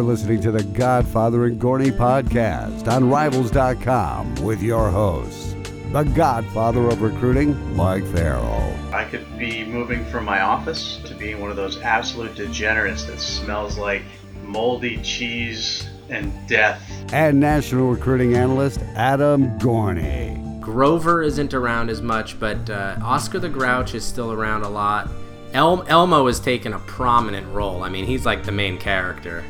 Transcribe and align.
You're 0.00 0.08
listening 0.08 0.40
to 0.40 0.50
the 0.50 0.62
Godfather 0.62 1.44
and 1.44 1.60
Gorney 1.60 1.90
podcast 1.92 2.88
on 2.88 3.10
Rivals.com 3.10 4.36
with 4.36 4.62
your 4.62 4.88
hosts, 4.88 5.54
the 5.92 6.04
Godfather 6.04 6.88
of 6.88 7.02
Recruiting, 7.02 7.76
Mike 7.76 8.06
Farrell. 8.06 8.74
I 8.94 9.04
could 9.04 9.26
be 9.38 9.62
moving 9.66 10.06
from 10.06 10.24
my 10.24 10.40
office 10.40 10.98
to 11.04 11.14
being 11.14 11.38
one 11.38 11.50
of 11.50 11.58
those 11.58 11.82
absolute 11.82 12.34
degenerates 12.34 13.04
that 13.04 13.20
smells 13.20 13.76
like 13.76 14.00
moldy 14.42 14.96
cheese 15.02 15.86
and 16.08 16.32
death. 16.48 16.82
And 17.12 17.38
national 17.38 17.90
recruiting 17.90 18.34
analyst 18.34 18.80
Adam 18.94 19.58
Gorney. 19.58 20.62
Grover 20.62 21.22
isn't 21.22 21.52
around 21.52 21.90
as 21.90 22.00
much, 22.00 22.40
but 22.40 22.70
uh, 22.70 22.96
Oscar 23.02 23.38
the 23.38 23.50
Grouch 23.50 23.94
is 23.94 24.02
still 24.02 24.32
around 24.32 24.62
a 24.62 24.70
lot. 24.70 25.10
El- 25.52 25.84
Elmo 25.88 26.26
has 26.26 26.40
taken 26.40 26.72
a 26.72 26.78
prominent 26.78 27.46
role. 27.52 27.82
I 27.82 27.90
mean, 27.90 28.06
he's 28.06 28.24
like 28.24 28.44
the 28.44 28.52
main 28.52 28.78
character. 28.78 29.44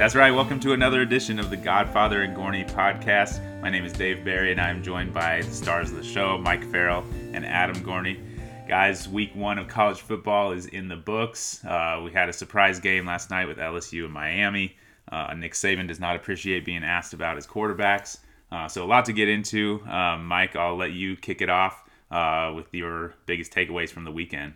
That's 0.00 0.14
right. 0.14 0.30
Welcome 0.30 0.60
to 0.60 0.72
another 0.72 1.02
edition 1.02 1.38
of 1.38 1.50
the 1.50 1.58
Godfather 1.58 2.22
and 2.22 2.34
Gorney 2.34 2.66
podcast. 2.72 3.60
My 3.60 3.68
name 3.68 3.84
is 3.84 3.92
Dave 3.92 4.24
Barry, 4.24 4.50
and 4.50 4.58
I'm 4.58 4.82
joined 4.82 5.12
by 5.12 5.42
the 5.42 5.52
stars 5.52 5.90
of 5.90 5.98
the 5.98 6.02
show, 6.02 6.38
Mike 6.38 6.64
Farrell 6.64 7.04
and 7.34 7.44
Adam 7.44 7.76
Gorney. 7.84 8.18
Guys, 8.66 9.06
week 9.10 9.36
one 9.36 9.58
of 9.58 9.68
college 9.68 10.00
football 10.00 10.52
is 10.52 10.64
in 10.64 10.88
the 10.88 10.96
books. 10.96 11.62
Uh, 11.66 12.00
we 12.02 12.10
had 12.12 12.30
a 12.30 12.32
surprise 12.32 12.80
game 12.80 13.04
last 13.04 13.28
night 13.28 13.46
with 13.46 13.58
LSU 13.58 14.06
and 14.06 14.14
Miami. 14.14 14.74
Uh, 15.12 15.34
Nick 15.34 15.52
Saban 15.52 15.86
does 15.86 16.00
not 16.00 16.16
appreciate 16.16 16.64
being 16.64 16.82
asked 16.82 17.12
about 17.12 17.36
his 17.36 17.46
quarterbacks. 17.46 18.20
Uh, 18.50 18.68
so, 18.68 18.82
a 18.82 18.86
lot 18.86 19.04
to 19.04 19.12
get 19.12 19.28
into. 19.28 19.82
Um, 19.86 20.24
Mike, 20.24 20.56
I'll 20.56 20.78
let 20.78 20.92
you 20.92 21.14
kick 21.14 21.42
it 21.42 21.50
off 21.50 21.84
uh, 22.10 22.54
with 22.56 22.72
your 22.72 23.12
biggest 23.26 23.52
takeaways 23.52 23.90
from 23.90 24.04
the 24.04 24.12
weekend. 24.12 24.54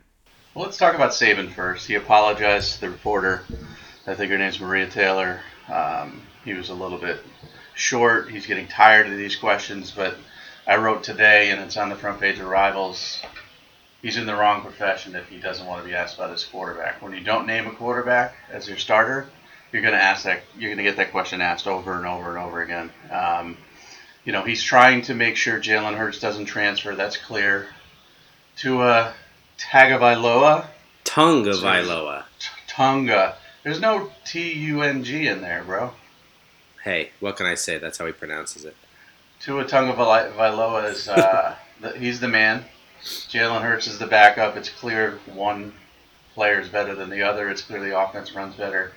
Well, 0.54 0.64
let's 0.64 0.78
talk 0.78 0.94
about 0.94 1.10
Saban 1.10 1.50
first. 1.50 1.86
He 1.86 1.96
apologized 1.96 2.76
to 2.76 2.80
the 2.80 2.90
reporter. 2.90 3.42
I 4.06 4.14
think 4.14 4.30
her 4.30 4.38
name's 4.38 4.60
Maria 4.60 4.86
Taylor. 4.86 5.40
Um, 5.72 6.22
he 6.44 6.52
was 6.52 6.68
a 6.68 6.74
little 6.74 6.98
bit 6.98 7.20
short. 7.74 8.30
He's 8.30 8.46
getting 8.46 8.68
tired 8.68 9.06
of 9.06 9.16
these 9.16 9.36
questions, 9.36 9.90
but 9.90 10.16
I 10.66 10.76
wrote 10.76 11.02
today, 11.02 11.50
and 11.50 11.60
it's 11.60 11.76
on 11.76 11.88
the 11.88 11.96
front 11.96 12.20
page 12.20 12.38
of 12.38 12.46
Rivals. 12.46 13.22
He's 14.02 14.18
in 14.18 14.26
the 14.26 14.34
wrong 14.34 14.60
profession 14.60 15.14
if 15.14 15.28
he 15.28 15.38
doesn't 15.38 15.66
want 15.66 15.82
to 15.82 15.88
be 15.88 15.94
asked 15.94 16.16
about 16.16 16.30
his 16.30 16.44
quarterback. 16.44 17.00
When 17.00 17.14
you 17.14 17.20
don't 17.20 17.46
name 17.46 17.66
a 17.66 17.70
quarterback 17.70 18.34
as 18.50 18.68
your 18.68 18.76
starter, 18.76 19.26
you're 19.72 19.80
going 19.80 19.94
to 19.94 20.02
ask 20.02 20.24
that. 20.24 20.42
You're 20.58 20.68
going 20.68 20.78
to 20.78 20.84
get 20.84 20.96
that 20.98 21.10
question 21.10 21.40
asked 21.40 21.66
over 21.66 21.96
and 21.96 22.06
over 22.06 22.36
and 22.36 22.38
over 22.38 22.60
again. 22.60 22.90
Um, 23.10 23.56
you 24.24 24.32
know, 24.32 24.42
he's 24.42 24.62
trying 24.62 25.02
to 25.02 25.14
make 25.14 25.36
sure 25.36 25.58
Jalen 25.58 25.96
Hurts 25.96 26.18
doesn't 26.18 26.44
transfer. 26.44 26.94
That's 26.94 27.16
clear. 27.16 27.68
To 28.58 28.82
a 28.82 28.86
uh, 28.86 29.12
Tagovailoa. 29.58 30.66
Tonga 31.04 31.52
Vailoa. 31.52 32.24
Tonga. 32.68 33.36
There's 33.64 33.80
no 33.80 34.12
T 34.24 34.52
U 34.52 34.82
N 34.82 35.02
G 35.02 35.26
in 35.26 35.40
there, 35.40 35.64
bro. 35.64 35.92
Hey, 36.84 37.10
what 37.20 37.36
can 37.36 37.46
I 37.46 37.54
say? 37.54 37.78
That's 37.78 37.98
how 37.98 38.06
he 38.06 38.12
pronounces 38.12 38.64
it. 38.64 38.76
Tua 39.40 39.64
Tonga 39.64 39.94
Vailoa 39.94 40.90
is 40.90 41.08
uh, 41.08 41.56
the, 41.80 41.92
he's 41.98 42.20
the 42.20 42.28
man. 42.28 42.64
Jalen 43.02 43.62
Hurts 43.62 43.86
is 43.86 43.98
the 43.98 44.06
backup. 44.06 44.56
It's 44.56 44.68
clear 44.68 45.18
one 45.34 45.72
player 46.34 46.60
is 46.60 46.68
better 46.68 46.94
than 46.94 47.10
the 47.10 47.22
other. 47.22 47.48
It's 47.48 47.62
clear 47.62 47.80
the 47.80 47.98
offense 47.98 48.34
runs 48.34 48.54
better 48.54 48.92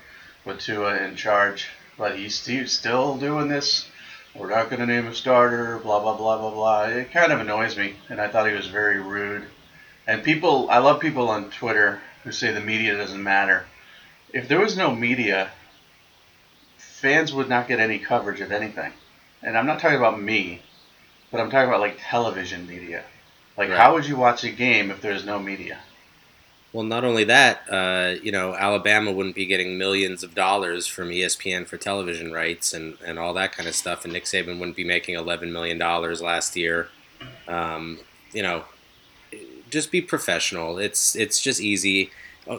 with 0.46 0.60
Tua 0.60 0.98
in 0.98 1.16
charge. 1.16 1.68
But 1.98 2.18
he's 2.18 2.36
still 2.36 3.18
doing 3.18 3.48
this 3.48 3.90
we're 4.38 4.50
not 4.50 4.70
going 4.70 4.80
to 4.80 4.86
name 4.86 5.08
a 5.08 5.16
starter, 5.16 5.80
blah, 5.80 6.00
blah, 6.00 6.16
blah, 6.16 6.38
blah, 6.38 6.52
blah. 6.52 6.84
It 6.84 7.12
kind 7.12 7.32
of 7.32 7.40
annoys 7.40 7.76
me, 7.76 7.96
and 8.10 8.22
I 8.22 8.28
thought 8.28 8.48
he 8.48 8.54
was 8.54 8.68
very 8.68 9.00
rude. 9.00 9.46
And 10.06 10.24
people, 10.24 10.70
I 10.70 10.78
love 10.78 11.00
people 11.00 11.30
on 11.30 11.50
Twitter 11.50 12.00
who 12.24 12.32
say 12.32 12.52
the 12.52 12.62
media 12.62 12.96
doesn't 12.96 13.22
matter. 13.22 13.66
If 14.38 14.48
there 14.48 14.60
was 14.60 14.78
no 14.78 14.96
media, 14.96 15.50
fans 16.78 17.34
would 17.34 17.50
not 17.50 17.68
get 17.68 17.80
any 17.80 17.98
coverage 17.98 18.40
of 18.40 18.52
anything. 18.52 18.94
And 19.42 19.58
I'm 19.58 19.66
not 19.66 19.80
talking 19.80 19.98
about 19.98 20.22
me, 20.22 20.62
but 21.32 21.42
I'm 21.42 21.50
talking 21.50 21.68
about 21.68 21.80
like 21.80 21.98
television 22.00 22.68
media. 22.68 23.04
Like, 23.58 23.70
right. 23.70 23.80
how 23.80 23.96
would 23.96 24.06
you 24.06 24.16
watch 24.16 24.44
a 24.44 24.52
game 24.52 24.92
if 24.92 25.02
there's 25.02 25.26
no 25.26 25.40
media? 25.40 25.80
Well, 26.72 26.84
not 26.84 27.04
only 27.04 27.24
that, 27.24 27.62
uh, 27.68 28.22
you 28.22 28.32
know, 28.32 28.54
Alabama 28.54 29.12
wouldn't 29.12 29.34
be 29.34 29.48
getting 29.48 29.76
millions 29.76 30.22
of 30.22 30.36
dollars 30.36 30.86
from 30.86 31.10
ESPN 31.10 31.66
for 31.66 31.78
television 31.78 32.32
rights 32.32 32.74
and, 32.74 32.96
and 33.04 33.18
all 33.18 33.34
that 33.34 33.54
kind 33.54 33.68
of 33.68 33.74
stuff, 33.74 34.04
and 34.04 34.14
Nick 34.14 34.26
Saban 34.26 34.60
wouldn't 34.60 34.78
be 34.78 34.84
making 34.84 35.16
$11 35.16 35.52
million 35.52 35.80
last 35.80 36.56
year. 36.56 36.90
Um, 37.48 37.98
you 38.34 38.44
know, 38.44 38.66
just 39.72 39.92
be 39.92 40.00
professional. 40.00 40.78
It's 40.78 41.16
it's 41.16 41.42
just 41.42 41.60
easy. 41.60 42.12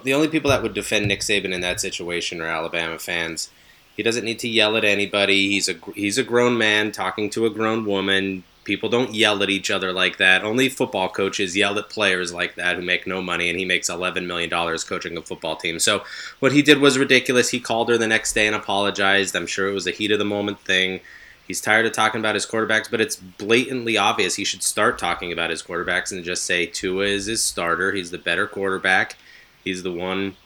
The 0.02 0.14
only 0.14 0.28
people 0.28 0.50
that 0.50 0.62
would 0.62 0.74
defend 0.74 1.08
Nick 1.08 1.20
Saban 1.20 1.52
in 1.52 1.60
that 1.62 1.80
situation 1.80 2.40
are 2.40 2.46
Alabama 2.46 2.98
fans. 2.98 3.50
He 3.96 4.02
doesn't 4.02 4.24
need 4.24 4.38
to 4.40 4.48
yell 4.48 4.76
at 4.76 4.84
anybody. 4.84 5.48
He's 5.48 5.68
a 5.68 5.74
he's 5.94 6.18
a 6.18 6.22
grown 6.22 6.56
man 6.56 6.92
talking 6.92 7.30
to 7.30 7.46
a 7.46 7.50
grown 7.50 7.84
woman. 7.84 8.44
People 8.62 8.90
don't 8.90 9.14
yell 9.14 9.42
at 9.42 9.48
each 9.48 9.70
other 9.70 9.92
like 9.92 10.18
that. 10.18 10.44
Only 10.44 10.68
football 10.68 11.08
coaches 11.08 11.56
yell 11.56 11.78
at 11.78 11.88
players 11.88 12.32
like 12.32 12.54
that 12.56 12.76
who 12.76 12.82
make 12.82 13.06
no 13.06 13.22
money, 13.22 13.48
and 13.48 13.58
he 13.58 13.64
makes 13.64 13.88
$11 13.88 14.26
million 14.26 14.50
coaching 14.50 15.16
a 15.16 15.22
football 15.22 15.56
team. 15.56 15.78
So 15.78 16.04
what 16.38 16.52
he 16.52 16.60
did 16.60 16.78
was 16.78 16.98
ridiculous. 16.98 17.48
He 17.48 17.60
called 17.60 17.88
her 17.88 17.96
the 17.96 18.06
next 18.06 18.34
day 18.34 18.46
and 18.46 18.54
apologized. 18.54 19.34
I'm 19.34 19.46
sure 19.46 19.68
it 19.68 19.74
was 19.74 19.86
a 19.86 19.90
heat 19.90 20.10
of 20.10 20.18
the 20.18 20.26
moment 20.26 20.60
thing. 20.60 21.00
He's 21.48 21.62
tired 21.62 21.86
of 21.86 21.92
talking 21.92 22.20
about 22.20 22.34
his 22.34 22.44
quarterbacks, 22.44 22.90
but 22.90 23.00
it's 23.00 23.16
blatantly 23.16 23.96
obvious 23.96 24.34
he 24.34 24.44
should 24.44 24.62
start 24.62 24.98
talking 24.98 25.32
about 25.32 25.48
his 25.48 25.62
quarterbacks 25.62 26.12
and 26.12 26.22
just 26.22 26.44
say 26.44 26.66
Tua 26.66 27.06
is 27.06 27.24
his 27.24 27.42
starter. 27.42 27.92
He's 27.92 28.10
the 28.10 28.18
better 28.18 28.46
quarterback. 28.46 29.16
He's 29.64 29.82
the 29.82 29.92
one 29.92 30.36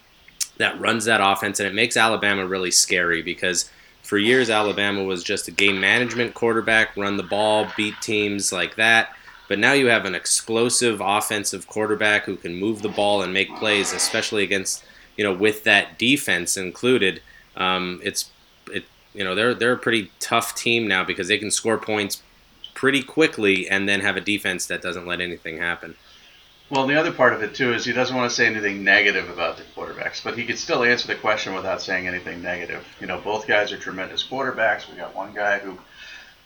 that 0.59 0.81
runs 0.81 1.05
that 1.06 1.21
offense, 1.23 1.61
and 1.61 1.69
it 1.69 1.75
makes 1.75 1.97
Alabama 1.97 2.47
really 2.47 2.71
scary 2.71 3.23
because– 3.23 3.71
for 4.03 4.19
years, 4.19 4.50
Alabama 4.50 5.05
was 5.05 5.23
just 5.23 5.49
a 5.49 5.53
game 5.53 5.81
management 5.81 6.34
quarterback, 6.34 6.97
run 6.97 7.17
the 7.17 7.22
ball, 7.22 7.69
beat 7.77 7.95
teams 8.03 8.53
like 8.53 8.75
that. 8.77 9.17
But 9.49 9.59
now 9.59 9.72
you 9.72 9.87
have 9.87 10.05
an 10.05 10.15
explosive 10.15 11.01
offensive 11.01 11.67
quarterback 11.67 12.25
who 12.25 12.37
can 12.37 12.55
move 12.55 12.83
the 12.83 12.89
ball 12.89 13.22
and 13.22 13.33
make 13.33 13.55
plays, 13.56 13.93
especially 13.93 14.43
against 14.43 14.84
you 15.17 15.25
know 15.25 15.33
with 15.33 15.65
that 15.65 15.99
defense 15.99 16.56
included. 16.56 17.22
Um, 17.56 18.01
it's 18.03 18.31
it 18.71 18.84
you 19.15 19.25
know 19.25 19.34
they're 19.34 19.55
they're 19.55 19.72
a 19.72 19.78
pretty 19.78 20.11
tough 20.21 20.55
team 20.55 20.89
now 20.89 21.05
because 21.05 21.28
they 21.28 21.39
can 21.39 21.51
score 21.51 21.78
points 21.78 22.22
pretty 22.75 23.03
quickly 23.03 23.69
and 23.69 23.89
then 23.89 24.01
have 24.01 24.17
a 24.17 24.21
defense 24.21 24.67
that 24.67 24.83
doesn't 24.83 25.06
let 25.06 25.21
anything 25.21 25.59
happen. 25.59 25.95
Well, 26.72 26.87
the 26.87 26.99
other 26.99 27.12
part 27.12 27.34
of 27.34 27.43
it 27.43 27.55
too 27.55 27.75
is 27.75 27.84
he 27.84 27.93
doesn't 27.93 28.16
want 28.16 28.31
Tua 28.31 28.34
say 28.34 28.47
anything 28.47 28.83
negative 28.83 29.28
about 29.28 29.59
the 29.59 29.62
quarterbacks, 29.77 30.25
but 30.25 30.38
he 30.38 30.47
could 30.47 30.59
still 30.59 30.83
answer 30.83 31.06
the 31.06 31.15
question 31.15 31.53
without 31.53 31.83
saying 31.83 32.09
anything 32.09 32.41
negative. 32.41 32.83
You 32.99 33.06
know, 33.06 33.21
both 33.21 33.47
guys 33.47 33.72
are 33.72 33.77
tremendous 33.77 34.27
quarterbacks. 34.27 34.91
We 34.91 34.97
got 34.97 35.15
one 35.15 35.34
guy 35.34 35.59
who 35.59 35.77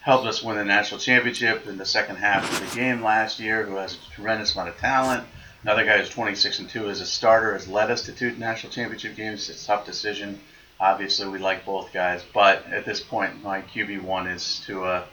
helped 0.01 0.27
us 0.27 0.43
win 0.43 0.57
the 0.57 0.65
national 0.65 0.99
championship 0.99 1.69
in 1.69 1.79
the 1.79 1.87
second 1.87 2.17
half 2.17 2.43
of 2.43 2.69
the 2.69 2.75
game 2.75 3.05
last 3.05 3.39
year, 3.39 3.65
who 3.65 3.77
has 3.77 3.95
a 3.95 4.15
tremendous 4.17 4.53
amount 4.53 4.71
of 4.71 4.79
talent. 4.79 5.25
Another 5.63 5.85
guy 5.85 5.99
who's 5.99 6.11
26 6.11 6.59
and 6.59 6.69
two 6.69 6.89
as 6.89 7.01
a 7.01 7.07
starter 7.07 7.53
has 7.53 7.69
led 7.69 7.93
us 7.93 8.03
to 8.07 8.13
two 8.13 8.33
national 8.33 8.73
championship 8.73 9.15
games. 9.15 9.49
It's 9.49 9.63
a 9.63 9.67
tough 9.69 9.87
decision. 9.87 10.41
Obviously, 10.81 11.29
we 11.29 11.39
like 11.39 11.65
both 11.65 11.93
guys, 11.93 12.25
but 12.35 12.67
at 12.73 12.85
this 12.85 13.01
point, 13.01 13.45
my 13.45 13.63
QB 13.63 14.03
one 14.03 14.27
is 14.27 14.61
to 14.67 14.83
uh, 14.87 15.05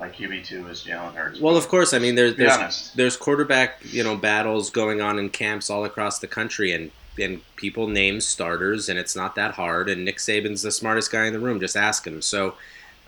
my 0.00 0.08
QB 0.08 0.46
two 0.46 0.66
is 0.68 0.82
Jalen 0.82 1.14
Hurts. 1.14 1.40
Well, 1.40 1.56
of 1.56 1.68
course, 1.68 1.92
I 1.92 1.98
mean 1.98 2.14
there's 2.14 2.34
there's, 2.34 2.92
there's 2.94 3.16
quarterback 3.16 3.80
you 3.84 4.02
know 4.02 4.16
battles 4.16 4.70
going 4.70 5.00
on 5.00 5.18
in 5.18 5.28
camps 5.28 5.68
all 5.70 5.84
across 5.84 6.18
the 6.18 6.26
country, 6.26 6.72
and 6.72 6.90
and 7.18 7.42
people 7.56 7.86
name 7.86 8.20
starters, 8.20 8.88
and 8.88 8.98
it's 8.98 9.14
not 9.14 9.34
that 9.34 9.52
hard. 9.52 9.90
And 9.90 10.04
Nick 10.04 10.16
Saban's 10.16 10.62
the 10.62 10.72
smartest 10.72 11.12
guy 11.12 11.26
in 11.26 11.34
the 11.34 11.38
room. 11.38 11.60
Just 11.60 11.76
ask 11.76 12.06
him. 12.06 12.20
So. 12.22 12.54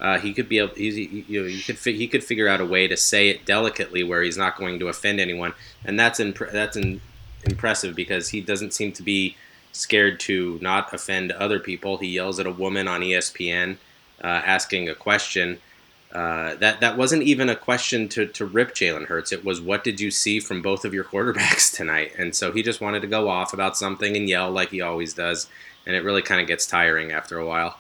Uh, 0.01 0.19
he 0.19 0.35
could 0.35 0.49
be 0.49 0.59
able, 0.59 0.75
he's, 0.75 0.97
he, 0.97 1.25
you 1.29 1.45
know, 1.45 1.59
could 1.65 1.77
he 1.77 2.09
could 2.09 2.25
figure 2.25 2.49
out 2.49 2.61
a 2.61 2.67
way 2.67 2.89
to 2.89 2.97
say 2.97 3.29
it 3.29 3.47
delicately 3.47 4.03
where 4.03 4.21
he's 4.21 4.37
not 4.37 4.59
going 4.59 4.81
to 4.81 4.89
offend 4.89 5.21
anyone, 5.21 5.55
and 5.85 6.01
that's 6.01 6.19
imp- 6.19 6.51
that's 6.51 6.77
in, 6.77 7.01
impressive 7.45 7.95
because 7.95 8.29
he 8.29 8.41
doesn't 8.41 8.73
seem 8.73 8.91
to 8.91 9.03
be 9.05 9.37
scared 9.71 10.19
to 10.19 10.59
not 10.61 10.93
offend 10.93 11.31
other 11.31 11.61
people. 11.61 11.99
He 11.99 12.09
yells 12.09 12.41
at 12.41 12.47
a 12.47 12.51
woman 12.51 12.89
on 12.89 13.01
ESPN 13.01 13.77
uh, 14.25 14.27
asking 14.27 14.89
a 14.89 14.95
question, 14.95 15.61
uh, 16.13 16.57
that 16.57 16.81
that 16.81 16.99
wasn't 16.99 17.23
even 17.23 17.49
a 17.49 17.57
question 17.57 18.07
to, 18.07 18.27
to 18.27 18.45
rip 18.45 18.75
Jalen 18.75 19.07
Hurts. 19.07 19.33
It 19.33 19.45
was 19.45 19.63
what 19.63 19.83
did 19.83 19.99
you 19.99 20.11
see 20.11 20.41
from 20.41 20.61
both 20.61 20.85
of 20.85 20.93
your 20.93 21.05
quarterbacks 21.05 21.73
tonight? 21.75 22.13
And 22.19 22.35
so 22.35 22.53
he 22.53 22.63
just 22.63 22.83
wanted 22.83 23.01
to 23.01 23.09
go 23.09 23.29
off 23.29 23.55
about 23.55 23.79
something 23.79 24.15
and 24.17 24.29
yell 24.29 24.51
like 24.51 24.71
he 24.71 24.83
always 24.83 25.15
does, 25.15 25.49
and 25.87 25.97
it 25.97 26.05
really 26.05 26.21
kind 26.21 26.41
of 26.41 26.47
gets 26.47 26.67
tiring 26.67 27.13
after 27.13 27.39
a 27.39 27.47
while. 27.47 27.79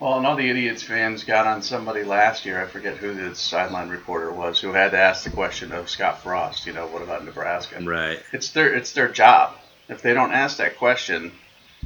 Well, 0.00 0.16
and 0.16 0.26
all 0.26 0.34
the 0.34 0.48
idiots 0.48 0.82
fans 0.82 1.24
got 1.24 1.46
on 1.46 1.62
somebody 1.62 2.02
last 2.02 2.44
year. 2.46 2.60
I 2.60 2.66
forget 2.66 2.96
who 2.96 3.14
the 3.14 3.36
sideline 3.36 3.88
reporter 3.88 4.32
was 4.32 4.58
who 4.58 4.72
had 4.72 4.92
to 4.92 4.98
ask 4.98 5.22
the 5.22 5.30
question 5.30 5.72
of 5.72 5.90
Scott 5.90 6.22
Frost. 6.22 6.66
You 6.66 6.72
know, 6.72 6.86
what 6.86 7.02
about 7.02 7.24
Nebraska? 7.24 7.80
Right. 7.82 8.18
It's 8.32 8.50
their 8.50 8.72
it's 8.72 8.92
their 8.92 9.08
job. 9.08 9.56
If 9.88 10.00
they 10.00 10.14
don't 10.14 10.32
ask 10.32 10.56
that 10.56 10.78
question, 10.78 11.32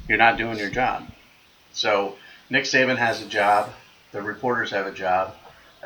you're 0.08 0.16
not 0.16 0.38
doing 0.38 0.58
your 0.58 0.70
job. 0.70 1.08
So 1.72 2.14
Nick 2.50 2.64
Saban 2.64 2.96
has 2.96 3.20
a 3.20 3.26
job. 3.26 3.72
The 4.12 4.22
reporters 4.22 4.70
have 4.70 4.86
a 4.86 4.92
job 4.92 5.34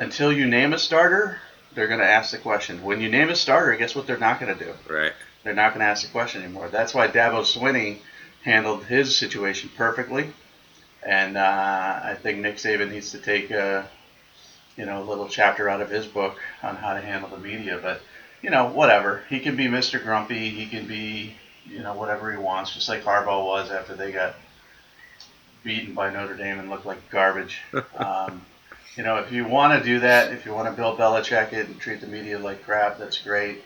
until 0.00 0.32
you 0.32 0.46
name 0.46 0.72
a 0.72 0.78
starter, 0.78 1.38
they're 1.74 1.86
going 1.86 2.00
to 2.00 2.06
ask 2.06 2.32
the 2.32 2.38
question. 2.38 2.82
When 2.82 3.00
you 3.00 3.08
name 3.08 3.28
a 3.28 3.36
starter, 3.36 3.76
guess 3.76 3.94
what 3.94 4.06
they're 4.06 4.18
not 4.18 4.40
going 4.40 4.56
to 4.56 4.64
do? 4.64 4.72
Right. 4.92 5.12
They're 5.44 5.54
not 5.54 5.70
going 5.70 5.80
to 5.80 5.86
ask 5.86 6.04
the 6.04 6.10
question 6.10 6.42
anymore. 6.42 6.68
That's 6.68 6.94
why 6.94 7.06
Dabo 7.06 7.42
Swinney 7.42 7.98
handled 8.42 8.84
his 8.84 9.16
situation 9.16 9.70
perfectly, 9.76 10.32
and 11.06 11.36
uh, 11.36 12.00
I 12.02 12.16
think 12.20 12.38
Nick 12.38 12.56
Saban 12.56 12.90
needs 12.90 13.12
to 13.12 13.18
take 13.18 13.50
a 13.50 13.88
you 14.76 14.86
know 14.86 15.02
a 15.02 15.04
little 15.04 15.28
chapter 15.28 15.68
out 15.68 15.80
of 15.80 15.90
his 15.90 16.06
book 16.06 16.38
on 16.62 16.76
how 16.76 16.94
to 16.94 17.00
handle 17.00 17.30
the 17.30 17.38
media. 17.38 17.78
But 17.82 18.00
you 18.42 18.50
know 18.50 18.66
whatever, 18.66 19.22
he 19.28 19.40
can 19.40 19.56
be 19.56 19.66
Mr. 19.66 20.02
Grumpy, 20.02 20.50
he 20.50 20.66
can 20.66 20.86
be 20.86 21.34
you 21.66 21.82
know 21.82 21.94
whatever 21.94 22.30
he 22.30 22.38
wants, 22.38 22.74
just 22.74 22.88
like 22.88 23.02
Harbaugh 23.02 23.44
was 23.44 23.70
after 23.70 23.94
they 23.94 24.12
got 24.12 24.34
beaten 25.62 25.94
by 25.94 26.10
Notre 26.10 26.36
Dame 26.36 26.58
and 26.58 26.70
looked 26.70 26.86
like 26.86 27.10
garbage. 27.10 27.60
um, 27.96 28.42
you 28.96 29.02
know, 29.02 29.16
if 29.16 29.30
you 29.32 29.44
want 29.46 29.78
to 29.78 29.84
do 29.88 30.00
that, 30.00 30.32
if 30.32 30.44
you 30.44 30.52
want 30.52 30.68
to 30.68 30.72
Bill 30.72 30.96
Belichick 30.96 31.52
it 31.52 31.66
and 31.68 31.78
treat 31.78 32.00
the 32.00 32.06
media 32.06 32.38
like 32.38 32.64
crap, 32.64 32.98
that's 32.98 33.18
great. 33.18 33.62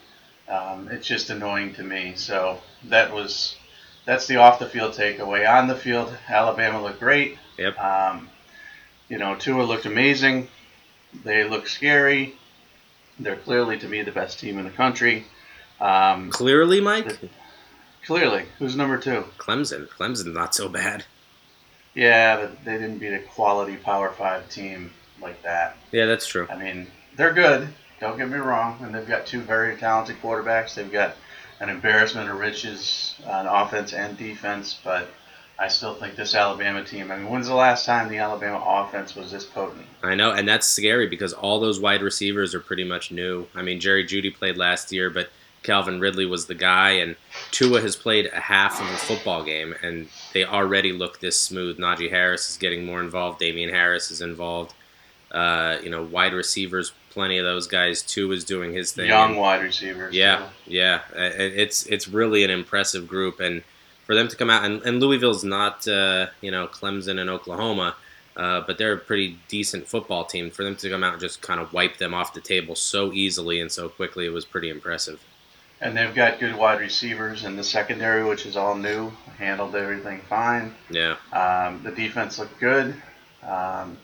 Um, 0.49 0.88
it's 0.91 1.06
just 1.06 1.31
annoying 1.31 1.73
to 1.75 1.82
me. 1.82 2.12
So 2.17 2.61
that 2.85 3.12
was 3.12 3.56
that's 4.05 4.26
the 4.26 4.37
off 4.37 4.59
the 4.59 4.67
field 4.69 4.93
takeaway. 4.93 5.50
On 5.50 5.67
the 5.67 5.75
field, 5.76 6.15
Alabama 6.29 6.82
looked 6.82 7.00
great. 7.00 7.38
Yep. 7.59 7.79
Um, 7.79 8.29
you 9.09 9.19
know, 9.19 9.35
Tua 9.35 9.62
looked 9.62 9.87
amazing. 9.87 10.49
They 11.25 11.44
look 11.44 11.67
scary. 11.69 12.35
They're 13.19 13.37
clearly 13.37 13.79
to 13.79 13.88
me 13.88 14.03
the 14.03 14.12
best 14.12 14.41
team 14.41 14.59
in 14.59 14.65
the 14.65 14.71
country. 14.71 15.25
Um, 15.81 16.31
Clearly, 16.31 16.81
Mike. 16.81 17.19
clearly, 18.05 18.44
who's 18.59 18.76
number 18.76 18.99
two? 18.99 19.25
Clemson. 19.38 19.88
Clemson's 19.88 20.26
not 20.35 20.55
so 20.55 20.69
bad. 20.69 21.05
Yeah, 21.94 22.37
but 22.37 22.65
they 22.65 22.73
didn't 22.73 22.99
beat 22.99 23.12
a 23.12 23.21
quality 23.21 23.76
Power 23.76 24.11
Five 24.11 24.49
team 24.50 24.91
like 25.20 25.43
that. 25.43 25.76
Yeah, 25.93 26.06
that's 26.06 26.26
true. 26.26 26.46
I 26.50 26.56
mean, 26.56 26.87
they're 27.16 27.32
good. 27.32 27.69
Don't 28.00 28.19
get 28.19 28.28
me 28.28 28.38
wrong, 28.38 28.78
and 28.82 28.94
they've 28.94 29.06
got 29.06 29.26
two 29.26 29.40
very 29.40 29.76
talented 29.76 30.16
quarterbacks. 30.20 30.75
They've 30.75 30.90
got 30.90 31.16
an 31.61 31.69
embarrassment 31.69 32.28
of 32.28 32.38
riches 32.38 33.14
on 33.26 33.46
offense 33.46 33.93
and 33.93 34.16
defense, 34.19 34.78
but 34.82 35.08
I 35.58 35.69
still 35.69 35.94
think 35.94 36.16
this 36.16 36.34
Alabama 36.34 36.84
team. 36.84 37.11
I 37.12 37.16
mean, 37.16 37.28
when's 37.28 37.46
the 37.46 37.55
last 37.55 37.87
time 37.87 38.08
the 38.08 38.19
Alabama 38.19 38.62
offense 38.66 39.14
was 39.14 39.31
this 39.31 39.44
potent? 39.44 39.87
I 40.02 40.14
know, 40.16 40.32
and 40.32 40.49
that's 40.49 40.66
scary 40.66 41.06
because 41.06 41.32
all 41.32 41.61
those 41.61 41.78
wide 41.78 42.02
receivers 42.02 42.55
are 42.55 42.61
pretty 42.61 42.84
much 42.84 43.12
new. 43.12 43.46
I 43.55 43.62
mean, 43.62 43.78
Jerry 43.81 44.05
Jeudy 44.05 44.34
played 44.34 44.56
last 44.56 44.90
year, 44.90 45.11
but 45.11 45.31
Calvin 45.62 46.00
Ridley 46.00 46.26
was 46.26 46.46
the 46.46 46.55
guy, 46.55 46.90
and 46.90 47.16
Tua 47.52 47.81
has 47.81 47.96
played 47.96 48.26
a 48.26 48.40
half 48.40 48.81
of 48.81 48.87
a 48.88 48.96
football 48.96 49.44
game, 49.44 49.75
and 49.82 50.08
they 50.32 50.44
already 50.44 50.93
look 50.93 51.20
this 51.20 51.38
smooth. 51.38 51.78
Najee 51.78 52.11
Harris 52.11 52.50
is 52.50 52.56
getting 52.56 52.84
more 52.84 53.00
involved. 53.00 53.38
Damien 53.38 53.70
Harris 53.70 54.11
is 54.11 54.20
involved. 54.20 54.75
Uh, 55.34 55.78
you 55.82 55.90
know, 55.90 56.04
wide 56.04 56.32
receivers, 56.32 56.92
plenty 57.10 57.38
of 57.38 57.44
those 57.44 57.66
guys. 57.66 58.02
too 58.02 58.31
is 58.31 58.44
doing 58.44 58.72
his 58.72 58.92
thing. 58.92 59.08
Young 59.08 59.34
wide 59.36 59.62
receivers. 59.62 60.14
Yeah, 60.14 60.38
too. 60.38 60.72
yeah, 60.75 61.00
Uh, 61.12 61.31
it's 61.36 61.86
it's 61.86 62.06
really 62.06 62.44
an 62.44 62.50
impressive 62.50 63.08
group, 63.08 63.40
and 63.40 63.62
for 64.06 64.14
them 64.14 64.28
to 64.28 64.36
come 64.36 64.48
out 64.48 64.64
and, 64.64 64.81
and 64.82 65.00
Louisville's 65.00 65.42
not 65.42 65.88
uh, 65.88 66.28
you 66.40 66.52
know 66.52 66.69
Clemson 66.69 67.19
and 67.20 67.28
Oklahoma, 67.28 67.96
uh, 68.36 68.60
but 68.64 68.78
they're 68.78 68.92
a 68.92 68.98
pretty 68.98 69.36
decent 69.48 69.88
football 69.88 70.25
team. 70.25 70.50
For 70.52 70.62
them 70.62 70.76
to 70.76 70.88
come 70.88 71.02
out 71.02 71.14
and 71.14 71.20
just 71.20 71.42
kind 71.42 71.58
of 71.60 71.72
wipe 71.72 71.96
them 71.98 72.14
off 72.14 72.32
the 72.32 72.40
table 72.40 72.76
so 72.76 73.12
easily 73.12 73.60
and 73.60 73.72
so 73.72 73.88
quickly, 73.88 74.26
it 74.26 74.32
was 74.32 74.44
pretty 74.44 74.70
impressive. 74.70 75.20
And 75.80 75.96
they've 75.96 76.14
got 76.14 76.38
good 76.38 76.54
wide 76.54 76.78
receivers 76.80 77.44
in 77.44 77.56
the 77.56 77.64
secondary, 77.64 78.25
which 78.25 78.46
is 78.46 78.56
all 78.56 78.76
new. 78.76 79.10
Handled 79.38 79.75
everything 79.75 80.20
fine. 80.28 80.72
Yeah, 80.88 81.16
Um, 81.32 81.82
the 81.82 81.90
defense 81.90 82.38
looked 82.38 82.60
good. 82.60 82.94
Um, 83.42 83.98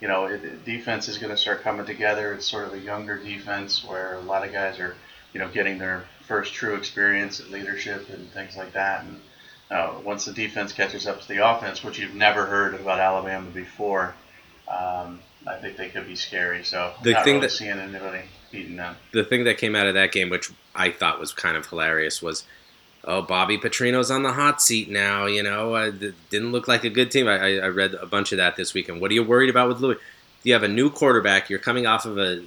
you 0.00 0.08
know, 0.08 0.26
it, 0.26 0.64
defense 0.64 1.08
is 1.08 1.18
going 1.18 1.30
to 1.30 1.36
start 1.36 1.62
coming 1.62 1.86
together. 1.86 2.32
It's 2.32 2.46
sort 2.46 2.66
of 2.66 2.74
a 2.74 2.78
younger 2.78 3.16
defense 3.18 3.84
where 3.84 4.14
a 4.14 4.20
lot 4.20 4.46
of 4.46 4.52
guys 4.52 4.78
are, 4.78 4.94
you 5.32 5.40
know, 5.40 5.48
getting 5.48 5.78
their 5.78 6.04
first 6.26 6.54
true 6.54 6.74
experience 6.74 7.40
at 7.40 7.50
leadership 7.50 8.08
and 8.10 8.28
things 8.30 8.56
like 8.56 8.72
that. 8.72 9.04
And 9.04 9.20
uh, 9.70 9.94
once 10.04 10.24
the 10.24 10.32
defense 10.32 10.72
catches 10.72 11.06
up 11.06 11.20
to 11.20 11.28
the 11.28 11.46
offense, 11.46 11.84
which 11.84 11.98
you've 11.98 12.14
never 12.14 12.46
heard 12.46 12.74
about 12.74 12.98
Alabama 12.98 13.50
before, 13.50 14.14
um, 14.68 15.20
I 15.46 15.56
think 15.56 15.76
they 15.76 15.88
could 15.88 16.06
be 16.06 16.16
scary. 16.16 16.64
So 16.64 16.92
The 17.02 17.12
not 17.12 17.24
thing 17.24 17.34
really 17.34 17.46
that- 17.48 17.52
seeing 17.52 17.78
anybody 17.78 18.22
beating 18.50 18.76
them. 18.76 18.96
the 19.12 19.22
thing 19.24 19.44
that 19.44 19.58
came 19.58 19.76
out 19.76 19.86
of 19.86 19.94
that 19.94 20.12
game, 20.12 20.28
which 20.30 20.50
I 20.74 20.90
thought 20.90 21.20
was 21.20 21.32
kind 21.32 21.56
of 21.56 21.66
hilarious, 21.66 22.20
was. 22.22 22.44
Oh, 23.04 23.22
Bobby 23.22 23.56
Petrino's 23.56 24.10
on 24.10 24.22
the 24.22 24.32
hot 24.32 24.60
seat 24.60 24.90
now. 24.90 25.26
You 25.26 25.42
know, 25.42 25.74
uh, 25.74 25.90
didn't 26.30 26.52
look 26.52 26.68
like 26.68 26.84
a 26.84 26.90
good 26.90 27.10
team. 27.10 27.28
I, 27.28 27.58
I, 27.58 27.68
read 27.68 27.94
a 27.94 28.04
bunch 28.04 28.32
of 28.32 28.38
that 28.38 28.56
this 28.56 28.74
weekend. 28.74 29.00
What 29.00 29.10
are 29.10 29.14
you 29.14 29.24
worried 29.24 29.48
about 29.48 29.68
with 29.68 29.80
Louis? 29.80 29.96
You 30.42 30.52
have 30.52 30.62
a 30.62 30.68
new 30.68 30.90
quarterback. 30.90 31.48
You're 31.48 31.58
coming 31.58 31.86
off 31.86 32.04
of 32.04 32.18
a 32.18 32.42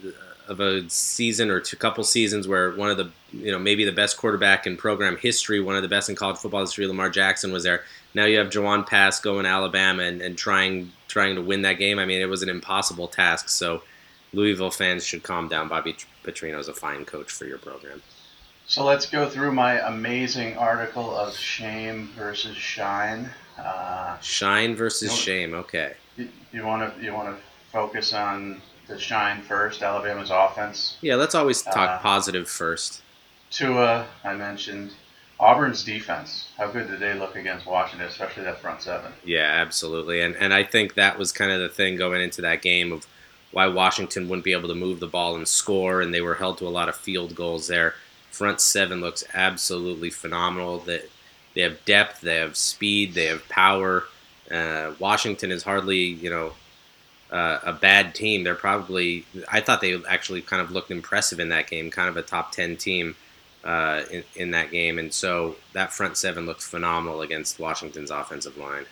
of 0.47 0.59
a 0.59 0.87
season 0.89 1.49
or 1.49 1.59
two 1.59 1.77
couple 1.77 2.03
seasons 2.03 2.47
where 2.47 2.71
one 2.71 2.89
of 2.89 2.97
the 2.97 3.09
you 3.31 3.51
know 3.51 3.57
maybe 3.57 3.85
the 3.85 3.91
best 3.91 4.17
quarterback 4.17 4.67
in 4.67 4.77
program 4.77 5.17
history, 5.17 5.59
one 5.59 5.75
of 5.75 5.81
the 5.81 5.87
best 5.87 6.09
in 6.09 6.15
college 6.15 6.37
football 6.37 6.61
history, 6.61 6.85
Lamar 6.85 7.09
Jackson 7.09 7.51
was 7.51 7.63
there. 7.63 7.83
Now 8.13 8.25
you 8.25 8.37
have 8.37 8.49
Jawon 8.49 8.85
Pass 8.85 9.19
going 9.19 9.45
to 9.45 9.49
Alabama 9.49 10.03
and, 10.03 10.21
and 10.21 10.37
trying 10.37 10.91
trying 11.07 11.35
to 11.35 11.41
win 11.41 11.63
that 11.63 11.79
game. 11.79 11.97
I 11.97 12.05
mean, 12.05 12.21
it 12.21 12.29
was 12.29 12.43
an 12.43 12.49
impossible 12.49 13.07
task. 13.07 13.49
So 13.49 13.81
Louisville 14.33 14.71
fans 14.71 15.03
should 15.05 15.23
calm 15.23 15.47
down. 15.47 15.67
Bobby 15.67 15.95
Petrino 16.23 16.59
is 16.59 16.67
a 16.67 16.73
fine 16.73 17.05
coach 17.05 17.31
for 17.31 17.45
your 17.45 17.57
program. 17.57 18.01
So 18.65 18.83
let's 18.85 19.05
go 19.05 19.29
through 19.29 19.51
my 19.51 19.79
amazing 19.87 20.57
article 20.57 21.15
of 21.15 21.35
shame 21.35 22.09
versus 22.17 22.55
shine. 22.55 23.29
Uh, 23.57 24.17
Shine 24.19 24.75
versus 24.75 25.09
No. 25.09 25.15
shame. 25.15 25.53
Okay. 25.53 25.93
you- 26.17 26.29
you 26.51 26.63
want 26.63 26.95
to 26.95 27.03
you 27.03 27.11
want 27.13 27.35
to 27.35 27.41
focus 27.71 28.13
on 28.13 28.61
the 28.87 28.99
shine 28.99 29.41
first, 29.41 29.81
Alabama's 29.81 30.29
offense. 30.31 30.97
Yeah, 31.01 31.15
let's 31.15 31.33
always 31.35 31.61
talk 31.63 31.75
Uh, 31.89 31.97
positive 31.99 32.47
first. 32.49 33.01
Tua, 33.51 34.05
I 34.23 34.33
mentioned. 34.33 34.91
Auburn's 35.39 35.83
defense. 35.83 36.49
How 36.57 36.67
good 36.67 36.87
did 36.87 36.99
they 36.99 37.13
look 37.15 37.35
against 37.35 37.65
Washington, 37.65 38.07
especially 38.07 38.43
that 38.43 38.61
front 38.61 38.81
seven? 38.83 39.11
Yeah, 39.25 39.41
absolutely. 39.61 40.21
And 40.21 40.35
and 40.37 40.53
I 40.53 40.63
think 40.63 40.93
that 40.95 41.17
was 41.17 41.31
kind 41.31 41.51
of 41.51 41.59
the 41.59 41.69
thing 41.69 41.95
going 41.95 42.21
into 42.21 42.41
that 42.41 42.61
game 42.61 42.91
of 42.91 43.05
why 43.51 43.67
Washington 43.67 44.29
wouldn't 44.29 44.45
be 44.45 44.53
able 44.53 44.69
to 44.69 44.75
move 44.75 44.99
the 44.99 45.07
ball 45.07 45.35
and 45.35 45.47
score, 45.47 46.01
and 46.01 46.13
they 46.13 46.21
were 46.21 46.35
held 46.35 46.57
to 46.59 46.67
a 46.67 46.69
lot 46.69 46.89
of 46.89 46.95
field 46.95 47.35
goals 47.35 47.67
there. 47.67 47.95
Front 48.33 48.61
seven 48.61 48.99
looks 48.99 49.23
absolutely 49.33 50.09
phenomenal. 50.09 50.79
That 50.79 51.09
they 51.53 51.61
have 51.61 51.85
depth, 51.85 52.21
they 52.21 52.37
have 52.37 52.57
speed, 52.57 53.13
they 53.13 53.27
have 53.27 53.47
power. 53.47 54.05
Uh, 54.49 54.93
Washington 54.97 55.51
is 55.51 55.63
hardly, 55.63 55.99
you 55.99 56.29
know, 56.31 56.53
uh, 57.31 57.59
a 57.63 57.73
bad 57.73 58.15
team. 58.15 58.43
They're 58.43 58.55
probably. 58.55 59.25
I 59.51 59.61
thought 59.61 59.81
they 59.81 60.01
actually 60.09 60.41
kind 60.41 60.63
of 60.63 60.71
looked 60.71 60.89
impressive 60.89 61.39
in 61.39 61.49
that 61.49 61.67
game, 61.69 61.91
kind 61.91 62.09
of 62.09 62.17
a 62.17 62.23
top 62.23 62.51
ten 62.51 62.75
team 62.75 63.15
uh, 63.63 64.01
in, 64.09 64.23
in 64.35 64.51
that 64.51 64.71
game, 64.71 64.97
and 64.97 65.13
so 65.13 65.55
that 65.73 65.93
front 65.93 66.17
seven 66.17 66.47
looked 66.47 66.63
phenomenal 66.63 67.21
against 67.21 67.59
Washington's 67.59 68.11
offensive 68.11 68.57
line. 68.57 68.85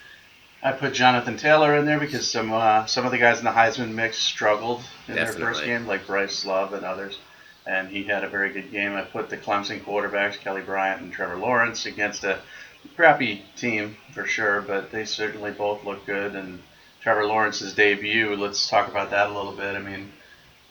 I 0.63 0.71
put 0.73 0.93
Jonathan 0.93 1.37
Taylor 1.37 1.75
in 1.77 1.85
there 1.85 1.99
because 1.99 2.29
some 2.29 2.53
uh, 2.53 2.85
some 2.85 3.05
of 3.05 3.11
the 3.11 3.17
guys 3.17 3.39
in 3.39 3.45
the 3.45 3.51
Heisman 3.51 3.93
mix 3.93 4.19
struggled 4.19 4.83
in 5.07 5.15
their 5.15 5.33
first 5.33 5.63
game, 5.63 5.87
like 5.87 6.05
Bryce 6.05 6.45
Love 6.45 6.73
and 6.73 6.85
others, 6.85 7.17
and 7.65 7.89
he 7.89 8.03
had 8.03 8.23
a 8.23 8.29
very 8.29 8.51
good 8.51 8.71
game. 8.71 8.95
I 8.95 9.01
put 9.01 9.29
the 9.29 9.37
Clemson 9.37 9.83
quarterbacks, 9.83 10.39
Kelly 10.39 10.61
Bryant 10.61 11.01
and 11.01 11.13
Trevor 11.13 11.37
Lawrence, 11.37 11.85
against 11.85 12.23
a 12.23 12.39
crappy 12.95 13.43
team 13.55 13.95
for 14.13 14.25
sure, 14.25 14.61
but 14.61 14.91
they 14.91 15.05
certainly 15.05 15.51
both 15.51 15.83
look 15.83 16.05
good. 16.05 16.35
And 16.35 16.61
Trevor 17.01 17.25
Lawrence's 17.25 17.73
debut, 17.73 18.35
let's 18.35 18.69
talk 18.69 18.87
about 18.87 19.11
that 19.11 19.29
a 19.29 19.33
little 19.33 19.53
bit. 19.53 19.75
I 19.75 19.79
mean, 19.79 20.11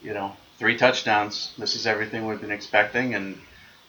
you 0.02 0.14
know, 0.14 0.37
three 0.59 0.76
touchdowns. 0.76 1.52
This 1.59 1.75
is 1.75 1.87
everything 1.87 2.26
we've 2.26 2.40
been 2.40 2.50
expecting, 2.50 3.14
and 3.14 3.38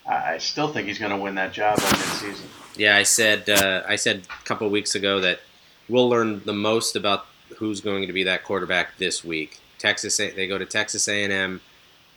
I 0.08 0.38
still 0.38 0.72
think 0.72 0.88
he's 0.88 1.00
going 1.00 1.12
to 1.12 1.17
win 1.17 1.36
that 1.36 1.53
job 1.53 1.77
by 1.77 1.84
midseason. 1.84 2.46
Yeah, 2.75 2.96
I 2.96 3.03
said 3.03 3.50
uh, 3.50 3.84
I 3.88 3.96
said 3.98 4.24
a 4.29 4.43
couple 4.46 4.65
of 4.65 4.74
weeks 4.74 4.96
ago 4.96 5.20
that 5.20 5.41
we'll 5.89 6.10
learn 6.10 6.41
the 6.46 6.53
most 6.53 6.96
about 6.96 7.25
who's 7.58 7.81
going 7.81 8.08
to 8.08 8.13
be 8.13 8.24
that 8.24 8.43
quarterback 8.43 8.98
this 8.98 9.24
week. 9.24 9.60
Texas, 9.77 10.17
they 10.17 10.48
go 10.48 10.58
to 10.58 10.65
Texas 10.65 11.08
A&M. 11.08 11.60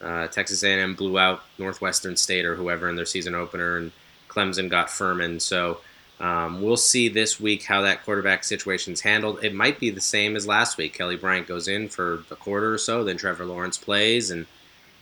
Uh, 0.00 0.26
Texas 0.28 0.62
A&M 0.62 0.94
blew 0.94 1.18
out 1.18 1.42
Northwestern 1.58 2.16
State 2.16 2.44
or 2.44 2.54
whoever 2.56 2.88
in 2.88 2.96
their 2.96 3.06
season 3.06 3.34
opener, 3.34 3.76
and 3.76 3.92
Clemson 4.28 4.68
got 4.68 4.90
Furman. 4.90 5.40
So 5.40 5.80
um, 6.20 6.62
we'll 6.62 6.76
see 6.76 7.08
this 7.08 7.40
week 7.40 7.64
how 7.64 7.82
that 7.82 8.04
quarterback 8.04 8.44
situation's 8.44 9.00
handled. 9.00 9.42
It 9.42 9.54
might 9.54 9.80
be 9.80 9.90
the 9.90 10.00
same 10.00 10.36
as 10.36 10.46
last 10.46 10.76
week. 10.76 10.94
Kelly 10.94 11.16
Bryant 11.16 11.46
goes 11.46 11.68
in 11.68 11.88
for 11.88 12.24
a 12.30 12.36
quarter 12.36 12.72
or 12.72 12.78
so, 12.78 13.04
then 13.04 13.16
Trevor 13.16 13.44
Lawrence 13.44 13.78
plays, 13.78 14.30
and 14.30 14.46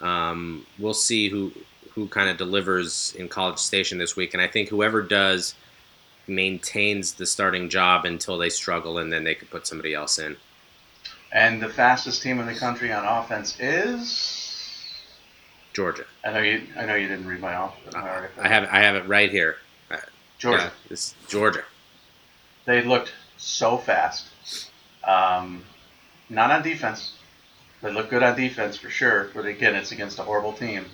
um, 0.00 0.66
we'll 0.78 0.94
see 0.94 1.28
who 1.28 1.52
who 1.94 2.08
kind 2.08 2.30
of 2.30 2.38
delivers 2.38 3.14
in 3.18 3.28
College 3.28 3.58
Station 3.58 3.98
this 3.98 4.16
week. 4.16 4.32
And 4.32 4.42
I 4.42 4.46
think 4.46 4.70
whoever 4.70 5.02
does 5.02 5.54
maintains 6.26 7.14
the 7.14 7.26
starting 7.26 7.68
job 7.68 8.06
until 8.06 8.38
they 8.38 8.48
struggle, 8.48 8.98
and 8.98 9.12
then 9.12 9.24
they 9.24 9.34
could 9.34 9.50
put 9.50 9.66
somebody 9.66 9.92
else 9.92 10.18
in. 10.18 10.36
And 11.32 11.62
the 11.62 11.68
fastest 11.68 12.22
team 12.22 12.40
in 12.40 12.46
the 12.46 12.54
country 12.54 12.92
on 12.92 13.04
offense 13.04 13.58
is. 13.60 14.41
Georgia. 15.72 16.04
I 16.24 16.32
know 16.32 16.40
you. 16.40 16.62
I 16.76 16.86
know 16.86 16.94
you 16.94 17.08
didn't 17.08 17.26
read 17.26 17.40
my, 17.40 17.54
off. 17.54 17.74
I 17.94 18.48
have 18.48 18.68
I 18.70 18.80
have 18.80 18.96
it 18.96 19.06
right 19.06 19.30
here. 19.30 19.56
Georgia. 20.38 20.64
Yeah, 20.64 20.88
this 20.88 21.14
Georgia. 21.28 21.64
They 22.64 22.82
looked 22.82 23.12
so 23.36 23.78
fast. 23.78 24.26
Um, 25.04 25.64
not 26.28 26.50
on 26.50 26.62
defense. 26.62 27.14
They 27.80 27.92
look 27.92 28.10
good 28.10 28.22
on 28.22 28.36
defense 28.36 28.76
for 28.76 28.90
sure, 28.90 29.30
but 29.34 29.46
again, 29.46 29.74
it's 29.74 29.92
against 29.92 30.18
a 30.18 30.22
horrible 30.22 30.52
team. 30.52 30.86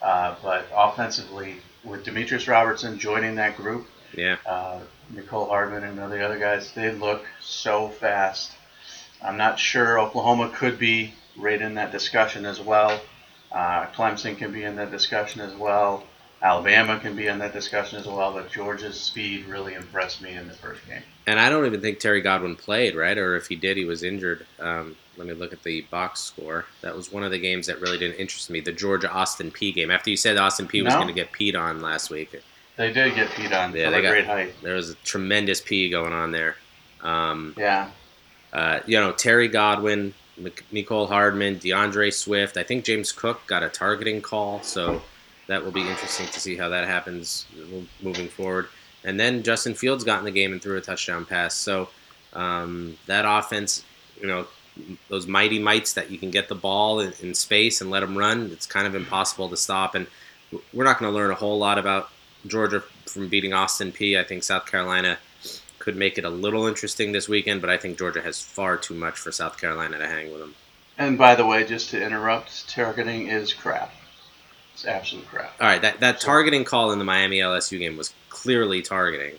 Uh, 0.00 0.34
but 0.42 0.66
offensively, 0.74 1.56
with 1.84 2.04
Demetrius 2.04 2.48
Robertson 2.48 2.98
joining 2.98 3.36
that 3.36 3.56
group, 3.56 3.86
Yeah. 4.16 4.36
Uh, 4.44 4.80
Mecole 5.12 5.48
Hardman 5.48 5.84
and 5.84 5.98
all 6.00 6.08
the 6.08 6.24
other 6.24 6.38
guys, 6.38 6.72
they 6.72 6.90
look 6.92 7.24
so 7.40 7.88
fast. 7.88 8.52
I'm 9.22 9.36
not 9.36 9.58
sure 9.58 10.00
Oklahoma 10.00 10.50
could 10.54 10.78
be 10.78 11.14
right 11.36 11.60
in 11.60 11.74
that 11.74 11.92
discussion 11.92 12.44
as 12.46 12.60
well. 12.60 13.00
Uh, 13.52 13.86
Clemson 13.94 14.36
can 14.36 14.52
be 14.52 14.64
in 14.64 14.76
that 14.76 14.90
discussion 14.90 15.40
as 15.40 15.54
well. 15.54 16.04
Alabama 16.42 16.98
can 16.98 17.14
be 17.14 17.28
in 17.28 17.38
that 17.38 17.52
discussion 17.52 17.98
as 18.00 18.06
well. 18.06 18.32
But 18.32 18.50
Georgia's 18.50 18.98
speed 19.00 19.46
really 19.46 19.74
impressed 19.74 20.20
me 20.22 20.32
in 20.32 20.48
the 20.48 20.54
first 20.54 20.84
game. 20.88 21.02
And 21.26 21.38
I 21.38 21.48
don't 21.48 21.66
even 21.66 21.80
think 21.80 22.00
Terry 22.00 22.20
Godwin 22.20 22.56
played, 22.56 22.96
right? 22.96 23.16
Or 23.16 23.36
if 23.36 23.46
he 23.46 23.54
did, 23.54 23.76
he 23.76 23.84
was 23.84 24.02
injured. 24.02 24.44
Um, 24.58 24.96
let 25.16 25.28
me 25.28 25.34
look 25.34 25.52
at 25.52 25.62
the 25.62 25.82
box 25.82 26.20
score. 26.20 26.64
That 26.80 26.96
was 26.96 27.12
one 27.12 27.22
of 27.22 27.30
the 27.30 27.38
games 27.38 27.66
that 27.68 27.80
really 27.80 27.98
didn't 27.98 28.16
interest 28.16 28.50
me. 28.50 28.60
The 28.60 28.72
Georgia 28.72 29.08
Austin 29.12 29.52
Peay 29.52 29.72
game. 29.74 29.90
After 29.90 30.10
you 30.10 30.16
said 30.16 30.36
Austin 30.36 30.66
Peay 30.66 30.82
was 30.82 30.94
No. 30.94 31.00
going 31.00 31.08
to 31.08 31.14
get 31.14 31.30
peed 31.32 31.56
on 31.56 31.80
last 31.80 32.10
week, 32.10 32.34
They 32.76 32.90
did 32.92 33.14
get 33.14 33.28
peed 33.28 33.52
on 33.52 33.76
Yeah, 33.76 33.84
for 33.84 33.90
they 33.92 33.98
a 33.98 34.02
got- 34.02 34.08
great 34.10 34.24
height. 34.26 34.54
there 34.62 34.74
was 34.74 34.90
a 34.90 34.94
tremendous 35.04 35.60
P 35.60 35.90
going 35.90 36.12
on 36.14 36.32
there. 36.32 36.56
Um, 37.02 37.54
Yeah. 37.56 37.90
uh, 38.52 38.80
you 38.86 38.98
know, 38.98 39.12
Terry 39.12 39.46
Godwin, 39.48 40.14
Mecole 40.40 41.08
Hardman, 41.08 41.56
DeAndre 41.56 42.12
Swift. 42.12 42.56
I 42.56 42.62
think 42.62 42.84
James 42.84 43.12
Cook 43.12 43.46
got 43.46 43.62
a 43.62 43.68
targeting 43.68 44.22
call, 44.22 44.62
so 44.62 45.02
that 45.46 45.64
will 45.64 45.72
be 45.72 45.86
interesting 45.86 46.26
to 46.26 46.40
see 46.40 46.56
how 46.56 46.68
that 46.70 46.86
happens 46.86 47.46
moving 48.00 48.28
forward. 48.28 48.68
And 49.04 49.18
then 49.18 49.42
Justin 49.42 49.74
Fields 49.74 50.04
got 50.04 50.20
in 50.20 50.24
the 50.24 50.30
game 50.30 50.52
and 50.52 50.62
threw 50.62 50.76
a 50.76 50.80
touchdown 50.80 51.24
pass. 51.24 51.54
So 51.54 51.88
um, 52.32 52.96
that 53.06 53.24
offense, 53.26 53.84
you 54.20 54.26
know, 54.26 54.46
those 55.08 55.26
mighty 55.26 55.58
mites 55.58 55.92
that 55.94 56.10
you 56.10 56.18
can 56.18 56.30
get 56.30 56.48
the 56.48 56.54
ball 56.54 57.00
in, 57.00 57.12
in 57.20 57.34
space 57.34 57.80
and 57.80 57.90
let 57.90 58.00
them 58.00 58.16
run, 58.16 58.50
it's 58.52 58.66
kind 58.66 58.86
of 58.86 58.94
impossible 58.94 59.48
to 59.50 59.56
stop. 59.56 59.94
And 59.94 60.06
we're 60.72 60.84
not 60.84 60.98
going 60.98 61.12
to 61.12 61.14
learn 61.14 61.30
a 61.30 61.34
whole 61.34 61.58
lot 61.58 61.78
about 61.78 62.10
Georgia 62.46 62.82
from 63.06 63.28
beating 63.28 63.52
Austin 63.52 63.92
Peay. 63.92 64.18
I 64.18 64.24
think 64.24 64.44
South 64.44 64.66
Carolina 64.66 65.18
could 65.82 65.96
make 65.96 66.16
it 66.16 66.24
a 66.24 66.30
little 66.30 66.68
interesting 66.68 67.10
this 67.10 67.28
weekend, 67.28 67.60
but 67.60 67.68
I 67.68 67.76
think 67.76 67.98
Georgia 67.98 68.22
has 68.22 68.40
far 68.40 68.76
too 68.76 68.94
much 68.94 69.18
for 69.18 69.32
South 69.32 69.60
Carolina 69.60 69.98
to 69.98 70.06
hang 70.06 70.30
with 70.30 70.40
them. 70.40 70.54
And 70.96 71.18
by 71.18 71.34
the 71.34 71.44
way, 71.44 71.64
just 71.64 71.90
to 71.90 72.00
interrupt, 72.00 72.68
targeting 72.68 73.26
is 73.26 73.52
crap. 73.52 73.92
It's 74.74 74.86
absolute 74.86 75.26
crap. 75.26 75.52
All 75.60 75.66
right, 75.66 75.82
that, 75.82 75.98
that 75.98 76.20
targeting 76.20 76.64
call 76.64 76.92
in 76.92 77.00
the 77.00 77.04
Miami 77.04 77.38
LSU 77.38 77.80
game 77.80 77.96
was 77.96 78.14
clearly 78.28 78.80
targeting. 78.80 79.38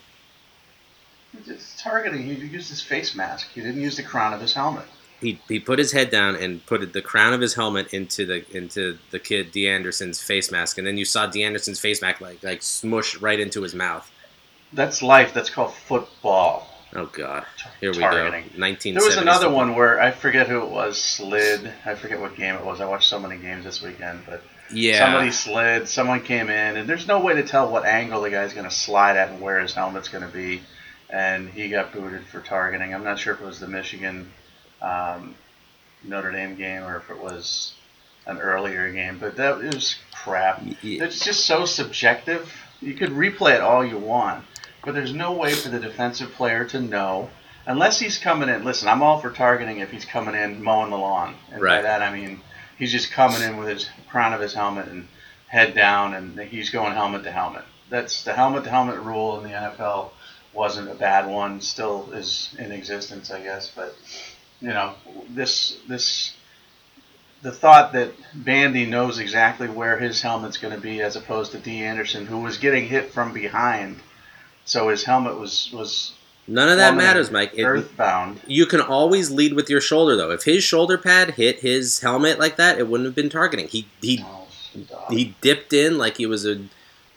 It's 1.48 1.82
targeting. 1.82 2.24
He 2.24 2.34
used 2.34 2.70
his 2.70 2.82
face 2.82 3.16
mask. 3.16 3.48
He 3.54 3.62
didn't 3.62 3.82
use 3.82 3.96
the 3.96 4.04
crown 4.04 4.34
of 4.34 4.42
his 4.42 4.54
helmet. 4.54 4.86
He, 5.22 5.40
he 5.48 5.62
put 5.62 5.80
his 5.80 5.94
head 5.94 6.12
down 6.12 6.36
and 6.36 6.64
put 6.66 6.92
the 6.92 7.02
crown 7.02 7.32
of 7.32 7.40
his 7.40 7.54
helmet 7.54 7.94
into 7.94 8.26
the 8.26 8.46
into 8.56 8.98
the 9.12 9.20
kid 9.20 9.54
D 9.54 9.70
Anderson's 9.70 10.22
face 10.22 10.52
mask, 10.52 10.78
and 10.78 10.86
then 10.86 10.98
you 10.98 11.06
saw 11.06 11.26
D 11.26 11.44
Anderson's 11.44 11.80
face 11.80 12.02
mask 12.02 12.20
like 12.20 12.44
like 12.44 12.62
smush 12.62 13.16
right 13.22 13.40
into 13.40 13.62
his 13.62 13.74
mouth. 13.74 14.12
That's 14.74 15.02
life. 15.02 15.34
That's 15.34 15.50
called 15.50 15.74
football. 15.74 16.68
Oh 16.96 17.08
God, 17.08 17.46
here 17.80 17.92
we 17.92 17.98
Targeting. 18.00 18.50
go. 18.54 18.60
Nineteen. 18.60 18.94
There 18.94 19.04
was 19.04 19.18
another 19.18 19.50
one 19.50 19.76
where 19.76 20.00
I 20.00 20.12
forget 20.12 20.48
who 20.48 20.62
it 20.62 20.70
was. 20.70 21.02
Slid. 21.02 21.72
I 21.86 21.96
forget 21.96 22.20
what 22.20 22.36
game 22.36 22.56
it 22.56 22.64
was. 22.64 22.82
I 22.82 22.86
watched 22.86 23.10
so 23.10 23.20
many 23.20 23.38
games 23.38 23.64
this 23.66 23.82
weekend, 23.82 24.22
but 24.28 24.44
Yeah, 24.70 25.00
somebody 25.00 25.32
slid. 25.32 25.88
Someone 25.88 26.22
came 26.22 26.50
in, 26.50 26.78
and 26.78 26.88
there's 26.88 27.08
no 27.08 27.20
way 27.20 27.34
to 27.34 27.44
tell 27.44 27.70
what 27.72 27.86
angle 27.86 28.22
the 28.22 28.30
guy's 28.30 28.54
going 28.54 28.70
to 28.70 28.74
slide 28.76 29.18
at 29.18 29.30
and 29.30 29.42
where 29.42 29.60
his 29.60 29.74
helmet's 29.74 30.08
going 30.10 30.24
to 30.24 30.32
be. 30.32 30.62
And 31.10 31.50
he 31.50 31.70
got 31.70 31.94
booted 31.94 32.26
for 32.26 32.42
targeting. 32.42 32.94
I'm 32.94 33.04
not 33.04 33.18
sure 33.20 33.34
if 33.34 33.42
it 33.42 33.46
was 33.46 33.60
the 33.60 33.68
Michigan 33.68 34.32
um, 34.82 35.36
Notre 36.04 36.32
Dame 36.32 36.56
game 36.56 36.84
or 36.84 36.98
if 36.98 37.10
it 37.10 37.20
was 37.20 37.74
an 38.28 38.38
earlier 38.40 38.92
game, 38.92 39.18
but 39.20 39.36
that 39.38 39.62
it 39.62 39.74
was 39.76 39.96
crap. 40.12 40.62
Y- 40.62 40.70
y- 40.84 40.98
It's 41.02 41.24
just 41.24 41.46
so 41.46 41.66
subjective. 41.66 42.52
You 42.82 42.94
could 42.94 43.10
replay 43.10 43.56
it 43.56 43.62
all 43.62 43.84
you 43.86 43.98
want, 43.98 44.44
but 44.84 44.94
there's 44.94 45.14
no 45.14 45.32
way 45.34 45.54
for 45.54 45.70
the 45.70 45.80
defensive 45.80 46.32
player 46.34 46.66
to 46.66 46.80
know 46.80 47.30
unless 47.66 48.00
he's 48.00 48.18
coming 48.18 48.50
in. 48.50 48.64
Listen, 48.64 48.88
I'm 48.90 49.04
all 49.04 49.20
for 49.20 49.32
targeting 49.32 49.80
if 49.80 49.92
he's 49.92 50.06
coming 50.06 50.36
in 50.36 50.64
mowing 50.64 50.92
the 50.92 50.98
lawn, 50.98 51.36
and 51.52 51.62
by 51.62 51.82
that 51.82 52.02
I 52.02 52.14
mean 52.14 52.42
he's 52.78 52.92
just 52.92 53.12
coming 53.12 53.42
in 53.42 53.58
with 53.58 53.70
his 53.70 53.90
crown 54.10 54.34
of 54.34 54.42
his 54.42 54.54
helmet 54.54 54.88
and 54.88 55.08
head 55.48 55.76
down, 55.76 56.14
and 56.14 56.40
he's 56.40 56.70
going 56.70 56.94
helmet 56.94 57.24
to 57.24 57.32
helmet. 57.32 57.64
That's 57.90 58.24
the 58.24 58.34
helmet 58.34 58.64
to 58.64 58.70
helmet 58.70 59.00
rule 59.00 59.38
in 59.38 59.44
the 59.44 59.56
NFL. 59.56 60.10
Wasn't 60.54 60.90
a 60.90 60.96
bad 60.96 61.28
one, 61.28 61.62
still 61.62 62.12
is 62.12 62.56
in 62.60 62.72
existence, 62.72 63.32
I 63.32 63.42
guess. 63.42 63.72
But 63.74 63.96
you 64.62 64.70
know, 64.70 64.96
this 65.30 65.78
this 65.88 66.34
the 67.44 67.52
thought 67.52 67.94
that 67.94 68.14
Bandy 68.34 68.86
knows 68.86 69.20
exactly 69.20 69.68
where 69.68 70.00
his 70.00 70.22
helmet's 70.22 70.58
going 70.58 70.74
to 70.74 70.80
be, 70.80 71.02
as 71.02 71.16
opposed 71.16 71.52
to 71.52 71.60
D. 71.60 71.84
Anderson, 71.84 72.26
who 72.26 72.40
was 72.40 72.58
getting 72.58 72.88
hit 72.88 73.12
from 73.12 73.34
behind, 73.34 74.00
so 74.66 74.90
his 74.90 75.04
helmet 75.04 75.38
was 75.40 75.70
was 75.74 76.14
none 76.48 76.70
of 76.70 76.78
that 76.78 76.96
matters, 76.96 77.32
Mike. 77.32 77.54
It, 77.56 77.64
earthbound. 77.64 78.42
you 78.48 78.66
can 78.66 78.82
always 78.82 79.32
lead 79.32 79.54
with 79.54 79.70
your 79.70 79.82
shoulder, 79.82 80.16
though. 80.16 80.32
If 80.32 80.44
his 80.44 80.64
shoulder 80.64 80.98
pad 80.98 81.32
hit 81.32 81.60
his 81.60 82.00
helmet 82.02 82.40
like 82.40 82.58
that, 82.58 82.80
it 82.80 82.88
wouldn't 82.88 83.06
have 83.08 83.16
been 83.16 83.30
targeting. 83.30 83.68
He 83.68 83.88
he 84.02 84.24
Oh, 84.26 85.06
he 85.10 85.36
dipped 85.42 85.72
in 85.72 86.00
like 86.00 86.18
he 86.18 86.26
was 86.26 86.46
a 86.48 86.64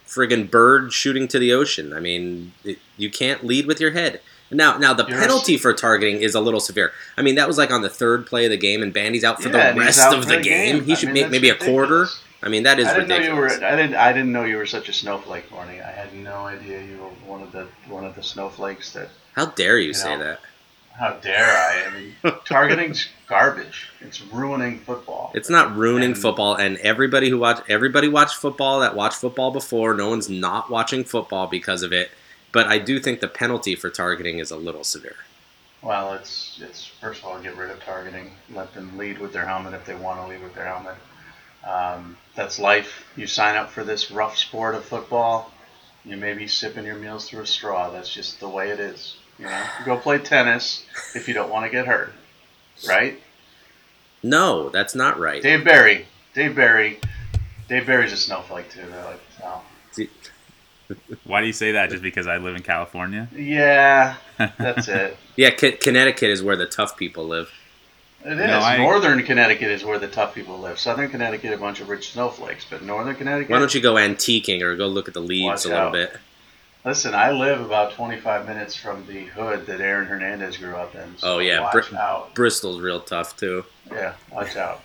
friggin' 0.07 0.50
bird 0.50 0.93
shooting 0.93 1.26
to 1.29 1.38
the 1.38 1.53
ocean. 1.53 1.93
I 1.95 2.00
mean, 2.00 2.53
it, 2.65 2.79
you 2.99 3.11
can't 3.11 3.45
lead 3.45 3.67
with 3.67 3.81
your 3.81 3.93
head. 3.93 4.21
Now, 4.50 4.76
now 4.79 4.93
the 4.95 5.07
You're 5.07 5.19
penalty 5.19 5.57
for 5.57 5.73
targeting 5.73 6.21
is 6.21 6.35
a 6.35 6.41
little 6.41 6.61
severe. 6.61 6.93
I 7.17 7.23
mean, 7.23 7.35
that 7.35 7.49
was 7.49 7.59
like 7.59 7.71
on 7.71 7.83
the 7.83 7.88
third 7.88 8.26
play 8.26 8.45
of 8.45 8.50
the 8.50 8.57
game, 8.57 8.83
and 8.83 8.93
Bandy's 8.93 9.25
out 9.25 9.43
for 9.43 9.49
Yeah, 9.49 9.73
the 9.73 9.81
rest 9.81 10.12
of 10.12 10.29
the 10.29 10.41
game. 10.41 10.85
He 10.85 10.93
I 10.93 10.97
should 10.97 11.09
mean, 11.12 11.23
make 11.25 11.31
maybe 11.31 11.49
a 11.49 11.55
quarter. 11.57 12.09
I 12.47 12.49
mean, 12.49 12.62
that 12.62 12.79
is 12.79 12.87
I 12.87 12.95
didn't 12.95 13.09
know 13.09 13.17
ridiculous. 13.17 13.55
you 13.55 13.61
were. 13.61 13.67
I 13.67 13.76
didn't. 13.76 13.95
I 13.97 14.12
didn't 14.12 14.33
know 14.33 14.45
you 14.45 14.57
were 14.57 14.67
such 14.67 14.88
a 14.88 14.93
snowflake, 14.93 15.50
Barney. 15.50 15.81
I 15.81 15.91
had 15.91 16.15
no 16.15 16.47
idea 16.47 16.81
you 16.81 16.99
were 16.99 17.09
one 17.31 17.43
of 17.43 17.50
the 17.53 17.67
one 17.88 18.05
of 18.05 18.15
the 18.15 18.23
snowflakes 18.23 18.93
that. 18.93 19.09
How 19.35 19.47
dare 19.47 19.79
you 19.79 19.88
You 19.88 19.95
say 19.95 20.17
know. 20.17 20.25
that? 20.25 20.41
How 20.97 21.15
dare 21.15 21.45
I? 21.50 21.85
I 21.88 21.93
mean, 21.93 22.15
targeting's 22.47 23.09
garbage. 23.26 23.91
It's 24.00 24.23
ruining 24.23 24.79
football. 24.79 25.31
It's 25.35 25.50
not 25.50 25.76
ruining 25.76 26.12
And- 26.12 26.19
football, 26.19 26.55
and 26.55 26.76
everybody 26.79 27.29
who 27.31 27.38
watch 27.38 27.61
everybody 27.69 28.09
watched 28.09 28.37
football 28.37 28.81
that 28.81 28.95
watched 28.95 29.19
football 29.21 29.50
before. 29.50 29.93
No 29.95 30.09
one's 30.09 30.31
not 30.31 30.71
watching 30.71 31.03
football 31.05 31.49
because 31.49 31.83
of 31.83 31.93
it. 31.93 32.11
But 32.53 32.69
I 32.69 32.79
do 32.79 32.99
think 33.00 33.21
the 33.21 33.29
penalty 33.29 33.75
for 33.75 33.91
targeting 33.91 34.38
is 34.38 34.50
a 34.50 34.57
little 34.57 34.85
severe. 34.85 35.17
Well, 35.83 36.15
it's 36.15 36.59
it's 36.62 36.87
first 36.87 37.21
of 37.23 37.26
all 37.29 37.41
get 37.41 37.57
rid 37.57 37.71
of 37.71 37.83
targeting. 37.83 38.31
Let 38.55 38.73
them 38.73 38.97
lead 38.97 39.19
with 39.19 39.33
their 39.33 39.45
helmet 39.47 39.75
if 39.75 39.85
they 39.85 39.95
want 39.97 40.21
to 40.21 40.26
lead 40.29 40.43
with 40.43 40.55
their 40.55 40.65
helmet. 40.67 40.95
Um, 41.67 42.17
that's 42.35 42.59
life. 42.59 43.05
You 43.17 43.27
sign 43.27 43.57
up 43.57 43.71
for 43.71 43.83
this 43.83 44.11
rough 44.11 44.37
sport 44.37 44.75
of 44.75 44.85
football. 44.85 45.53
You 46.05 46.17
may 46.17 46.35
be 46.35 46.47
sipping 46.47 46.85
your 46.85 46.97
meals 46.97 47.29
through 47.29 47.43
a 47.43 47.47
straw. 47.47 47.91
That's 47.91 48.13
just 48.13 48.39
the 48.39 48.49
way 48.49 48.71
it 48.71 48.79
is. 48.79 49.17
You 49.39 49.47
know, 49.47 49.65
go 49.85 49.97
play 49.99 50.19
tennis 50.19 50.87
if 51.15 51.29
you 51.29 51.35
don't 51.35 51.51
want 51.51 51.67
to 51.67 51.71
get 51.71 51.87
hurt, 51.87 52.13
right? 52.89 53.21
No, 54.23 54.71
that's 54.71 54.95
not 54.95 55.19
right. 55.19 55.43
Dave 55.43 55.65
Barry, 55.65 56.07
Dave 56.33 56.55
Barry, 56.55 56.99
Dave 57.69 57.87
Barry's 57.87 58.13
a 58.13 58.17
snowflake 58.17 58.71
too. 58.71 58.87
They're 58.87 59.05
like, 59.05 59.21
oh. 59.45 59.63
Why 61.25 61.41
do 61.41 61.47
you 61.49 61.53
say 61.53 61.73
that? 61.73 61.91
Just 61.91 62.03
because 62.03 62.27
I 62.27 62.39
live 62.39 62.57
in 62.57 62.63
California? 62.63 63.29
yeah, 63.37 64.17
that's 64.59 64.89
it. 64.89 65.17
Yeah, 65.35 65.51
C- 65.57 65.73
Connecticut 65.73 66.31
is 66.31 66.43
where 66.43 66.57
the 66.57 66.67
tough 66.67 66.97
people 66.97 67.27
live. 67.27 67.51
It 68.26 68.33
is. 68.33 68.47
No, 68.47 68.59
I- 68.59 68.76
Northern 68.78 69.23
Connecticut 69.23 69.71
is 69.71 69.85
where 69.85 69.99
the 70.00 70.09
tough 70.09 70.35
people 70.35 70.59
live. 70.59 70.78
Southern 70.80 71.09
Connecticut, 71.09 71.52
a 71.52 71.59
bunch 71.59 71.80
of 71.80 71.88
rich 71.88 72.12
snowflakes, 72.12 72.66
but 72.68 72.83
Northern 72.83 73.14
Connecticut. 73.14 73.50
Why 73.50 73.59
don't 73.61 73.73
you 73.75 73.80
go 73.80 73.95
antiquing 73.95 74.62
or 74.62 74.75
go 74.76 74.88
look 74.88 75.06
at 75.09 75.14
the 75.14 75.21
leaves 75.21 75.64
a 75.64 75.68
little 75.68 75.85
out. 75.85 75.92
bit? 75.92 76.12
Listen, 76.85 77.14
I 77.14 77.30
live 77.33 77.61
about 77.61 77.92
25 77.92 78.47
minutes 78.47 78.75
from 78.76 79.06
the 79.06 79.25
hood 79.26 79.66
that 79.66 79.80
Aaron 79.80 80.06
Hernandez 80.06 80.56
grew 80.56 80.75
up 80.76 80.95
in. 80.95 81.18
So 81.18 81.37
Oh, 81.37 81.38
yeah, 81.38 81.61
watch 81.61 81.90
Br- 81.90 81.97
out. 81.97 82.35
Bristol's 82.35 82.80
real 82.80 83.00
tough 83.00 83.37
too. 83.37 83.64
Yeah, 83.90 84.14
watch 84.33 84.56
out. 84.56 84.83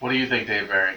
What 0.00 0.10
do 0.10 0.16
you 0.16 0.26
think, 0.26 0.46
Dave 0.46 0.68
Barry? 0.68 0.94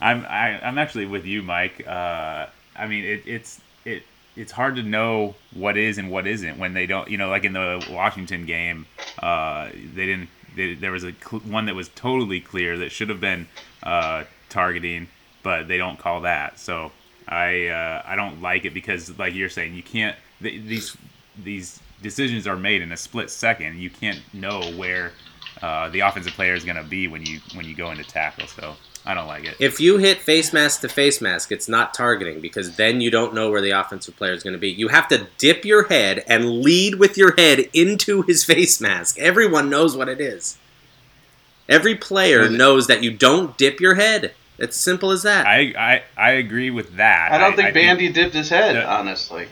I'm 0.00 0.24
I, 0.28 0.60
I'm 0.64 0.78
actually 0.78 1.06
with 1.06 1.24
you, 1.24 1.42
Mike. 1.42 1.84
Uh, 1.86 2.46
I 2.76 2.86
mean, 2.86 3.04
it, 3.04 3.22
it's 3.26 3.60
it 3.84 4.02
it's 4.36 4.52
hard 4.52 4.76
to 4.76 4.82
know 4.82 5.34
what 5.54 5.76
is 5.76 5.98
and 5.98 6.10
what 6.10 6.26
isn't 6.26 6.58
when 6.58 6.74
they 6.74 6.86
don't. 6.86 7.08
You 7.08 7.16
know, 7.18 7.28
like 7.28 7.44
in 7.44 7.54
the 7.54 7.84
Washington 7.90 8.46
game, 8.46 8.86
uh, 9.20 9.68
they 9.94 10.06
didn't. 10.06 10.28
They, 10.56 10.74
there 10.74 10.92
was 10.92 11.04
a 11.04 11.12
cl- 11.12 11.42
one 11.42 11.66
that 11.66 11.74
was 11.74 11.88
totally 11.90 12.40
clear 12.40 12.78
that 12.78 12.90
should 12.90 13.08
have 13.08 13.20
been 13.20 13.46
uh, 13.82 14.24
targeting, 14.48 15.08
but 15.42 15.68
they 15.68 15.78
don't 15.78 15.98
call 15.98 16.22
that. 16.22 16.58
So 16.58 16.90
I 17.28 17.68
uh, 17.68 18.02
I 18.04 18.16
don't 18.16 18.42
like 18.42 18.64
it 18.64 18.74
because, 18.74 19.18
like 19.18 19.34
you're 19.34 19.48
saying, 19.48 19.74
you 19.74 19.82
can't. 19.82 20.16
Th- 20.42 20.62
these 20.62 20.96
these 21.42 21.80
decisions 22.02 22.46
are 22.46 22.56
made 22.56 22.82
in 22.82 22.92
a 22.92 22.96
split 22.96 23.30
second. 23.30 23.78
You 23.78 23.90
can't 23.90 24.20
know 24.32 24.60
where 24.76 25.12
uh, 25.62 25.88
the 25.90 26.00
offensive 26.00 26.32
player 26.32 26.54
is 26.54 26.64
going 26.64 26.76
to 26.76 26.84
be 26.84 27.08
when 27.08 27.24
you 27.24 27.40
when 27.54 27.66
you 27.66 27.74
go 27.74 27.90
into 27.90 28.04
tackle. 28.04 28.46
So 28.46 28.76
I 29.06 29.14
don't 29.14 29.28
like 29.28 29.44
it. 29.44 29.54
If 29.60 29.78
you 29.78 29.98
hit 29.98 30.18
face 30.18 30.52
mask 30.52 30.80
to 30.80 30.88
face 30.88 31.20
mask, 31.20 31.52
it's 31.52 31.68
not 31.68 31.94
targeting 31.94 32.40
because 32.40 32.74
then 32.74 33.00
you 33.00 33.08
don't 33.10 33.34
know 33.34 33.50
where 33.52 33.60
the 33.60 33.70
offensive 33.70 34.16
player 34.16 34.32
is 34.32 34.42
going 34.42 34.54
to 34.54 34.58
be. 34.58 34.70
You 34.70 34.88
have 34.88 35.06
to 35.08 35.28
dip 35.38 35.64
your 35.64 35.84
head 35.86 36.24
and 36.26 36.60
lead 36.62 36.96
with 36.96 37.16
your 37.16 37.34
head 37.36 37.68
into 37.72 38.22
his 38.22 38.44
face 38.44 38.80
mask. 38.80 39.16
Everyone 39.18 39.70
knows 39.70 39.96
what 39.96 40.08
it 40.08 40.20
is. 40.20 40.58
Every 41.68 41.94
player 41.94 42.42
Is 42.42 42.52
knows 42.52 42.88
that 42.88 43.02
you 43.04 43.12
don't 43.12 43.56
dip 43.56 43.80
your 43.80 43.94
head. 43.94 44.34
It's 44.58 44.76
simple 44.76 45.10
as 45.10 45.22
that. 45.22 45.46
I, 45.46 45.72
I 45.76 46.02
I 46.16 46.30
agree 46.32 46.70
with 46.70 46.96
that. 46.96 47.30
I 47.30 47.38
don't 47.38 47.54
think 47.54 47.68
I 47.68 47.72
Bandy 47.72 48.10
dipped 48.10 48.34
his 48.34 48.48
head, 48.48 48.74
Yeah. 48.74 48.86
honestly. 48.98 49.46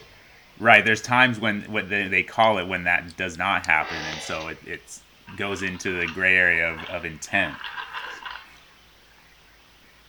Right. 0.59 0.85
There's 0.85 1.03
times 1.03 1.39
when 1.39 1.63
when 1.63 1.89
they, 1.89 2.09
they 2.09 2.23
call 2.23 2.59
it 2.59 2.67
when 2.67 2.85
that 2.85 3.17
does 3.17 3.37
not 3.37 3.67
happen, 3.67 3.97
and 4.13 4.21
so 4.21 4.49
it 4.49 4.59
it's, 4.67 5.01
goes 5.37 5.63
into 5.63 5.99
the 5.99 6.07
gray 6.07 6.37
area 6.37 6.73
of, 6.73 6.79
of 6.91 7.05
intent. 7.05 7.55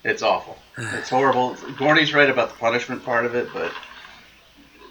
It's 0.05 0.21
awful. 0.21 0.55
It's 0.77 1.09
horrible. 1.09 1.55
Gorney's 1.55 2.13
right 2.13 2.29
about 2.29 2.49
the 2.49 2.57
punishment 2.57 3.03
part 3.03 3.25
of 3.25 3.33
it, 3.33 3.49
but 3.51 3.71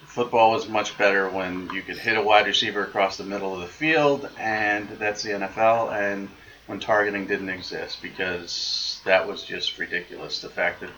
football 0.07 0.51
was 0.51 0.69
much 0.69 0.99
better 0.99 1.31
when 1.31 1.71
you 1.73 1.83
could 1.83 1.99
hit 1.99 2.17
a 2.17 2.21
wide 2.23 2.49
receiver 2.49 2.83
across 2.83 3.17
the 3.17 3.23
middle 3.23 3.55
of 3.55 3.61
the 3.61 3.69
field, 3.69 4.29
and 4.41 4.89
that's 4.99 5.23
the 5.23 5.31
NFL, 5.31 5.93
and 5.93 6.29
when 6.67 6.81
targeting 6.81 7.29
didn't 7.29 7.49
exist 7.49 8.03
because 8.03 9.01
that 9.05 9.29
was 9.29 9.45
just 9.45 9.79
ridiculous. 9.79 10.41
The 10.41 10.49
fact 10.49 10.81
that 10.81 10.91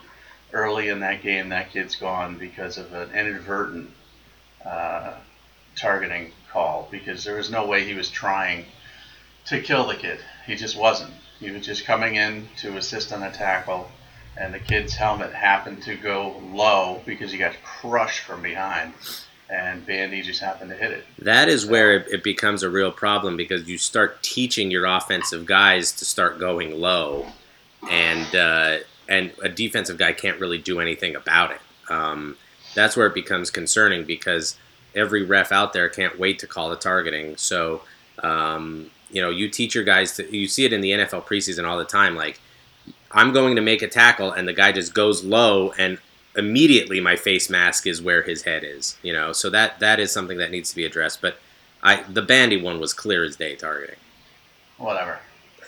early 0.50 0.88
in 0.88 1.00
that 1.00 1.22
game 1.22 1.50
that 1.50 1.70
kid's 1.70 1.96
gone 1.96 2.38
because 2.38 2.78
of 2.78 2.94
an 2.94 3.10
inadvertent 3.10 3.90
uh, 4.64 5.12
targeting 5.76 6.32
call 6.50 6.88
because 6.90 7.22
there 7.22 7.36
was 7.36 7.50
no 7.50 7.66
way 7.66 7.84
he 7.84 7.92
was 7.92 8.08
trying 8.08 8.64
to 9.44 9.60
kill 9.60 9.86
the 9.86 9.94
kid. 9.94 10.20
He 10.46 10.56
just 10.56 10.74
wasn't. 10.74 11.12
He 11.38 11.50
was 11.50 11.66
just 11.66 11.84
coming 11.84 12.14
in 12.14 12.48
to 12.58 12.78
assist 12.78 13.12
on 13.12 13.22
a 13.22 13.30
tackle, 13.30 13.90
and 14.38 14.52
the 14.52 14.58
kid's 14.58 14.94
helmet 14.94 15.32
happened 15.32 15.82
to 15.82 15.96
go 15.96 16.40
low 16.52 17.00
because 17.06 17.32
he 17.32 17.38
got 17.38 17.54
crushed 17.64 18.20
from 18.20 18.42
behind, 18.42 18.92
and 19.48 19.84
Bandy 19.86 20.22
just 20.22 20.40
happened 20.40 20.70
to 20.70 20.76
hit 20.76 20.90
it. 20.90 21.04
That 21.18 21.48
is 21.48 21.66
where 21.66 21.96
it, 21.96 22.08
it 22.08 22.24
becomes 22.24 22.62
a 22.62 22.70
real 22.70 22.92
problem 22.92 23.36
because 23.36 23.68
you 23.68 23.78
start 23.78 24.22
teaching 24.22 24.70
your 24.70 24.84
offensive 24.84 25.46
guys 25.46 25.92
to 25.92 26.04
start 26.04 26.38
going 26.38 26.78
low, 26.80 27.26
and 27.90 28.34
uh, 28.34 28.78
and 29.08 29.32
a 29.42 29.48
defensive 29.48 29.98
guy 29.98 30.12
can't 30.12 30.40
really 30.40 30.58
do 30.58 30.80
anything 30.80 31.14
about 31.16 31.52
it. 31.52 31.60
Um, 31.88 32.36
that's 32.74 32.96
where 32.96 33.06
it 33.06 33.14
becomes 33.14 33.50
concerning 33.50 34.04
because 34.04 34.56
every 34.94 35.22
ref 35.22 35.52
out 35.52 35.72
there 35.72 35.88
can't 35.88 36.18
wait 36.18 36.38
to 36.40 36.46
call 36.46 36.70
the 36.70 36.76
targeting. 36.76 37.36
So, 37.36 37.82
um, 38.22 38.90
you 39.10 39.20
know, 39.22 39.30
you 39.30 39.48
teach 39.48 39.74
your 39.74 39.84
guys 39.84 40.16
to, 40.16 40.36
you 40.36 40.48
see 40.48 40.64
it 40.64 40.72
in 40.72 40.80
the 40.80 40.92
NFL 40.92 41.24
preseason 41.24 41.66
all 41.66 41.78
the 41.78 41.84
time. 41.84 42.16
Like, 42.16 42.40
I'm 43.16 43.32
going 43.32 43.56
to 43.56 43.62
make 43.62 43.80
a 43.80 43.88
tackle, 43.88 44.30
and 44.30 44.46
the 44.46 44.52
guy 44.52 44.72
just 44.72 44.92
goes 44.92 45.24
low, 45.24 45.72
and 45.78 45.98
immediately 46.36 47.00
my 47.00 47.16
face 47.16 47.48
mask 47.48 47.86
is 47.86 48.02
where 48.02 48.22
his 48.22 48.42
head 48.42 48.62
is. 48.62 48.98
You 49.02 49.14
know, 49.14 49.32
so 49.32 49.48
that 49.50 49.80
that 49.80 49.98
is 49.98 50.12
something 50.12 50.36
that 50.36 50.50
needs 50.50 50.68
to 50.70 50.76
be 50.76 50.84
addressed. 50.84 51.22
But 51.22 51.38
I, 51.82 52.02
the 52.02 52.20
Bandy 52.20 52.60
one 52.60 52.78
was 52.78 52.92
clear 52.92 53.24
as 53.24 53.36
day 53.36 53.56
targeting. 53.56 53.96
Whatever. 54.76 55.18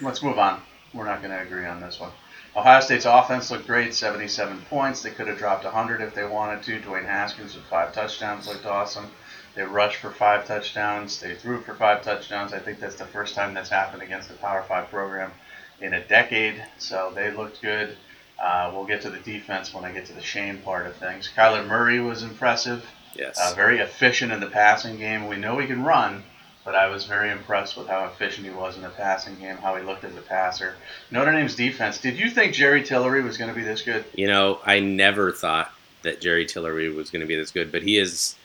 Let's 0.02 0.23
move 0.23 0.38
on. 0.38 0.61
We're 0.93 1.07
not 1.07 1.23
going 1.23 1.31
to 1.31 1.40
agree 1.40 1.64
on 1.64 1.81
this 1.81 1.99
one. 1.99 2.11
Ohio 2.55 2.81
State's 2.81 3.07
offense 3.07 3.50
looked 3.50 3.67
great, 3.67 3.95
77 3.95 4.61
points. 4.69 5.02
They 5.02 5.11
could 5.11 5.28
have 5.28 5.38
dropped 5.38 5.64
100 5.64 6.02
if 6.02 6.14
they 6.14 6.26
wanted 6.26 6.62
to. 6.64 6.81
Dwayne 6.81 7.07
Haskins 7.07 7.55
with 7.55 7.64
five 7.64 7.95
touchdowns 7.95 8.47
looked 8.47 8.67
awesome. 8.67 9.07
They 9.55 9.62
rushed 9.62 9.99
for 9.99 10.11
five 10.11 10.47
touchdowns. 10.47 11.21
They 11.21 11.35
threw 11.35 11.61
for 11.62 11.75
five 11.75 12.02
touchdowns. 12.02 12.52
I 12.52 12.59
think 12.59 12.78
that's 12.78 12.97
the 12.97 13.07
first 13.07 13.35
time 13.35 13.55
that's 13.55 13.71
happened 13.71 14.02
against 14.02 14.31
a 14.31 14.35
Power 14.35 14.62
Five 14.62 14.90
program 14.90 15.33
in 15.80 15.94
a 15.94 16.04
decade. 16.04 16.62
So 16.78 17.12
they 17.14 17.30
looked 17.30 17.62
good. 17.62 17.97
Uh, 18.38 18.70
we'll 18.73 18.87
get 18.87 19.02
to 19.02 19.11
the 19.11 19.18
defense 19.18 19.75
when 19.75 19.85
I 19.85 19.92
get 19.92 20.06
to 20.06 20.12
the 20.12 20.23
shame 20.23 20.58
part 20.58 20.87
of 20.87 20.97
things. 20.97 21.28
Kyler 21.35 21.66
Murray 21.66 22.00
was 22.00 22.23
impressive. 22.23 22.85
Yes. 23.14 23.38
Uh, 23.40 23.54
very 23.54 23.80
efficient 23.80 24.32
in 24.32 24.40
the 24.40 24.47
passing 24.47 24.97
game. 24.97 25.26
We 25.26 25.37
know 25.37 25.58
he 25.58 25.66
can 25.66 25.82
run, 25.82 26.23
but 26.64 26.76
I 26.76 26.87
was 26.88 27.04
very 27.04 27.30
impressed 27.30 27.76
with 27.76 27.88
how 27.88 28.04
efficient 28.04 28.47
he 28.47 28.52
was 28.52 28.76
in 28.76 28.82
the 28.82 28.90
passing 28.90 29.35
game, 29.37 29.56
how 29.56 29.75
he 29.75 29.82
looked 29.82 30.04
as 30.04 30.16
a 30.16 30.20
passer. 30.20 30.76
Notre 31.11 31.32
Dame's 31.32 31.56
defense. 31.56 31.99
Did 32.00 32.16
you 32.16 32.30
think 32.30 32.54
Jerry 32.54 32.85
Tillery 32.85 33.23
was 33.23 33.37
going 33.37 33.50
to 33.50 33.56
be 33.56 33.64
this 33.64 33.82
good? 33.82 34.04
You 34.14 34.28
know, 34.28 34.61
I 34.64 34.78
never 34.78 35.32
thought 35.32 35.73
that 36.02 36.20
Jerry 36.20 36.47
Tillery 36.47 36.90
was 36.90 37.11
going 37.11 37.20
to 37.20 37.26
be 37.26 37.35
this 37.35 37.50
good, 37.50 37.73
but 37.73 37.82
he 37.82 37.99
is. 37.99 38.37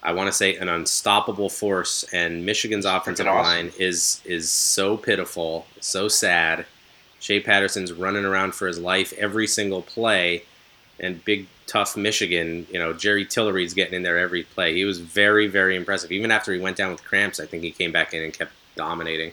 I 0.00 0.12
want 0.12 0.28
to 0.28 0.32
say 0.32 0.56
an 0.56 0.68
unstoppable 0.68 1.48
force, 1.48 2.04
and 2.12 2.46
Michigan's 2.46 2.84
offensive 2.84 3.26
awesome. 3.26 3.42
line 3.42 3.72
is 3.78 4.20
is 4.24 4.50
so 4.50 4.96
pitiful, 4.96 5.66
so 5.80 6.06
sad. 6.06 6.66
Shea 7.20 7.40
Patterson's 7.40 7.92
running 7.92 8.24
around 8.24 8.54
for 8.54 8.66
his 8.66 8.78
life 8.78 9.12
every 9.14 9.46
single 9.46 9.82
play, 9.82 10.44
and 11.00 11.24
big 11.24 11.46
tough 11.66 11.96
Michigan, 11.96 12.66
you 12.70 12.78
know, 12.78 12.92
Jerry 12.92 13.24
Tillery's 13.24 13.74
getting 13.74 13.94
in 13.94 14.02
there 14.02 14.18
every 14.18 14.42
play. 14.42 14.74
He 14.74 14.84
was 14.84 14.98
very, 14.98 15.46
very 15.46 15.76
impressive. 15.76 16.10
Even 16.10 16.30
after 16.30 16.52
he 16.52 16.58
went 16.58 16.76
down 16.76 16.90
with 16.90 17.04
cramps, 17.04 17.38
I 17.38 17.46
think 17.46 17.62
he 17.62 17.70
came 17.70 17.92
back 17.92 18.14
in 18.14 18.22
and 18.22 18.32
kept 18.32 18.52
dominating. 18.74 19.32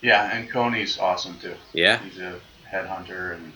Yeah, 0.00 0.36
and 0.36 0.48
Coney's 0.48 0.98
awesome 0.98 1.38
too. 1.38 1.54
Yeah. 1.72 1.98
He's 1.98 2.18
a 2.18 2.40
headhunter, 2.70 3.34
and 3.34 3.52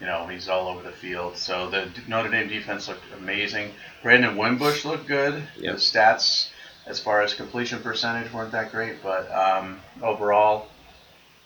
you 0.00 0.06
know 0.06 0.26
he's 0.26 0.48
all 0.48 0.68
over 0.68 0.82
the 0.82 0.92
field. 0.92 1.36
So 1.36 1.70
the 1.70 1.88
Notre 2.08 2.28
Dame 2.28 2.48
defense 2.48 2.88
looked 2.88 3.04
amazing. 3.16 3.72
Brandon 4.02 4.36
Wimbush 4.36 4.84
looked 4.84 5.06
good. 5.06 5.42
Yep. 5.58 5.74
The 5.74 5.80
stats, 5.80 6.50
as 6.86 6.98
far 6.98 7.22
as 7.22 7.34
completion 7.34 7.80
percentage, 7.80 8.32
weren't 8.32 8.52
that 8.52 8.72
great, 8.72 9.02
but 9.02 9.30
um, 9.30 9.80
overall, 10.02 10.68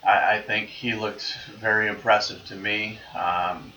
I, 0.06 0.36
I 0.36 0.42
think 0.42 0.68
he 0.68 0.94
looked 0.94 1.36
very 1.58 1.88
impressive 1.88 2.44
to 2.46 2.54
me. 2.54 2.98
Um, 3.18 3.72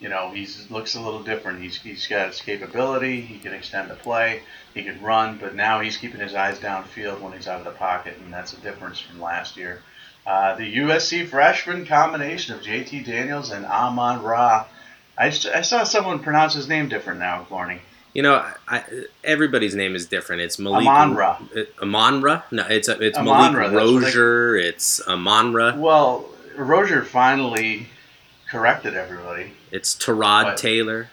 you 0.00 0.08
know, 0.08 0.30
he 0.30 0.48
looks 0.70 0.94
a 0.94 1.00
little 1.00 1.22
different. 1.22 1.62
He's, 1.62 1.76
he's 1.76 2.06
got 2.06 2.28
his 2.28 2.40
capability. 2.40 3.20
He 3.20 3.38
can 3.38 3.52
extend 3.52 3.90
the 3.90 3.94
play. 3.94 4.42
He 4.74 4.82
can 4.82 5.00
run, 5.02 5.36
but 5.38 5.54
now 5.54 5.80
he's 5.80 5.98
keeping 5.98 6.20
his 6.20 6.34
eyes 6.34 6.58
downfield 6.58 7.20
when 7.20 7.34
he's 7.34 7.46
out 7.46 7.58
of 7.58 7.64
the 7.64 7.72
pocket, 7.72 8.16
and 8.18 8.32
that's 8.32 8.54
a 8.54 8.60
difference 8.60 8.98
from 8.98 9.20
last 9.20 9.56
year. 9.56 9.82
Uh, 10.26 10.54
the 10.56 10.76
USC 10.78 11.26
freshman 11.28 11.86
combination 11.86 12.54
of 12.54 12.62
JT 12.62 13.04
Daniels 13.04 13.50
and 13.50 13.66
Amon 13.66 14.22
Ra. 14.22 14.66
I, 15.18 15.26
I 15.26 15.30
saw 15.62 15.84
someone 15.84 16.20
pronounce 16.20 16.54
his 16.54 16.68
name 16.68 16.88
different 16.88 17.20
now, 17.20 17.46
Gorney. 17.50 17.80
You 18.12 18.22
know, 18.22 18.44
I, 18.66 18.84
everybody's 19.22 19.74
name 19.74 19.94
is 19.94 20.06
different. 20.06 20.42
It's 20.42 20.58
Malik 20.58 20.86
Amon-Ra. 20.86 21.40
Uh, 21.56 22.44
No, 22.50 22.66
it's 22.68 22.88
it's 22.88 23.16
Amon-Ra, 23.16 23.68
Malik 23.70 24.02
that's 24.02 24.16
what 24.16 24.56
It's 24.56 25.06
Amon-Ra. 25.06 25.76
Well, 25.76 26.26
Roger 26.56 27.04
finally 27.04 27.86
corrected 28.50 28.94
everybody. 28.94 29.52
It's 29.70 29.94
What? 30.46 30.56
Taylor. 30.56 31.08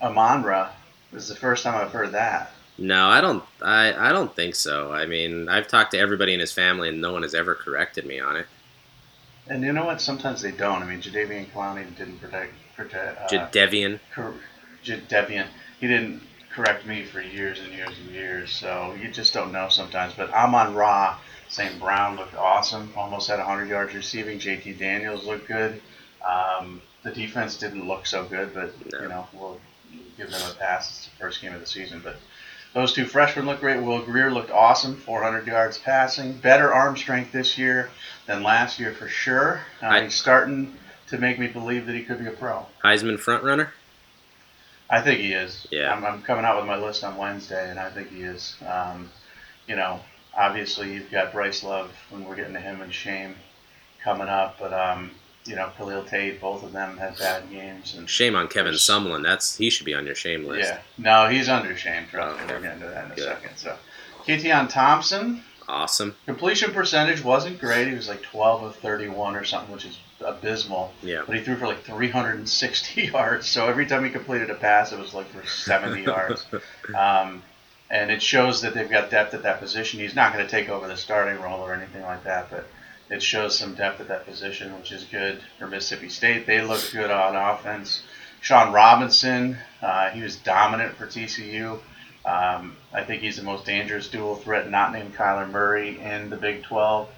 Amonra 0.00 0.70
was 1.12 1.28
the 1.28 1.34
first 1.34 1.64
time 1.64 1.74
I've 1.74 1.90
heard 1.92 2.12
that. 2.12 2.52
No, 2.78 3.08
I 3.08 3.20
don't. 3.20 3.42
I, 3.60 4.10
I 4.10 4.12
don't 4.12 4.34
think 4.34 4.54
so. 4.54 4.92
I 4.92 5.06
mean, 5.06 5.48
I've 5.48 5.66
talked 5.66 5.90
to 5.92 5.98
everybody 5.98 6.32
in 6.32 6.38
his 6.40 6.52
family, 6.52 6.88
and 6.88 7.00
no 7.00 7.12
one 7.12 7.22
has 7.22 7.34
ever 7.34 7.56
corrected 7.56 8.06
me 8.06 8.20
on 8.20 8.36
it. 8.36 8.46
And 9.48 9.64
you 9.64 9.72
know 9.72 9.84
what? 9.84 10.00
Sometimes 10.00 10.42
they 10.42 10.52
don't. 10.52 10.82
I 10.82 10.86
mean, 10.86 11.00
Jadeveon 11.00 11.46
Clowney 11.50 11.84
didn't 11.96 12.20
protect. 12.20 12.52
protect 12.76 13.32
uh, 13.32 13.48
Jadeveon. 13.48 13.98
cor- 14.14 14.34
Jadeveon. 14.84 15.46
He 15.80 15.86
didn't 15.86 16.22
correct 16.54 16.86
me 16.86 17.04
for 17.04 17.20
years 17.20 17.60
and 17.60 17.72
years 17.72 17.94
and 18.04 18.10
years. 18.14 18.50
So 18.52 18.94
you 19.00 19.10
just 19.10 19.32
don't 19.32 19.52
know 19.52 19.68
sometimes. 19.68 20.14
But 20.14 20.32
I'm 20.34 20.54
on 20.54 20.74
Raw. 20.74 21.18
St. 21.48 21.78
Brown 21.80 22.16
looked 22.16 22.34
awesome. 22.34 22.92
Almost 22.96 23.28
had 23.28 23.38
100 23.38 23.68
yards 23.68 23.94
receiving. 23.94 24.38
JT 24.38 24.78
Daniels 24.78 25.24
looked 25.24 25.46
good. 25.48 25.80
Um, 26.28 26.82
the 27.04 27.10
defense 27.10 27.56
didn't 27.56 27.86
look 27.86 28.06
so 28.06 28.24
good, 28.24 28.52
but 28.52 28.74
No. 28.92 29.00
you 29.02 29.08
know 29.08 29.28
we'll 29.32 29.60
give 30.16 30.30
them 30.30 30.42
a 30.50 30.54
pass. 30.54 30.88
It's 30.90 31.04
the 31.06 31.16
first 31.16 31.40
game 31.40 31.54
of 31.54 31.60
the 31.60 31.66
season, 31.66 32.00
but. 32.02 32.16
Those 32.74 32.92
two 32.92 33.06
freshmen 33.06 33.46
looked 33.46 33.62
great. 33.62 33.82
Will 33.82 34.02
Grier 34.02 34.30
looked 34.30 34.50
awesome, 34.50 34.94
400 34.94 35.46
yards 35.46 35.78
passing. 35.78 36.34
Better 36.34 36.72
arm 36.72 36.98
strength 36.98 37.32
this 37.32 37.56
year 37.56 37.88
than 38.26 38.42
last 38.42 38.78
year 38.78 38.92
for 38.92 39.08
sure. 39.08 39.62
Uh, 39.82 39.86
I- 39.86 40.02
he's 40.02 40.14
starting 40.14 40.76
to 41.06 41.16
make 41.16 41.38
me 41.38 41.46
believe 41.46 41.86
that 41.86 41.94
he 41.94 42.04
could 42.04 42.18
be 42.18 42.26
a 42.26 42.30
pro. 42.30 42.66
Heisman 42.84 43.16
frontrunner. 43.18 43.68
I 44.90 45.00
think 45.02 45.20
he 45.20 45.32
is. 45.32 45.66
Yeah. 45.70 45.92
I'm, 45.92 46.04
I'm 46.04 46.22
coming 46.22 46.44
out 46.44 46.56
with 46.56 46.66
my 46.66 46.76
list 46.78 47.04
on 47.04 47.16
Wednesday, 47.16 47.70
and 47.70 47.78
I 47.78 47.90
think 47.90 48.10
he 48.10 48.22
is. 48.22 48.56
Um, 48.66 49.10
you 49.66 49.76
know, 49.76 50.00
obviously 50.36 50.92
you've 50.94 51.10
got 51.10 51.32
Bryce 51.32 51.62
Love 51.62 51.90
when 52.10 52.24
we're 52.24 52.36
getting 52.36 52.54
to 52.54 52.60
him 52.60 52.80
and 52.80 52.92
Shame 52.92 53.34
coming 54.02 54.28
up, 54.28 54.56
but 54.58 54.72
um, 54.72 55.10
you 55.44 55.56
know, 55.56 55.70
Khalil 55.76 56.04
Tate, 56.04 56.40
both 56.40 56.62
of 56.62 56.72
them 56.72 56.96
had 56.96 57.18
bad 57.18 57.50
games, 57.50 57.94
and 57.96 58.08
Shame 58.08 58.34
on 58.36 58.48
Kevin 58.48 58.74
Sumlin. 58.74 59.22
That's 59.22 59.56
he 59.56 59.68
should 59.70 59.84
be 59.86 59.94
on 59.94 60.06
your 60.06 60.14
shame 60.14 60.44
list. 60.46 60.70
yeah, 60.70 60.80
no, 60.96 61.28
he's 61.28 61.48
under 61.48 61.76
Shame. 61.76 62.04
Trust 62.10 62.38
me, 62.38 62.44
Okay. 62.44 62.54
we're 62.54 62.60
getting 62.62 62.80
to 62.80 62.86
that 62.86 63.06
in 63.06 63.12
a 63.12 63.14
Good. 63.14 63.24
second. 63.24 63.56
So, 63.56 63.76
Keytaon 64.26 64.68
Thompson, 64.70 65.42
Awesome. 65.68 66.16
completion 66.26 66.72
percentage 66.72 67.22
wasn't 67.22 67.60
great. 67.60 67.88
He 67.88 67.94
was 67.94 68.08
like 68.08 68.22
12 68.22 68.62
of 68.62 68.76
31 68.76 69.36
or 69.36 69.44
something, 69.44 69.72
which 69.74 69.84
is 69.84 69.98
abysmal. 70.20 70.92
Yeah. 71.02 71.22
But 71.26 71.36
he 71.36 71.42
threw 71.42 71.56
for 71.56 71.66
like 71.66 71.82
360 71.82 73.02
yards. 73.12 73.46
So 73.46 73.68
every 73.68 73.86
time 73.86 74.04
he 74.04 74.10
completed 74.10 74.50
a 74.50 74.54
pass, 74.54 74.92
it 74.92 74.98
was 74.98 75.14
like 75.14 75.28
for 75.28 75.46
70 75.46 76.02
yards. 76.04 76.46
Um, 76.96 77.42
and 77.90 78.10
it 78.10 78.22
shows 78.22 78.60
that 78.62 78.74
they've 78.74 78.90
got 78.90 79.10
depth 79.10 79.34
at 79.34 79.42
that 79.44 79.60
position. 79.60 80.00
He's 80.00 80.14
not 80.14 80.32
going 80.32 80.44
to 80.44 80.50
take 80.50 80.68
over 80.68 80.86
the 80.86 80.96
starting 80.96 81.40
role 81.42 81.60
or 81.60 81.72
anything 81.72 82.02
like 82.02 82.24
that, 82.24 82.50
but 82.50 82.66
it 83.10 83.22
shows 83.22 83.58
some 83.58 83.74
depth 83.74 84.00
at 84.00 84.08
that 84.08 84.26
position, 84.26 84.76
which 84.76 84.92
is 84.92 85.04
good 85.04 85.40
for 85.58 85.66
Mississippi 85.66 86.10
State. 86.10 86.46
They 86.46 86.60
look 86.60 86.82
good 86.92 87.10
on 87.10 87.34
offense. 87.34 88.02
Shawn 88.40 88.72
Robinson, 88.72 89.56
uh, 89.80 90.10
he 90.10 90.20
was 90.22 90.36
dominant 90.36 90.96
for 90.96 91.06
TCU. 91.06 91.80
Um, 92.24 92.76
I 92.92 93.04
think 93.04 93.22
he's 93.22 93.36
the 93.36 93.42
most 93.42 93.64
dangerous 93.64 94.08
dual 94.08 94.36
threat, 94.36 94.70
not 94.70 94.92
named 94.92 95.14
Kyler 95.14 95.50
Murray 95.50 95.98
in 95.98 96.28
the 96.28 96.36
Big 96.36 96.62
12. 96.64 97.08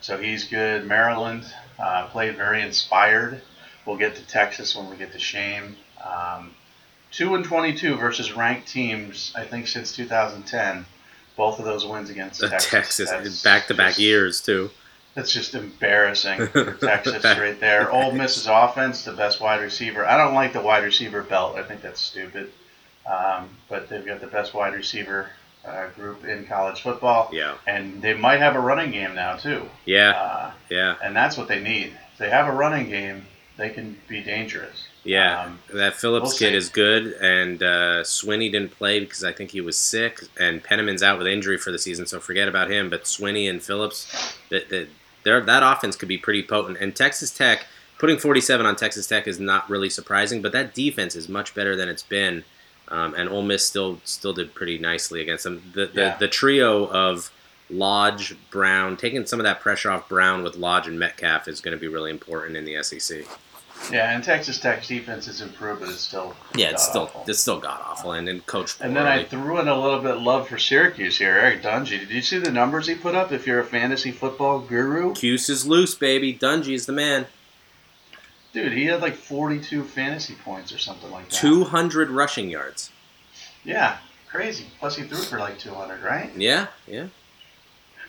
So 0.00 0.16
he's 0.16 0.44
good. 0.44 0.86
Maryland 0.86 1.44
uh, 1.80 2.06
played 2.08 2.36
very 2.36 2.62
inspired. 2.62 3.40
We'll 3.86 3.96
get 3.96 4.14
to 4.16 4.26
Texas 4.26 4.76
when 4.76 4.90
we 4.90 4.96
get 4.96 5.12
to 5.12 5.18
Shame. 5.18 5.76
Um, 6.04 6.54
two 7.10 7.34
and 7.34 7.44
twenty-two 7.44 7.96
versus 7.96 8.32
ranked 8.32 8.68
teams. 8.68 9.32
I 9.36 9.44
think 9.44 9.66
since 9.66 9.94
2010, 9.94 10.84
both 11.36 11.58
of 11.58 11.64
those 11.64 11.86
wins 11.86 12.10
against 12.10 12.40
Texas. 12.70 13.10
Texas 13.10 13.42
back 13.42 13.66
to 13.68 13.74
back 13.74 13.98
years 13.98 14.40
too. 14.40 14.70
That's 15.14 15.32
just 15.32 15.54
embarrassing 15.54 16.46
for 16.48 16.74
Texas 16.80 17.24
right 17.24 17.58
there. 17.58 17.90
Ole 17.92 18.12
Miss's 18.12 18.46
offense, 18.46 19.04
the 19.04 19.12
best 19.12 19.40
wide 19.40 19.60
receiver. 19.60 20.06
I 20.06 20.16
don't 20.16 20.34
like 20.34 20.52
the 20.52 20.60
wide 20.60 20.84
receiver 20.84 21.22
belt. 21.22 21.56
I 21.56 21.64
think 21.64 21.82
that's 21.82 22.00
stupid. 22.00 22.52
Um, 23.10 23.48
but 23.68 23.88
they've 23.88 24.06
got 24.06 24.20
the 24.20 24.28
best 24.28 24.54
wide 24.54 24.74
receiver 24.74 25.30
uh, 25.64 25.88
group 25.96 26.24
in 26.24 26.44
college 26.46 26.80
football, 26.82 27.30
Yeah, 27.32 27.54
and 27.66 28.00
they 28.02 28.14
might 28.14 28.40
have 28.40 28.56
a 28.56 28.60
running 28.60 28.90
game 28.90 29.14
now 29.14 29.36
too. 29.36 29.68
yeah, 29.84 30.10
Uh, 30.12 30.50
yeah, 30.70 30.96
and 31.02 31.14
that's 31.14 31.36
what 31.36 31.48
they 31.48 31.60
need. 31.60 31.92
If 32.12 32.18
they 32.18 32.30
have 32.30 32.46
a 32.48 32.52
running 32.52 32.88
game, 32.88 33.26
they 33.56 33.68
can 33.70 33.98
be 34.08 34.22
dangerous. 34.22 34.86
yeah. 35.04 35.42
Um, 35.42 35.58
that 35.74 35.94
Phillips 35.94 36.24
we'll 36.24 36.38
kid 36.38 36.50
see. 36.52 36.56
is 36.56 36.68
good, 36.70 37.12
and 37.20 37.62
uh, 37.62 38.02
Swinney 38.04 38.50
didn't 38.50 38.70
play 38.72 39.00
because 39.00 39.22
I 39.24 39.32
think 39.32 39.50
he 39.50 39.60
was 39.60 39.76
sick, 39.76 40.20
and 40.38 40.62
Penniman's 40.62 41.02
out 41.02 41.18
with 41.18 41.26
injury 41.26 41.58
for 41.58 41.70
the 41.70 41.78
season, 41.78 42.06
so 42.06 42.20
forget 42.20 42.48
about 42.48 42.70
him. 42.70 42.88
But 42.90 43.04
Swinney 43.04 43.48
and 43.48 43.62
Phillips, 43.62 44.36
that 44.50 44.68
that 44.70 44.88
that 45.24 45.62
offense 45.62 45.96
could 45.96 46.08
be 46.08 46.16
pretty 46.18 46.42
potent. 46.42 46.78
And 46.80 46.96
Texas 46.96 47.30
Tech 47.30 47.66
putting 47.98 48.18
47 48.18 48.64
on 48.64 48.76
Texas 48.76 49.06
Tech 49.06 49.26
is 49.28 49.38
not 49.38 49.68
really 49.68 49.90
surprising, 49.90 50.40
but 50.40 50.52
that 50.52 50.72
defense 50.74 51.14
is 51.14 51.28
much 51.28 51.54
better 51.54 51.76
than 51.76 51.88
it's 51.90 52.02
been. 52.02 52.44
Um, 52.90 53.14
and 53.14 53.28
Ole 53.28 53.42
Miss 53.42 53.66
still 53.66 54.00
still 54.04 54.32
did 54.32 54.54
pretty 54.54 54.78
nicely 54.78 55.20
against 55.22 55.44
them. 55.44 55.62
The 55.74 55.86
the, 55.86 56.00
Yeah. 56.00 56.16
the 56.18 56.28
trio 56.28 56.86
of 56.88 57.30
Lodge, 57.68 58.34
Brown, 58.50 58.96
taking 58.96 59.24
some 59.26 59.38
of 59.38 59.44
that 59.44 59.60
pressure 59.60 59.90
off 59.90 60.08
Brown 60.08 60.42
with 60.42 60.56
Lodge 60.56 60.88
and 60.88 60.98
Metcalf 60.98 61.46
is 61.46 61.60
going 61.60 61.76
to 61.76 61.80
be 61.80 61.86
really 61.86 62.10
important 62.10 62.56
in 62.56 62.64
the 62.64 62.82
SEC. 62.82 63.24
yeah, 63.92 64.10
and 64.14 64.22
Texas 64.24 64.58
Tech's 64.58 64.88
defense 64.88 65.26
has 65.26 65.40
improved, 65.40 65.80
but 65.80 65.88
it's 65.88 66.00
still 66.00 66.34
Yeah, 66.56 66.70
it's 66.70 66.82
still 66.86 67.04
god-awful. 67.06 67.24
it's 67.30 67.38
still 67.38 67.60
god 67.60 67.80
awful, 67.86 68.12
and 68.12 68.26
then 68.26 68.40
coach. 68.40 68.74
And 68.80 68.94
then 68.96 69.06
I 69.06 69.22
threw 69.24 69.60
in 69.60 69.68
a 69.68 69.80
little 69.80 70.00
bit 70.00 70.16
of 70.16 70.22
love 70.22 70.48
for 70.48 70.58
Syracuse 70.58 71.16
here. 71.18 71.30
Eric 71.30 71.62
Dungey. 71.62 72.00
Did 72.00 72.10
you 72.10 72.22
see 72.22 72.38
the 72.38 72.50
numbers 72.50 72.88
he 72.88 72.94
put 72.96 73.14
up? 73.14 73.30
If 73.30 73.46
you're 73.46 73.60
a 73.60 73.64
fantasy 73.64 74.10
football 74.10 74.58
guru, 74.58 75.14
Cuse 75.14 75.48
is 75.48 75.64
loose, 75.64 75.94
baby. 75.94 76.34
Dungey's 76.34 76.86
the 76.86 76.92
man. 76.92 77.26
Dude, 78.52 78.72
he 78.72 78.86
had 78.86 79.00
like 79.00 79.14
42 79.14 79.84
fantasy 79.84 80.34
points 80.44 80.72
or 80.72 80.78
something 80.78 81.10
like 81.10 81.28
that. 81.28 81.36
Two 81.36 81.64
hundred 81.64 82.10
rushing 82.10 82.50
yards. 82.50 82.90
Yeah, 83.64 83.98
crazy. 84.28 84.66
Plus 84.78 84.96
he 84.96 85.04
threw 85.04 85.18
for 85.18 85.38
like 85.38 85.58
200, 85.58 86.02
right? 86.02 86.30
Yeah, 86.36 86.66
yeah. 86.86 87.08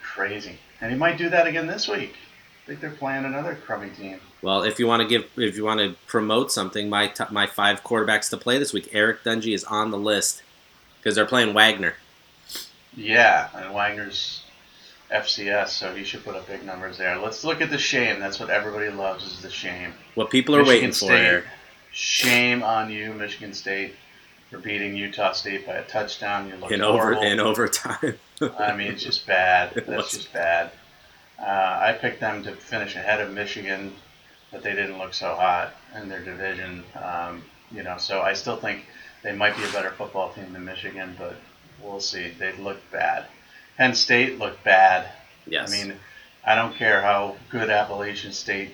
Crazy. 0.02 0.58
And 0.80 0.92
he 0.92 0.98
might 0.98 1.18
do 1.18 1.30
that 1.30 1.46
again 1.48 1.68
this 1.68 1.88
week. 1.88 2.16
I 2.64 2.68
think 2.68 2.80
they're 2.80 2.92
playing 2.92 3.26
another 3.26 3.56
crummy 3.56 3.90
team. 3.90 4.20
Well, 4.42 4.64
if 4.64 4.80
you 4.80 4.88
want 4.88 5.02
to 5.02 5.08
give, 5.08 5.26
if 5.38 5.58
you 5.58 5.64
want 5.64 5.80
to 5.80 5.96
promote 6.08 6.52
something, 6.52 6.90
my 6.90 7.12
my 7.30 7.46
five 7.46 7.84
quarterbacks 7.84 8.30
to 8.32 8.38
play 8.38 8.58
this 8.58 8.74
week, 8.74 8.90
Eric 8.94 9.24
Dungey 9.24 9.54
is 9.54 9.64
on 9.66 9.92
the 9.92 9.98
list 9.98 10.42
because 10.98 11.16
they're 11.16 11.26
playing 11.26 11.54
Wagner. 11.54 11.96
Yeah, 12.96 13.50
and 13.56 13.74
Wagner's 13.74 14.44
FCS, 15.12 15.70
so 15.70 15.94
he 15.94 16.04
should 16.04 16.24
put 16.24 16.36
up 16.36 16.48
big 16.48 16.66
numbers 16.66 16.98
there. 16.98 17.18
Let's 17.18 17.44
look 17.44 17.62
at 17.62 17.70
the 17.70 17.78
shame. 17.78 18.20
That's 18.20 18.40
what 18.40 18.50
everybody 18.50 18.90
loves 18.90 19.26
is 19.26 19.42
the 19.42 19.50
shame. 19.50 19.94
What 20.16 20.30
people 20.30 20.56
are 20.56 20.60
Michigan 20.60 20.76
waiting 20.76 20.90
for 20.92 21.44
State. 21.44 21.44
Shame 21.92 22.64
on 22.64 22.90
you, 22.90 23.14
Michigan 23.14 23.54
State, 23.54 23.96
for 24.50 24.58
beating 24.58 24.96
Utah 24.96 25.34
State 25.34 25.68
by 25.68 25.74
a 25.74 25.84
touchdown. 25.84 26.48
You 26.48 26.56
look 26.56 26.72
in 26.72 26.82
over 26.82 26.98
horrible. 26.98 27.24
in 27.24 27.40
overtime. 27.40 28.16
I 28.58 28.76
mean, 28.76 28.88
it's 28.88 29.04
just 29.04 29.28
bad. 29.28 29.74
That's 29.88 30.12
just 30.12 30.32
bad. 30.32 30.72
Uh, 31.38 31.44
I 31.82 31.98
picked 32.00 32.22
them 32.22 32.44
to 32.44 32.54
finish 32.54 32.96
ahead 32.96 33.20
of 33.20 33.34
Michigan, 33.34 33.94
but 34.52 34.64
they 34.64 34.72
didn't 34.72 34.98
look 34.98 35.14
so 35.14 35.36
hot 35.36 35.74
in 36.00 36.08
their 36.08 36.24
division. 36.24 36.84
Um, 37.02 37.44
you 37.72 37.84
know, 37.84 37.98
so 37.98 38.22
I 38.22 38.34
still 38.34 38.58
think 38.58 38.86
they 39.24 39.34
might 39.34 39.58
be 39.58 39.64
a 39.64 39.72
better 39.72 39.92
football 39.92 40.32
team 40.32 40.54
than 40.54 40.64
Michigan, 40.64 41.16
but 41.18 41.36
we'll 41.82 42.00
see. 42.00 42.32
They 42.40 42.54
look 42.54 42.78
bad. 42.92 43.26
Penn 43.82 43.96
State 43.96 44.38
looked 44.38 44.64
bad. 44.64 45.10
yes. 45.48 45.74
I 45.74 45.76
mean, 45.88 45.96
I 46.46 46.54
don't 46.54 46.76
care 46.76 47.02
how 47.02 47.36
good 47.50 47.72
Appalachian 47.72 48.32
State 48.32 48.70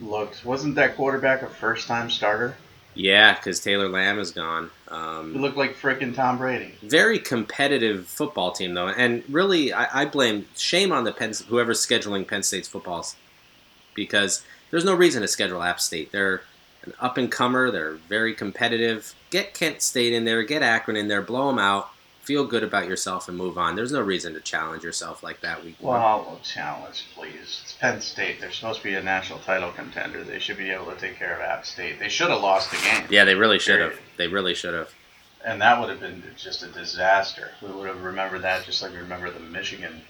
looked. 0.00 0.44
Wasn't 0.44 0.74
that 0.74 0.96
quarterback 0.96 1.42
a 1.42 1.46
first-time 1.48 2.10
starter? 2.10 2.56
yeah, 2.94 3.34
because 3.36 3.60
Taylor 3.60 3.88
Lamb 3.88 4.18
is 4.18 4.32
gone. 4.32 4.68
He 4.88 4.94
Um, 4.96 5.36
looked 5.36 5.56
like 5.56 5.76
frickin' 5.76 6.12
Tom 6.16 6.38
Brady. 6.38 6.74
very 6.82 7.20
competitive 7.20 8.08
football 8.08 8.50
team 8.50 8.74
though, 8.74 8.88
and 8.88 9.22
really, 9.28 9.72
I, 9.72 10.02
I 10.02 10.04
blame 10.06 10.46
shame 10.56 10.90
on 10.90 11.04
the 11.04 11.12
Penn 11.12 11.32
whoever's 11.48 11.78
scheduling 11.86 12.26
Penn 12.26 12.42
State's 12.42 12.66
footballs 12.66 13.14
because 13.94 14.42
there's 14.72 14.84
no 14.84 14.94
reason 14.96 15.22
to 15.22 15.28
schedule 15.28 15.62
App 15.62 15.80
State. 15.80 16.10
They're 16.10 16.42
an 16.82 16.94
up 16.98 17.16
and 17.16 17.30
comer. 17.30 17.70
They're 17.70 17.92
very 17.92 18.34
competitive. 18.34 19.14
Get 19.30 19.54
Kent 19.54 19.82
State 19.82 20.12
in 20.12 20.24
there. 20.24 20.42
Get 20.42 20.62
Akron 20.62 20.96
in 20.96 21.06
there. 21.06 21.22
Blow 21.22 21.46
them 21.46 21.60
out. 21.60 21.90
Feel 22.22 22.46
good 22.46 22.62
about 22.62 22.86
yourself 22.86 23.28
and 23.28 23.36
move 23.36 23.58
on. 23.58 23.74
There's 23.74 23.90
no 23.90 24.00
reason 24.00 24.34
to 24.34 24.40
challenge 24.40 24.84
yourself 24.84 25.24
like 25.24 25.40
that 25.40 25.64
week 25.64 25.74
one. 25.80 26.00
Well, 26.00 26.38
challenge, 26.44 27.06
please. 27.16 27.60
It's 27.64 27.72
Penn 27.72 28.00
State. 28.00 28.40
They're 28.40 28.52
supposed 28.52 28.78
to 28.78 28.84
be 28.84 28.94
a 28.94 29.02
national 29.02 29.40
title 29.40 29.72
contender. 29.72 30.22
They 30.22 30.38
should 30.38 30.56
be 30.56 30.70
able 30.70 30.86
to 30.86 30.96
take 30.96 31.16
care 31.16 31.34
of 31.34 31.40
App 31.40 31.66
State. 31.66 31.98
They 31.98 32.08
should 32.08 32.30
have 32.30 32.40
lost 32.40 32.70
the 32.70 32.76
game. 32.76 33.06
Yeah, 33.10 33.24
they 33.24 33.34
really 33.34 33.58
should 33.58 33.80
have. 33.80 33.98
They 34.18 34.28
really 34.28 34.54
should 34.54 34.72
have. 34.74 34.94
And 35.44 35.60
that 35.60 35.80
would 35.80 35.90
have 35.90 35.98
been 35.98 36.22
just 36.36 36.62
a 36.62 36.68
disaster. 36.68 37.50
We 37.60 37.72
would 37.72 37.88
have 37.88 38.04
remembered 38.04 38.42
that 38.42 38.64
just 38.64 38.82
like 38.82 38.92
we 38.92 38.98
remember 38.98 39.28
the 39.30 39.40
Michigan 39.40 40.02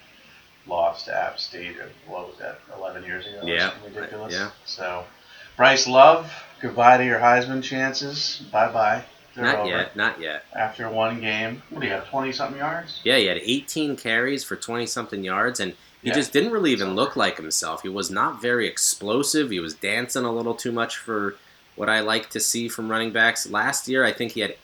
loss 0.67 1.07
to 1.07 1.17
App 1.17 1.39
State, 1.41 1.77
what 2.07 2.29
was 2.29 2.39
that, 2.39 2.59
11 2.77 3.05
years 3.05 3.27
ago? 3.27 3.41
Yeah. 3.45 3.73
ridiculous. 3.95 4.35
Yeah. 4.35 4.51
So, 4.67 5.05
Bryce 5.57 5.87
Love, 5.87 6.31
goodbye 6.61 6.99
to 6.99 7.05
your 7.05 7.19
Heisman 7.21 7.63
chances. 7.63 8.43
Bye 8.53 8.71
bye. 8.71 9.05
They're 9.35 9.45
Not 9.45 9.59
over. 9.61 9.69
yet. 9.71 9.97
Not 9.97 10.21
yet. 10.21 10.45
After 10.55 10.89
one 10.89 11.21
game. 11.21 11.63
What 11.71 11.81
do 11.81 11.87
you 11.87 11.93
have, 11.93 12.09
20 12.09 12.33
something 12.33 12.59
yards? 12.59 13.01
Yeah, 13.05 13.17
he 13.17 13.27
had 13.27 13.39
18 13.39 13.97
carries 13.97 14.45
for 14.45 14.57
20 14.57 14.87
something 14.87 15.25
yards, 15.25 15.59
and 15.61 15.73
he 16.03 16.09
Yeah. 16.09 16.15
just 16.15 16.33
didn't 16.33 16.51
really 16.53 16.73
even 16.73 16.95
look 16.95 17.17
like 17.17 17.37
himself. 17.39 17.83
He 17.83 17.89
was 17.89 18.11
not 18.11 18.43
very 18.43 18.67
explosive. 18.67 19.51
He 19.51 19.61
was 19.61 19.75
dancing 19.75 20.25
a 20.25 20.33
little 20.33 20.55
too 20.55 20.73
much 20.73 20.97
for 20.99 21.37
what 21.77 21.89
I 21.89 22.01
like 22.01 22.29
to 22.31 22.41
see 22.41 22.69
from 22.69 22.91
running 22.91 23.11
backs. 23.13 23.49
Last 23.49 23.89
year, 23.89 24.05
I 24.05 24.13
think 24.13 24.33
he 24.33 24.41
had 24.41 24.57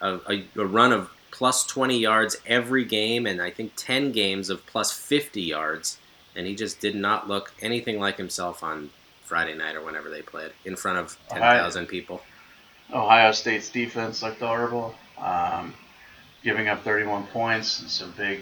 a, 0.00 0.20
a, 0.28 0.44
a 0.56 0.64
run 0.66 0.92
of 0.92 1.10
plus 1.32 1.64
20 1.66 1.98
yards 1.98 2.36
every 2.46 2.84
game, 2.84 3.26
and 3.26 3.40
I 3.42 3.50
think 3.50 3.72
10 3.76 4.12
games 4.12 4.50
of 4.50 4.64
plus 4.66 4.92
50 4.92 5.40
yards, 5.42 5.98
and 6.36 6.46
he 6.46 6.54
just 6.54 6.78
did 6.80 6.94
not 6.94 7.26
look 7.26 7.52
anything 7.60 7.98
like 7.98 8.16
himself 8.18 8.62
on 8.62 8.90
Friday 9.24 9.54
night 9.54 9.74
or 9.74 9.80
whenever 9.80 10.10
they 10.10 10.22
played 10.22 10.52
in 10.64 10.76
front 10.76 10.98
of 10.98 11.16
10,000 11.30 11.86
people. 11.86 12.22
Ohio 12.92 13.32
State's 13.32 13.68
defense 13.70 14.22
looked 14.22 14.40
horrible, 14.40 14.94
um, 15.18 15.74
giving 16.42 16.68
up 16.68 16.82
31 16.84 17.26
points 17.28 17.80
and 17.80 17.88
some 17.90 18.12
big, 18.16 18.40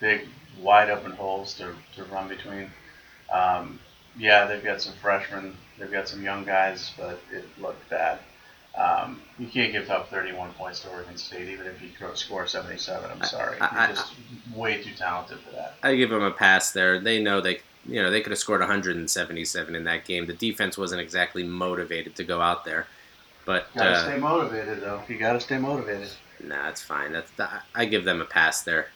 big, 0.00 0.22
wide 0.60 0.90
open 0.90 1.12
holes 1.12 1.54
to, 1.54 1.72
to 1.96 2.04
run 2.04 2.28
between. 2.28 2.70
Um, 3.32 3.78
yeah, 4.18 4.46
they've 4.46 4.62
got 4.64 4.82
some 4.82 4.94
freshmen, 4.94 5.56
they've 5.78 5.90
got 5.90 6.08
some 6.08 6.22
young 6.22 6.44
guys, 6.44 6.92
but 6.96 7.20
it 7.32 7.44
looked 7.60 7.88
bad. 7.90 8.18
Um, 8.76 9.20
you 9.38 9.48
can't 9.48 9.72
give 9.72 9.90
up 9.90 10.08
31 10.08 10.52
points 10.52 10.80
to 10.80 10.88
Oregon 10.90 11.16
State, 11.16 11.48
even 11.48 11.66
if 11.66 11.82
you 11.82 11.88
score 12.14 12.46
77. 12.46 13.10
I'm 13.10 13.22
sorry, 13.24 13.58
I- 13.60 13.66
I- 13.66 13.86
you're 13.86 13.96
just 13.96 14.12
way 14.54 14.82
too 14.82 14.92
talented 14.96 15.38
for 15.40 15.50
that. 15.52 15.74
I 15.82 15.94
give 15.96 16.10
them 16.10 16.22
a 16.22 16.30
pass 16.30 16.70
there. 16.70 17.00
They 17.00 17.20
know 17.20 17.40
they, 17.40 17.60
you 17.86 18.00
know, 18.02 18.10
they 18.10 18.20
could 18.20 18.30
have 18.30 18.38
scored 18.38 18.60
177 18.60 19.74
in 19.74 19.84
that 19.84 20.04
game. 20.04 20.26
The 20.26 20.32
defense 20.32 20.78
wasn't 20.78 21.00
exactly 21.00 21.42
motivated 21.42 22.14
to 22.16 22.24
go 22.24 22.40
out 22.40 22.64
there, 22.64 22.86
but 23.48 23.64
Gotta 23.74 23.92
uh, 23.92 24.04
stay 24.04 24.18
motivated, 24.18 24.82
though. 24.82 25.02
You 25.08 25.16
gotta 25.16 25.40
stay 25.40 25.56
motivated. 25.56 26.10
nah, 26.44 26.68
it's 26.68 26.82
fine. 26.82 27.12
That's 27.12 27.30
that, 27.32 27.64
I 27.74 27.86
give 27.86 28.04
them 28.04 28.20
a 28.20 28.26
pass 28.26 28.60
there. 28.62 28.88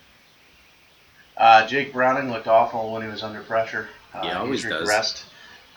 Uh, 1.38 1.66
Jake 1.66 1.90
Browning 1.90 2.30
looked 2.30 2.46
awful 2.46 2.92
when 2.92 3.00
he 3.00 3.08
was 3.08 3.22
under 3.22 3.40
pressure. 3.40 3.88
Uh, 4.12 4.20
He 4.20 4.30
always 4.30 4.62
he's 4.62 4.70
does. 4.70 4.86
regressed 4.86 5.24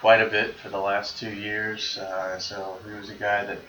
quite 0.01 0.19
a 0.19 0.25
bit 0.25 0.55
for 0.55 0.67
the 0.67 0.77
last 0.77 1.17
two 1.17 1.31
years. 1.31 1.97
Uh, 1.97 2.37
so 2.37 2.77
he 2.85 2.93
was 2.99 3.09
a 3.09 3.13
guy 3.13 3.45
that 3.45 3.59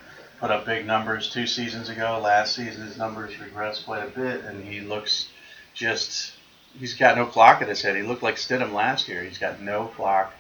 put 0.41 0.51
up 0.51 0.67
big 0.67 0.85
numbers 0.85 1.31
two 1.31 1.47
seasons 1.47 1.89
ago. 1.89 2.19
Last 2.21 2.57
season, 2.57 2.85
his 2.85 2.99
numbers 2.99 3.33
regressed 3.35 3.85
quite 3.85 4.03
a 4.03 4.11
bit, 4.11 4.45
and 4.45 4.65
he 4.65 4.81
looks 4.81 5.29
just. 5.73 6.33
He's 6.77 6.95
got 6.95 7.17
no 7.17 7.27
clock 7.27 7.63
in 7.63 7.69
his 7.69 7.81
head. 7.81 7.95
He 7.95 8.03
looked 8.03 8.25
like 8.25 8.35
Stidham 8.35 8.73
last 8.73 9.07
year. 9.07 9.23
He's 9.23 9.39
got 9.39 9.61
no 9.63 9.87
clock 9.87 10.35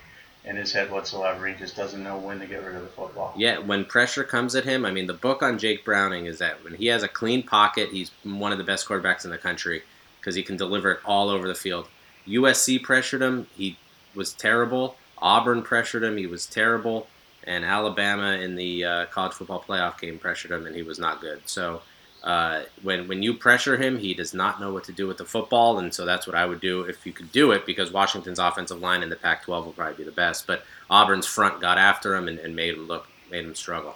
in 0.46 0.56
his 0.56 0.72
head 0.72 0.90
whatsoever. 0.90 1.46
He 1.46 1.54
just 1.54 1.76
doesn't 1.76 2.02
know 2.02 2.16
when 2.16 2.38
to 2.38 2.46
get 2.46 2.64
rid 2.64 2.76
of 2.76 2.82
the 2.82 2.88
football. 2.88 3.34
Yeah, 3.36 3.58
when 3.58 3.84
pressure 3.84 4.24
comes 4.24 4.54
at 4.54 4.64
him, 4.64 4.86
I 4.86 4.92
mean, 4.92 5.06
the 5.06 5.14
book 5.14 5.42
on 5.42 5.58
Jake 5.58 5.84
Browning 5.84 6.26
is 6.26 6.38
that 6.38 6.62
when 6.62 6.74
he 6.74 6.86
has 6.86 7.02
a 7.02 7.08
clean 7.08 7.42
pocket, 7.42 7.90
he's 7.90 8.12
one 8.22 8.52
of 8.52 8.58
the 8.58 8.64
best 8.64 8.86
quarterbacks 8.86 9.24
in 9.24 9.30
the 9.30 9.38
country 9.38 9.82
because 10.20 10.36
he 10.36 10.42
can 10.42 10.56
deliver 10.56 10.92
it 10.92 11.00
all 11.04 11.28
over 11.28 11.48
the 11.48 11.54
field. 11.54 11.88
USC 12.26 12.82
pressured 12.82 13.22
him, 13.22 13.48
he 13.56 13.76
was 14.14 14.32
terrible. 14.32 14.96
Auburn 15.18 15.62
pressured 15.62 16.04
him, 16.04 16.16
he 16.16 16.26
was 16.26 16.46
terrible. 16.46 17.08
And 17.44 17.64
Alabama 17.64 18.32
in 18.32 18.56
the 18.56 18.84
uh, 18.84 19.06
college 19.06 19.34
football 19.34 19.62
playoff 19.62 20.00
game 20.00 20.18
pressured 20.18 20.50
him, 20.50 20.66
and 20.66 20.74
he 20.74 20.82
was 20.82 20.98
not 20.98 21.20
good. 21.20 21.40
So 21.46 21.82
uh, 22.26 22.62
when 22.82 23.06
when 23.06 23.22
you 23.22 23.32
pressure 23.34 23.76
him, 23.76 23.98
he 23.98 24.12
does 24.12 24.34
not 24.34 24.60
know 24.60 24.72
what 24.72 24.82
to 24.84 24.92
do 24.92 25.06
with 25.06 25.16
the 25.16 25.24
football, 25.24 25.78
and 25.78 25.94
so 25.94 26.04
that's 26.04 26.26
what 26.26 26.34
I 26.34 26.44
would 26.44 26.60
do 26.60 26.82
if 26.82 27.06
you 27.06 27.12
could 27.12 27.30
do 27.30 27.52
it, 27.52 27.64
because 27.64 27.92
Washington's 27.92 28.40
offensive 28.40 28.80
line 28.80 29.04
in 29.04 29.10
the 29.10 29.16
Pac-12 29.16 29.64
will 29.64 29.72
probably 29.72 29.94
be 29.94 30.02
the 30.02 30.10
best. 30.10 30.44
But 30.44 30.64
Auburn's 30.90 31.24
front 31.24 31.60
got 31.60 31.78
after 31.78 32.16
him 32.16 32.26
and, 32.26 32.40
and 32.40 32.56
made 32.56 32.74
him 32.74 32.88
look, 32.88 33.06
made 33.30 33.44
him 33.44 33.54
struggle. 33.54 33.94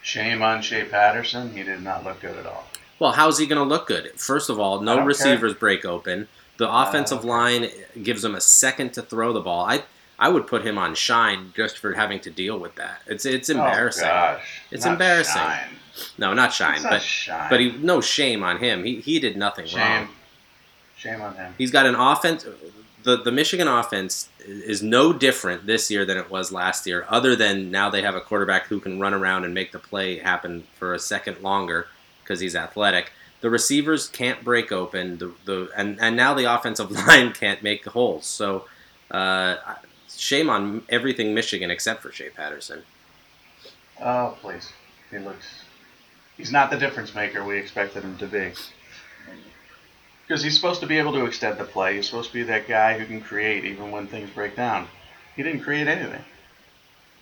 Shame 0.00 0.42
on 0.42 0.62
Shea 0.62 0.84
Patterson. 0.84 1.52
He 1.56 1.64
did 1.64 1.82
not 1.82 2.04
look 2.04 2.20
good 2.20 2.36
at 2.36 2.46
all. 2.46 2.68
Well, 3.00 3.10
how's 3.10 3.38
he 3.38 3.46
going 3.46 3.60
to 3.60 3.68
look 3.68 3.88
good? 3.88 4.12
First 4.16 4.48
of 4.48 4.60
all, 4.60 4.80
no 4.80 5.04
receivers 5.04 5.54
break 5.54 5.84
open. 5.84 6.28
The 6.58 6.72
offensive 6.72 7.18
okay. 7.18 7.28
line 7.28 7.68
gives 8.00 8.24
him 8.24 8.36
a 8.36 8.40
second 8.40 8.92
to 8.92 9.02
throw 9.02 9.32
the 9.32 9.40
ball. 9.40 9.66
I 9.66 9.82
I 10.16 10.28
would 10.28 10.46
put 10.46 10.64
him 10.64 10.78
on 10.78 10.94
shine 10.94 11.52
just 11.56 11.78
for 11.78 11.92
having 11.92 12.20
to 12.20 12.30
deal 12.30 12.56
with 12.58 12.76
that. 12.76 13.02
It's 13.08 13.26
it's 13.26 13.48
embarrassing. 13.48 14.04
Oh, 14.04 14.08
gosh. 14.08 14.62
It's 14.70 14.84
Not 14.84 14.92
embarrassing. 14.92 15.42
Shine. 15.42 15.76
No, 16.18 16.34
not 16.34 16.52
shine, 16.52 16.82
not 16.82 16.90
but 16.90 17.02
shine. 17.02 17.50
but 17.50 17.60
he 17.60 17.72
no 17.72 18.00
shame 18.00 18.42
on 18.42 18.58
him. 18.58 18.84
He 18.84 19.00
he 19.00 19.18
did 19.20 19.36
nothing 19.36 19.66
Shame. 19.66 19.80
wrong. 19.80 20.06
Shame 20.96 21.12
Shame 21.12 21.22
on 21.22 21.34
him. 21.34 21.54
He's 21.58 21.70
got 21.70 21.86
an 21.86 21.94
offense. 21.94 22.46
The 23.02 23.16
the 23.18 23.32
Michigan 23.32 23.68
offense 23.68 24.28
is 24.46 24.82
no 24.82 25.12
different 25.12 25.66
this 25.66 25.90
year 25.90 26.04
than 26.04 26.16
it 26.16 26.30
was 26.30 26.50
last 26.52 26.86
year. 26.86 27.04
Other 27.08 27.36
than 27.36 27.70
now 27.70 27.90
they 27.90 28.02
have 28.02 28.14
a 28.14 28.20
quarterback 28.20 28.66
who 28.66 28.80
can 28.80 28.98
run 28.98 29.14
around 29.14 29.44
and 29.44 29.52
make 29.54 29.72
the 29.72 29.78
play 29.78 30.18
happen 30.18 30.64
for 30.78 30.94
a 30.94 30.98
second 30.98 31.42
longer 31.42 31.86
because 32.22 32.40
he's 32.40 32.56
athletic. 32.56 33.12
The 33.42 33.50
receivers 33.50 34.08
can't 34.08 34.42
break 34.42 34.72
open. 34.72 35.18
The, 35.18 35.32
the 35.44 35.70
and, 35.76 36.00
and 36.00 36.16
now 36.16 36.32
the 36.32 36.52
offensive 36.52 36.90
line 37.06 37.32
can't 37.32 37.62
make 37.62 37.84
the 37.84 37.90
holes. 37.90 38.24
So 38.26 38.64
uh, 39.10 39.56
shame 40.08 40.48
on 40.48 40.82
everything 40.88 41.34
Michigan 41.34 41.70
except 41.70 42.00
for 42.02 42.10
Shea 42.10 42.30
Patterson. 42.30 42.82
Oh, 44.02 44.36
please. 44.40 44.72
He 45.10 45.18
looks. 45.18 45.63
He's 46.36 46.50
not 46.52 46.70
the 46.70 46.76
difference 46.76 47.14
maker 47.14 47.44
we 47.44 47.58
expected 47.58 48.02
him 48.02 48.18
to 48.18 48.26
be. 48.26 48.52
Because 50.26 50.42
he's 50.42 50.56
supposed 50.56 50.80
to 50.80 50.86
be 50.86 50.98
able 50.98 51.12
to 51.12 51.24
extend 51.26 51.58
the 51.58 51.64
play. 51.64 51.96
He's 51.96 52.06
supposed 52.06 52.28
to 52.28 52.34
be 52.34 52.42
that 52.44 52.66
guy 52.66 52.98
who 52.98 53.04
can 53.04 53.20
create 53.20 53.64
even 53.64 53.90
when 53.90 54.06
things 54.06 54.30
break 54.30 54.56
down. 54.56 54.88
He 55.36 55.42
didn't 55.42 55.60
create 55.60 55.86
anything. 55.86 56.24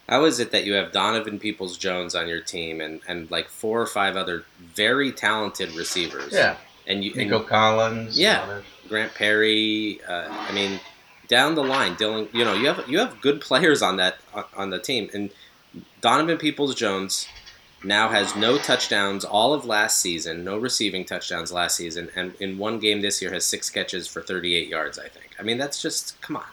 How 0.08 0.24
is 0.24 0.40
it 0.40 0.50
that 0.52 0.64
you 0.64 0.74
have 0.74 0.92
Donovan 0.92 1.38
Peoples 1.38 1.78
Jones 1.78 2.14
on 2.14 2.28
your 2.28 2.40
team 2.40 2.80
and, 2.80 3.00
and 3.08 3.30
like 3.30 3.48
four 3.48 3.80
or 3.80 3.86
five 3.86 4.16
other 4.16 4.44
very 4.74 5.10
talented 5.10 5.74
receivers? 5.74 6.32
Yeah. 6.32 6.56
And 6.86 7.02
you 7.04 7.10
and 7.10 7.30
Nico 7.30 7.40
Collins. 7.40 8.18
Yeah. 8.18 8.48
and. 8.48 8.64
Grant 8.88 9.14
Perry. 9.14 10.00
Uh, 10.06 10.28
I 10.28 10.52
mean, 10.52 10.78
down 11.28 11.54
the 11.54 11.64
line, 11.64 11.96
Dylan. 11.96 12.32
You 12.34 12.44
know, 12.44 12.52
you 12.52 12.66
have 12.66 12.86
you 12.88 12.98
have 12.98 13.20
good 13.20 13.40
players 13.40 13.80
on 13.80 13.96
that 13.96 14.18
on- 14.34 14.44
on 14.56 14.70
the 14.70 14.78
team, 14.78 15.08
and 15.14 15.30
Donovan 16.02 16.36
Peoples 16.36 16.74
Jones 16.74 17.26
now 17.84 18.08
has 18.08 18.36
no 18.36 18.58
touchdowns 18.58 19.24
all 19.24 19.54
of 19.54 19.64
last 19.64 20.00
season, 20.00 20.44
no 20.44 20.58
receiving 20.58 21.04
touchdowns 21.04 21.52
last 21.52 21.76
season, 21.76 22.10
and 22.14 22.34
in 22.40 22.58
one 22.58 22.78
game 22.78 23.00
this 23.00 23.20
year 23.20 23.32
has 23.32 23.44
six 23.44 23.70
catches 23.70 24.06
for 24.06 24.22
38 24.22 24.68
yards. 24.68 24.98
I 24.98 25.08
think. 25.08 25.30
I 25.38 25.42
mean, 25.42 25.58
that's 25.58 25.80
just 25.80 26.20
come 26.20 26.36
on. 26.36 26.44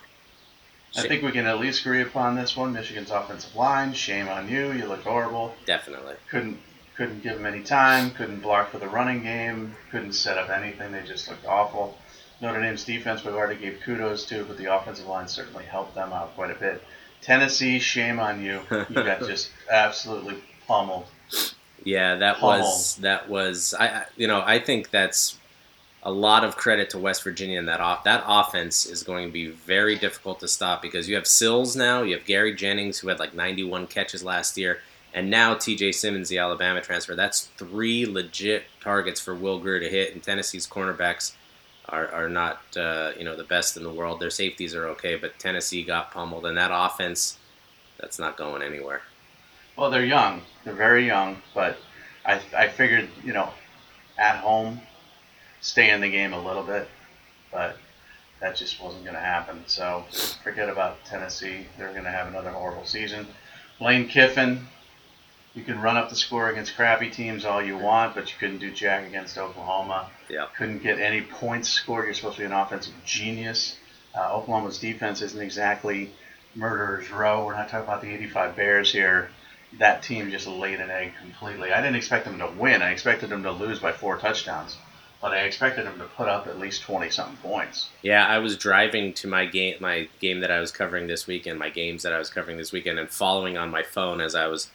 I 0.98 1.08
think 1.08 1.22
we 1.24 1.32
can 1.32 1.46
at 1.46 1.60
least 1.60 1.82
agree 1.82 2.02
upon 2.02 2.36
this 2.36 2.58
one. 2.58 2.74
Michigan's 2.74 3.12
offensive 3.12 3.56
line. 3.56 3.94
Shame 3.94 4.28
on 4.28 4.50
you. 4.50 4.72
You 4.72 4.88
looked 4.88 5.04
horrible. 5.04 5.54
Definitely. 5.66 6.16
Couldn't 6.30 6.60
couldn't 6.96 7.24
give 7.24 7.36
them 7.36 7.46
any 7.46 7.64
time. 7.64 8.12
Couldn't 8.12 8.42
block 8.42 8.72
for 8.72 8.80
the 8.80 8.90
running 8.90 9.24
game. 9.24 9.76
Couldn't 9.92 10.14
set 10.14 10.38
up 10.38 10.50
anything. 10.50 10.92
They 10.92 11.04
just 11.04 11.30
looked 11.30 11.46
awful. 11.46 11.98
Notre 12.42 12.62
Dame's 12.62 12.84
defense 12.84 13.24
we've 13.24 13.36
already 13.36 13.60
gave 13.60 13.82
kudos 13.82 14.26
to, 14.26 14.44
but 14.46 14.58
the 14.58 14.74
offensive 14.74 15.08
line 15.08 15.28
certainly 15.28 15.66
helped 15.66 15.96
them 15.96 16.12
out 16.12 16.36
quite 16.36 16.52
a 16.52 16.56
bit. 16.56 16.84
Tennessee, 17.22 17.80
shame 17.80 18.20
on 18.20 18.42
you. 18.42 18.62
You 18.90 18.96
got 18.96 19.20
just 19.28 19.52
absolutely 19.70 20.42
pummeled. 20.68 21.06
Yeah, 21.84 22.16
that 22.16 22.42
was 22.42 22.96
that 22.98 23.30
was 23.30 23.74
I 23.80 24.06
you 24.18 24.28
know 24.28 24.44
I 24.46 24.60
think 24.60 24.90
that's 24.90 25.38
a 26.04 26.12
lot 26.12 26.44
of 26.44 26.56
credit 26.56 26.90
to 26.92 26.98
West 26.98 27.24
Virginia 27.24 27.60
and 27.60 27.68
that 27.68 27.82
off, 27.82 28.04
that 28.06 28.24
offense 28.26 28.86
is 28.86 29.04
going 29.04 29.28
to 29.28 29.34
be 29.34 29.48
very 29.48 29.98
difficult 29.98 30.40
to 30.40 30.48
stop 30.48 30.82
because 30.82 31.10
you 31.10 31.16
have 31.16 31.28
Sills 31.28 31.76
now, 31.76 32.04
you 32.04 32.16
have 32.16 32.26
Gary 32.26 32.56
Jennings 32.56 33.00
who 33.00 33.10
had 33.10 33.20
like 33.20 33.34
91 33.34 33.88
catches 33.88 34.24
last 34.24 34.58
year, 34.58 34.80
and 35.14 35.30
now 35.30 35.56
T.J. 35.56 35.92
Simmons, 35.92 36.30
the 36.30 36.38
Alabama 36.38 36.82
transfer. 36.82 37.16
That's 37.16 37.46
three 37.58 38.06
legit 38.06 38.64
targets 38.82 39.20
for 39.20 39.36
Will 39.36 39.60
Grier 39.60 39.80
to 39.80 39.90
hit, 39.90 40.14
and 40.14 40.24
Tennessee's 40.24 40.68
cornerbacks 40.68 41.34
are, 41.90 42.08
are 42.10 42.30
not 42.30 42.62
uh, 42.78 43.12
you 43.18 43.26
know 43.26 43.36
the 43.36 43.44
best 43.44 43.76
in 43.76 43.84
the 43.84 43.92
world. 43.92 44.20
Their 44.20 44.30
safeties 44.30 44.76
are 44.76 44.88
okay, 44.90 45.16
but 45.16 45.38
Tennessee 45.38 45.84
got 45.84 46.12
pummeled, 46.12 46.46
and 46.46 46.58
that 46.58 46.72
offense 46.74 47.38
that's 48.00 48.20
not 48.20 48.38
going 48.38 48.62
anywhere. 48.62 49.02
Well, 49.80 49.92
they're 49.92 50.04
young. 50.04 50.42
They're 50.66 50.74
very 50.74 51.06
young, 51.08 51.42
but 51.54 51.78
I, 52.26 52.42
I 52.54 52.68
figured, 52.68 53.08
you 53.24 53.32
know, 53.32 53.50
at 54.18 54.36
home, 54.36 54.82
stay 55.62 55.90
in 55.90 56.02
the 56.02 56.10
game 56.10 56.34
a 56.34 56.46
little 56.46 56.64
bit, 56.64 56.90
but 57.50 57.78
that 58.42 58.58
just 58.58 58.84
wasn't 58.84 59.06
going 59.06 59.16
to 59.16 59.22
happen. 59.22 59.64
So 59.68 60.04
forget 60.44 60.68
about 60.68 61.06
Tennessee. 61.06 61.66
They're 61.78 61.94
going 61.94 62.04
to 62.04 62.12
have 62.12 62.28
another 62.28 62.52
horrible 62.52 62.84
season. 62.84 63.26
Lane 63.80 64.10
Kiffin, 64.10 64.68
you 65.56 65.64
can 65.64 65.80
run 65.80 65.96
up 65.96 66.10
the 66.10 66.16
score 66.18 66.50
against 66.50 66.76
crappy 66.76 67.10
teams 67.10 67.46
all 67.46 67.64
you 67.64 67.78
want, 67.78 68.16
but 68.16 68.30
you 68.30 68.36
couldn't 68.38 68.60
do 68.60 68.74
jack 68.74 69.08
against 69.08 69.38
Oklahoma. 69.38 70.10
Yeah. 70.28 70.48
Couldn't 70.58 70.84
get 70.84 71.00
any 71.00 71.22
points 71.22 71.70
scored. 71.70 72.04
You're 72.04 72.16
supposed 72.16 72.36
to 72.36 72.42
be 72.42 72.46
an 72.48 72.52
offensive 72.52 72.96
genius. 73.06 73.78
Uh, 74.14 74.36
Oklahoma's 74.36 74.78
defense 74.78 75.22
isn't 75.22 75.42
exactly 75.42 76.12
murderer's 76.54 77.10
row. 77.10 77.46
We're 77.46 77.56
not 77.56 77.70
talking 77.70 77.86
about 77.86 78.02
the 78.02 78.14
85 78.14 78.58
Bears 78.58 78.92
here 78.92 79.30
that 79.78 80.04
team 80.04 80.32
just 80.32 80.48
laid 80.48 80.80
an 80.80 80.90
egg 80.90 81.14
completely. 81.22 81.72
I 81.72 81.82
didn't 81.82 81.98
expect 81.98 82.26
them 82.26 82.40
to 82.40 82.48
win. 82.58 82.82
I 82.82 82.92
expected 82.92 83.30
them 83.30 83.44
to 83.44 83.52
lose 83.52 83.80
by 83.80 83.92
four 83.92 84.18
touchdowns, 84.18 84.78
but 85.22 85.32
I 85.32 85.42
expected 85.42 85.86
them 85.86 86.00
to 86.00 86.06
put 86.06 86.28
up 86.28 86.48
at 86.48 86.60
least 86.60 86.82
twenty 86.84 87.10
something 87.10 87.38
points. 87.38 87.90
Yeah, 88.02 88.26
I 88.28 88.40
was 88.40 88.58
driving 88.58 89.14
to 89.14 89.28
my 89.28 89.46
game, 89.46 89.76
my 89.80 90.10
game 90.20 90.40
that 90.42 90.52
I 90.52 90.60
was 90.60 90.72
covering 90.72 91.08
this 91.08 91.28
weekend, 91.28 91.60
my 91.60 91.70
games 91.70 92.04
that 92.04 92.14
I 92.14 92.20
was 92.20 92.30
covering 92.30 92.58
this 92.58 92.72
weekend, 92.72 93.00
and 93.00 93.10
following 93.10 93.58
on 93.58 93.70
my 93.70 93.84
phone 93.84 94.22
as 94.22 94.36
I 94.36 94.48
was 94.48 94.70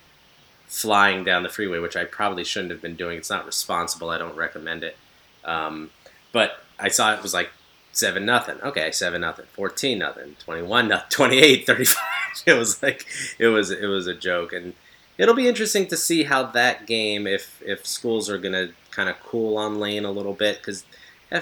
flying 0.66 1.24
down 1.24 1.42
the 1.42 1.48
freeway, 1.48 1.78
which 1.78 1.96
I 1.96 2.04
probably 2.04 2.44
shouldn't 2.44 2.72
have 2.72 2.82
been 2.82 2.96
doing. 2.96 3.18
It's 3.18 3.30
not 3.30 3.46
responsible. 3.46 4.10
I 4.10 4.18
don't 4.18 4.36
recommend 4.36 4.82
it. 4.84 4.96
Um, 5.44 5.90
but 6.32 6.60
I 6.78 6.88
saw 6.88 7.14
it 7.14 7.22
was 7.22 7.34
like 7.34 7.50
seven 7.92 8.24
nothing. 8.24 8.60
Okay, 8.62 8.90
seven 8.90 9.20
nothing, 9.20 9.46
fourteen 9.52 9.98
nothing, 9.98 10.36
twenty 10.38 10.62
one 10.62 10.88
nothing, 10.88 11.06
28, 11.10 11.66
35. 11.66 12.02
It 12.46 12.54
was 12.54 12.82
like 12.82 13.06
it 13.38 13.46
was 13.46 13.70
it 13.70 13.86
was 13.86 14.08
a 14.08 14.14
joke, 14.14 14.52
and 14.52 14.74
it'll 15.18 15.34
be 15.34 15.48
interesting 15.48 15.86
to 15.88 15.96
see 15.96 16.24
how 16.24 16.44
that 16.44 16.86
game 16.86 17.26
if 17.26 17.62
if 17.64 17.86
schools 17.86 18.28
are 18.30 18.38
gonna 18.38 18.68
kind 18.90 19.08
of 19.08 19.16
cool 19.20 19.56
on 19.56 19.78
Lane 19.80 20.04
a 20.04 20.10
little 20.10 20.34
bit 20.34 20.58
because. 20.58 20.84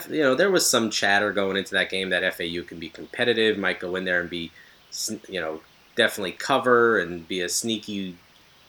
You 0.09 0.23
know, 0.23 0.35
there 0.35 0.51
was 0.51 0.67
some 0.67 0.89
chatter 0.89 1.33
going 1.33 1.59
into 1.59 1.75
that 1.75 1.91
game 1.91 2.11
that 2.11 2.23
FAU 2.35 2.63
can 2.67 2.79
be 2.79 2.89
competitive, 2.89 3.59
might 3.59 3.79
go 3.79 3.95
in 3.95 4.07
there 4.07 4.23
and 4.23 4.31
be, 4.31 4.51
you 5.29 5.39
know, 5.39 5.61
definitely 5.97 6.33
cover 6.33 6.99
and 6.99 7.27
be 7.29 7.41
a 7.41 7.49
sneaky 7.49 8.17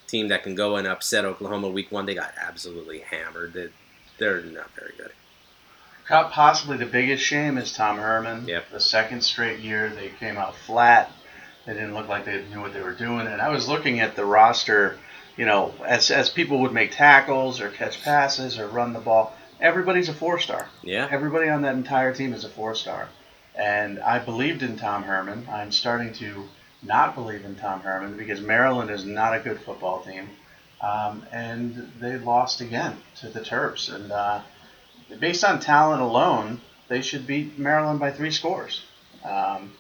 team 0.08 0.28
that 0.28 0.44
can 0.44 0.56
go 0.56 0.76
and 0.76 0.88
upset 0.88 1.26
Oklahoma 1.26 1.70
week 1.70 1.92
one. 1.92 2.06
They 2.06 2.16
got 2.16 2.34
absolutely 2.38 3.00
hammered. 3.00 3.54
They, 3.54 3.70
they're 4.18 4.42
not 4.42 4.72
very 4.76 4.94
good. 4.98 5.12
Possibly 6.08 6.78
the 6.78 6.86
biggest 6.86 7.24
shame 7.24 7.58
is 7.58 7.74
Tom 7.74 7.98
Herman. 7.98 8.48
Yep. 8.48 8.66
The 8.72 8.80
second 8.80 9.22
straight 9.22 9.60
year 9.60 9.90
they 9.90 10.10
came 10.20 10.38
out 10.38 10.56
flat. 10.56 11.12
They 11.66 11.74
didn't 11.74 11.94
look 11.94 12.08
like 12.08 12.26
they 12.26 12.44
knew 12.50 12.62
what 12.62 12.74
they 12.74 12.82
were 12.82 12.94
doing. 12.94 13.28
And 13.28 13.42
I 13.42 13.50
was 13.50 13.68
looking 13.68 14.00
at 14.00 14.16
the 14.16 14.26
roster, 14.26 14.98
you 15.38 15.46
know, 15.46 15.74
as 15.86 16.12
as 16.12 16.30
people 16.30 16.60
would 16.60 16.74
make 16.74 16.92
tackles 16.92 17.62
or 17.62 17.70
catch 17.70 18.04
passes 18.04 18.60
or 18.60 18.68
run 18.68 18.94
the 18.94 19.00
ball. 19.00 19.34
Everybody's 19.62 20.10
a 20.10 20.14
four 20.14 20.40
star. 20.40 20.68
Yeah, 20.84 21.08
Everybody 21.10 21.50
on 21.50 21.62
that 21.62 21.76
entire 21.76 22.14
team 22.14 22.34
is 22.34 22.44
a 22.44 22.50
four 22.50 22.76
star. 22.76 23.08
And 23.56 24.00
I 24.00 24.20
believed 24.20 24.62
in 24.64 24.78
Tom 24.78 25.04
Herman. 25.04 25.48
I'm 25.50 25.72
starting 25.72 26.14
to 26.16 26.50
not 26.82 27.16
believe 27.16 27.46
in 27.46 27.56
Tom 27.56 27.80
Herman 27.82 28.18
because 28.18 28.42
Maryland 28.42 28.90
is 28.90 29.06
not 29.06 29.36
a 29.36 29.40
good 29.40 29.60
football 29.62 30.02
team. 30.04 30.30
Um, 30.82 31.26
and 31.32 31.92
they 32.00 32.18
lost 32.18 32.60
again 32.60 32.98
to 33.22 33.30
the 33.30 33.40
Terps. 33.40 33.94
And 33.94 34.12
uh, 34.12 34.42
based 35.20 35.46
on 35.46 35.62
talent 35.62 36.02
alone, 36.02 36.60
they 36.90 37.02
should 37.02 37.26
beat 37.26 37.58
Maryland 37.58 38.00
by 38.00 38.12
three 38.12 38.32
scores. 38.32 38.84
Um, 39.24 39.72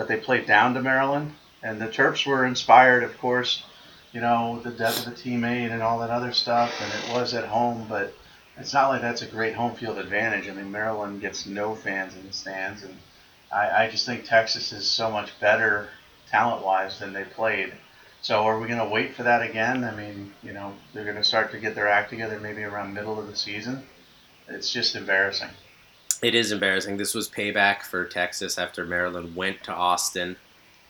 but 0.00 0.08
they 0.08 0.16
played 0.16 0.46
down 0.46 0.72
to 0.72 0.80
Maryland. 0.80 1.30
And 1.62 1.78
the 1.78 1.86
Terps 1.86 2.26
were 2.26 2.46
inspired, 2.46 3.02
of 3.02 3.18
course, 3.18 3.64
you 4.12 4.22
know, 4.22 4.58
the 4.64 4.70
death 4.70 5.06
of 5.06 5.12
a 5.12 5.14
teammate 5.14 5.70
and 5.70 5.82
all 5.82 5.98
that 5.98 6.08
other 6.08 6.32
stuff. 6.32 6.72
And 6.80 6.90
it 6.90 7.14
was 7.14 7.34
at 7.34 7.44
home, 7.44 7.84
but 7.86 8.14
it's 8.56 8.72
not 8.72 8.88
like 8.88 9.02
that's 9.02 9.20
a 9.20 9.26
great 9.26 9.54
home 9.54 9.74
field 9.74 9.98
advantage. 9.98 10.48
I 10.48 10.54
mean, 10.54 10.72
Maryland 10.72 11.20
gets 11.20 11.44
no 11.44 11.74
fans 11.74 12.16
in 12.16 12.26
the 12.26 12.32
stands, 12.32 12.82
and 12.82 12.96
I, 13.52 13.84
I 13.84 13.90
just 13.90 14.06
think 14.06 14.24
Texas 14.24 14.72
is 14.72 14.88
so 14.90 15.10
much 15.10 15.38
better 15.38 15.90
talent 16.30 16.64
wise 16.64 16.98
than 16.98 17.12
they 17.12 17.24
played. 17.24 17.74
So 18.22 18.44
are 18.44 18.58
we 18.58 18.68
going 18.68 18.80
to 18.80 18.88
wait 18.88 19.14
for 19.14 19.24
that 19.24 19.42
again? 19.42 19.84
I 19.84 19.94
mean, 19.94 20.32
you 20.42 20.54
know, 20.54 20.72
they're 20.94 21.04
going 21.04 21.16
to 21.16 21.24
start 21.24 21.50
to 21.52 21.58
get 21.58 21.74
their 21.74 21.88
act 21.88 22.08
together 22.08 22.40
maybe 22.40 22.62
around 22.62 22.94
middle 22.94 23.20
of 23.20 23.26
the 23.26 23.36
season. 23.36 23.82
It's 24.48 24.72
just 24.72 24.96
embarrassing. 24.96 25.50
It 26.22 26.34
is 26.34 26.52
embarrassing. 26.52 26.96
This 26.96 27.14
was 27.14 27.28
payback 27.28 27.82
for 27.82 28.04
Texas 28.04 28.58
after 28.58 28.84
Maryland 28.84 29.34
went 29.34 29.62
to 29.64 29.72
Austin 29.72 30.36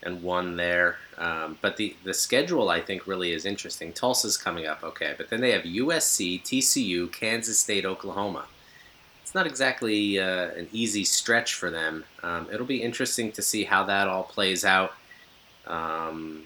and 0.03 0.23
won 0.23 0.57
there. 0.57 0.97
Um, 1.19 1.59
but 1.61 1.77
the, 1.77 1.95
the 2.05 2.15
schedule, 2.15 2.71
I 2.71 2.81
think, 2.81 3.07
really 3.07 3.33
is 3.33 3.45
interesting. 3.45 3.93
Tulsa's 3.93 4.37
coming 4.37 4.67
up, 4.67 4.83
okay, 4.83 5.15
but 5.17 5.29
then 5.29 5.41
they 5.41 5.53
have 5.53 5.63
USC, 5.63 6.43
TCU, 6.43 7.13
Kansas 7.13 7.61
State, 7.61 7.85
Oklahoma. 7.85 8.47
It's 9.23 9.35
not 9.35 9.47
exactly 9.47 10.19
uh, 10.19 10.49
an 10.57 10.69
easy 10.73 11.05
stretch 11.05 11.55
for 11.55 11.71
them. 11.71 12.05
Um, 12.23 12.49
it'll 12.53 12.67
be 12.67 12.83
interesting 12.83 13.31
to 13.33 13.43
see 13.43 13.65
how 13.65 13.85
that 13.85 14.09
all 14.09 14.25
plays 14.25 14.65
out. 14.65 14.95
Um, 15.67 16.45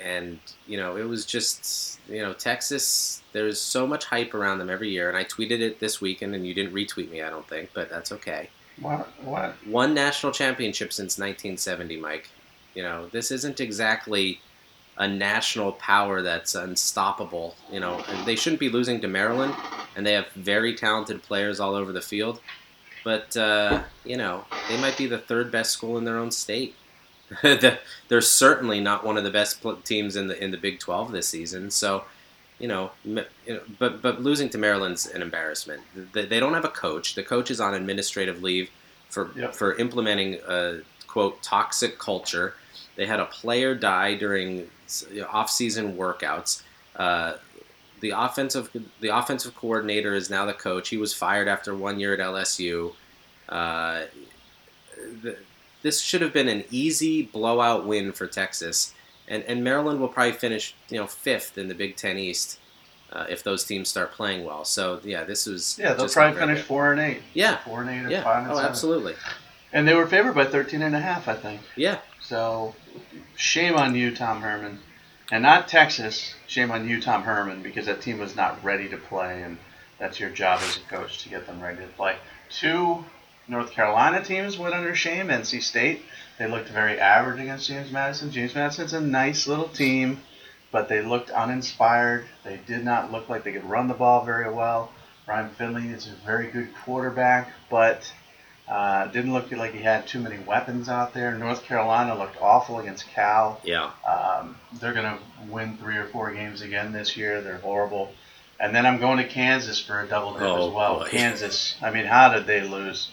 and, 0.00 0.38
you 0.66 0.76
know, 0.76 0.96
it 0.96 1.04
was 1.04 1.26
just 1.26 2.00
you 2.08 2.22
know 2.22 2.32
Texas. 2.32 3.22
There's 3.32 3.60
so 3.60 3.86
much 3.86 4.04
hype 4.04 4.34
around 4.34 4.58
them 4.58 4.70
every 4.70 4.90
year, 4.90 5.08
and 5.08 5.16
I 5.16 5.24
tweeted 5.24 5.60
it 5.60 5.80
this 5.80 6.00
weekend, 6.00 6.34
and 6.34 6.46
you 6.46 6.54
didn't 6.54 6.74
retweet 6.74 7.10
me, 7.10 7.22
I 7.22 7.30
don't 7.30 7.48
think, 7.48 7.70
but 7.74 7.88
that's 7.88 8.12
okay. 8.12 8.50
What? 8.80 9.08
What? 9.22 9.54
One 9.66 9.94
national 9.94 10.32
championship 10.32 10.92
since 10.92 11.18
1970, 11.18 11.98
Mike. 11.98 12.28
You 12.74 12.82
know, 12.82 13.06
this 13.08 13.30
isn't 13.30 13.60
exactly 13.60 14.40
a 14.98 15.08
national 15.08 15.72
power 15.72 16.22
that's 16.22 16.54
unstoppable. 16.54 17.54
You 17.70 17.80
know, 17.80 18.02
they 18.24 18.36
shouldn't 18.36 18.60
be 18.60 18.68
losing 18.68 19.00
to 19.00 19.08
Maryland, 19.08 19.54
and 19.96 20.06
they 20.06 20.12
have 20.12 20.28
very 20.30 20.74
talented 20.74 21.22
players 21.22 21.60
all 21.60 21.74
over 21.74 21.92
the 21.92 22.00
field. 22.00 22.40
But 23.04 23.36
uh, 23.36 23.82
you 24.04 24.16
know, 24.16 24.44
they 24.68 24.80
might 24.80 24.96
be 24.96 25.06
the 25.06 25.18
third 25.18 25.50
best 25.50 25.70
school 25.70 25.98
in 25.98 26.04
their 26.04 26.18
own 26.18 26.30
state. 26.30 26.74
They're 28.08 28.20
certainly 28.20 28.80
not 28.80 29.04
one 29.04 29.16
of 29.16 29.24
the 29.24 29.30
best 29.30 29.64
teams 29.84 30.16
in 30.16 30.28
the 30.28 30.42
in 30.42 30.50
the 30.50 30.56
Big 30.56 30.78
12 30.78 31.12
this 31.12 31.28
season. 31.28 31.70
So, 31.70 32.04
you 32.58 32.68
know, 32.68 32.90
but 33.78 34.02
but 34.02 34.22
losing 34.22 34.48
to 34.50 34.58
Maryland's 34.58 35.06
an 35.06 35.22
embarrassment. 35.22 35.82
They 36.12 36.40
don't 36.40 36.54
have 36.54 36.64
a 36.64 36.68
coach. 36.68 37.14
The 37.14 37.22
coach 37.22 37.50
is 37.50 37.60
on 37.60 37.74
administrative 37.74 38.42
leave 38.42 38.70
for 39.08 39.30
Yep. 39.36 39.54
for 39.54 39.74
implementing 39.76 40.38
a 40.48 40.80
quote 41.06 41.42
toxic 41.42 41.98
culture. 41.98 42.54
They 42.96 43.06
had 43.06 43.20
a 43.20 43.26
player 43.26 43.74
die 43.74 44.14
during 44.14 44.68
you 45.10 45.24
off-season 45.24 45.96
workouts. 45.96 46.62
Uh, 46.96 47.34
the 48.00 48.10
offensive 48.10 48.68
the 49.00 49.08
offensive 49.08 49.54
coordinator 49.56 50.14
is 50.14 50.28
now 50.28 50.44
the 50.44 50.52
coach. 50.52 50.88
He 50.90 50.96
was 50.96 51.14
fired 51.14 51.48
after 51.48 51.74
one 51.74 51.98
year 52.00 52.12
at 52.14 52.20
LSU. 52.20 52.92
Uh, 53.48 54.02
the, 55.22 55.36
this 55.82 56.00
should 56.00 56.22
have 56.22 56.32
been 56.32 56.48
an 56.48 56.64
easy 56.70 57.22
blowout 57.22 57.86
win 57.86 58.12
for 58.12 58.26
Texas, 58.26 58.94
and 59.28 59.42
and 59.44 59.62
Maryland 59.64 60.00
will 60.00 60.08
probably 60.08 60.32
finish 60.32 60.74
you 60.88 60.98
know 60.98 61.06
fifth 61.06 61.58
in 61.58 61.68
the 61.68 61.74
Big 61.74 61.96
Ten 61.96 62.18
East 62.18 62.58
uh, 63.12 63.26
if 63.28 63.42
those 63.42 63.64
teams 63.64 63.88
start 63.88 64.12
playing 64.12 64.44
well. 64.44 64.64
So 64.64 65.00
yeah, 65.04 65.24
this 65.24 65.46
was 65.46 65.78
Yeah, 65.78 65.94
they'll 65.94 66.08
probably 66.08 66.38
finish 66.38 66.58
good. 66.58 66.66
four 66.66 66.92
and 66.92 67.00
eight. 67.00 67.20
Yeah, 67.34 67.58
Four 67.58 67.82
and 67.82 67.90
eight 67.90 68.10
yeah, 68.10 68.22
five 68.22 68.42
and 68.44 68.52
oh 68.52 68.56
seven. 68.56 68.70
absolutely, 68.70 69.14
And 69.72 69.86
they 69.86 69.94
were 69.94 70.06
favored 70.06 70.34
by 70.34 70.44
13 70.46 70.82
and 70.82 70.94
a 70.94 71.00
half, 71.00 71.28
I 71.28 71.34
think. 71.34 71.60
yeah, 71.76 71.98
So, 72.20 72.74
shame 73.36 73.74
on 73.76 73.94
you, 73.94 74.14
Tom 74.14 74.40
Herman. 74.42 74.78
And 75.30 75.42
not 75.42 75.66
Texas. 75.68 76.34
Shame 76.46 76.70
on 76.70 76.86
you, 76.88 77.00
Tom 77.00 77.22
Herman, 77.22 77.62
because 77.62 77.86
that 77.86 78.02
team 78.02 78.18
was 78.18 78.36
not 78.36 78.62
ready 78.62 78.88
to 78.90 78.98
play, 78.98 79.42
and 79.42 79.56
that's 79.98 80.20
your 80.20 80.28
job 80.28 80.60
as 80.62 80.76
a 80.76 80.80
coach 80.94 81.22
to 81.22 81.30
get 81.30 81.46
them 81.46 81.60
ready 81.62 81.78
to 81.78 81.86
play. 81.88 82.16
Two 82.50 83.04
North 83.52 83.70
Carolina 83.70 84.24
teams 84.24 84.56
went 84.58 84.74
under 84.74 84.94
shame. 84.94 85.28
NC 85.28 85.62
State. 85.62 86.02
They 86.38 86.46
looked 86.48 86.70
very 86.70 86.98
average 86.98 87.38
against 87.38 87.68
James 87.68 87.92
Madison. 87.92 88.30
James 88.32 88.54
Madison's 88.54 88.94
a 88.94 89.00
nice 89.00 89.46
little 89.46 89.68
team, 89.68 90.20
but 90.72 90.88
they 90.88 91.02
looked 91.02 91.28
uninspired. 91.30 92.24
They 92.44 92.58
did 92.66 92.82
not 92.82 93.12
look 93.12 93.28
like 93.28 93.44
they 93.44 93.52
could 93.52 93.68
run 93.68 93.88
the 93.88 93.94
ball 93.94 94.24
very 94.24 94.50
well. 94.52 94.90
Ryan 95.28 95.50
Finley 95.50 95.88
is 95.88 96.08
a 96.08 96.26
very 96.26 96.50
good 96.50 96.74
quarterback, 96.82 97.52
but 97.70 98.10
uh, 98.68 99.06
didn't 99.08 99.34
look 99.34 99.52
like 99.52 99.74
he 99.74 99.82
had 99.82 100.06
too 100.06 100.18
many 100.20 100.38
weapons 100.38 100.88
out 100.88 101.12
there. 101.12 101.36
North 101.36 101.62
Carolina 101.64 102.16
looked 102.18 102.40
awful 102.40 102.78
against 102.78 103.06
Cal. 103.08 103.60
yeah, 103.64 103.90
Um, 104.08 104.56
they're 104.80 104.94
going 104.94 105.04
to 105.14 105.18
win 105.52 105.76
three 105.76 105.98
or 105.98 106.06
four 106.06 106.32
games 106.32 106.62
again 106.62 106.90
this 106.92 107.18
year. 107.18 107.42
They're 107.42 107.58
horrible. 107.58 108.12
And 108.58 108.74
then 108.74 108.86
I'm 108.86 108.98
going 108.98 109.18
to 109.18 109.24
Kansas 109.24 109.78
for 109.84 110.00
a 110.00 110.06
double 110.08 110.32
dip 110.32 110.42
Oh, 110.42 110.68
as 110.68 110.74
well. 110.74 110.98
boy. 111.00 111.08
Kansas. 111.10 111.76
I 111.82 111.90
mean, 111.90 112.06
how 112.06 112.32
did 112.32 112.46
they 112.46 112.62
lose 112.62 113.10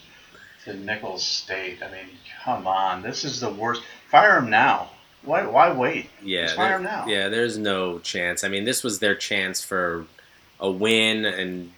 to 0.72 0.78
Nicholls 0.78 1.24
State? 1.26 1.80
I 1.84 1.92
mean, 1.92 2.06
come 2.44 2.68
on. 2.68 3.02
This 3.02 3.24
is 3.26 3.40
the 3.40 3.50
worst. 3.52 3.82
Fire 4.10 4.40
them 4.40 4.50
now. 4.50 4.90
Why? 5.24 5.46
Why 5.46 5.72
wait? 5.72 6.10
yeah, 6.24 6.44
Just 6.44 6.56
fire 6.56 6.76
'em 6.76 6.84
now. 6.84 7.06
yeah. 7.08 7.28
There's 7.30 7.58
no 7.58 8.00
chance. 8.00 8.44
I 8.44 8.48
mean, 8.48 8.64
this 8.64 8.84
was 8.84 9.00
their 9.00 9.16
chance 9.16 9.64
for 9.64 10.06
a 10.60 10.72
win, 10.72 11.26
and 11.26 11.72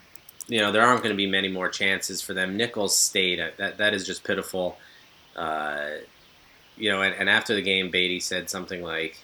you 0.47 0.59
know 0.59 0.71
there 0.71 0.83
aren't 0.83 1.01
going 1.01 1.13
to 1.13 1.17
be 1.17 1.27
many 1.27 1.47
more 1.47 1.67
chances 1.69 2.21
for 2.21 2.33
them. 2.33 2.55
Nicholls 2.57 2.95
State, 2.97 3.39
uh, 3.39 3.49
that 3.57 3.77
that 3.79 3.93
is 3.93 4.05
just 4.05 4.23
pitiful. 4.23 4.77
Uh, 5.35 5.89
you 6.77 6.89
know, 6.89 7.01
and, 7.01 7.13
and 7.15 7.29
after 7.29 7.53
the 7.55 7.61
game, 7.61 7.89
Beaty 7.91 8.19
said 8.19 8.49
something 8.49 8.81
like, 8.83 9.17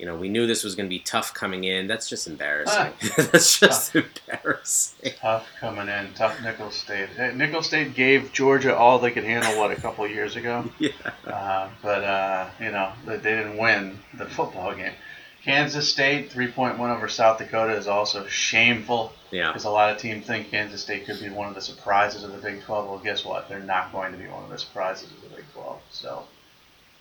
"You 0.00 0.06
know, 0.06 0.16
we 0.16 0.28
knew 0.28 0.46
this 0.46 0.64
was 0.64 0.74
going 0.74 0.86
to 0.86 0.90
be 0.90 0.98
tough 1.00 1.34
coming 1.34 1.64
in. 1.64 1.86
That's 1.86 2.08
just 2.08 2.26
embarrassing. 2.26 2.92
That's 3.16 3.60
just 3.60 3.94
embarrassing." 3.94 5.12
Tough 5.20 5.46
coming 5.60 5.88
in. 5.88 6.14
Tough 6.14 6.42
Nicholls 6.42 6.74
State. 6.74 7.10
Hey, 7.10 7.32
Nicholls 7.34 7.66
State 7.66 7.94
gave 7.94 8.32
Georgia 8.32 8.74
all 8.76 8.98
they 8.98 9.10
could 9.10 9.24
handle. 9.24 9.58
What 9.58 9.70
a 9.70 9.76
couple 9.76 10.04
of 10.04 10.10
years 10.10 10.36
ago. 10.36 10.64
Yeah, 10.78 10.90
Uh, 11.26 11.68
but 11.82 12.02
uh, 12.02 12.48
you 12.58 12.70
know 12.70 12.92
they, 13.06 13.16
they 13.18 13.36
didn't 13.36 13.58
win 13.58 13.98
the 14.14 14.26
football 14.26 14.74
game. 14.74 14.94
Kansas 15.44 15.88
State 15.90 16.30
3.1 16.30 16.78
over 16.78 17.08
South 17.08 17.38
Dakota 17.38 17.74
is 17.74 17.86
also 17.88 18.26
shameful 18.26 19.12
yeah, 19.30 19.48
because 19.48 19.64
a 19.64 19.70
lot 19.70 19.90
of 19.90 19.96
teams 19.98 20.26
think 20.26 20.50
Kansas 20.50 20.82
State 20.82 21.06
could 21.06 21.18
be 21.20 21.30
one 21.30 21.48
of 21.48 21.54
the 21.54 21.60
surprises 21.62 22.24
of 22.24 22.32
the 22.32 22.38
Big 22.38 22.62
12. 22.62 22.88
Well, 22.88 22.98
guess 22.98 23.24
what? 23.24 23.48
They're 23.48 23.58
not 23.60 23.90
going 23.92 24.12
to 24.12 24.18
be 24.18 24.26
one 24.26 24.44
of 24.44 24.50
the 24.50 24.58
surprises 24.58 25.10
of 25.10 25.22
the 25.22 25.36
Big 25.36 25.44
12. 25.54 25.80
So 25.90 26.24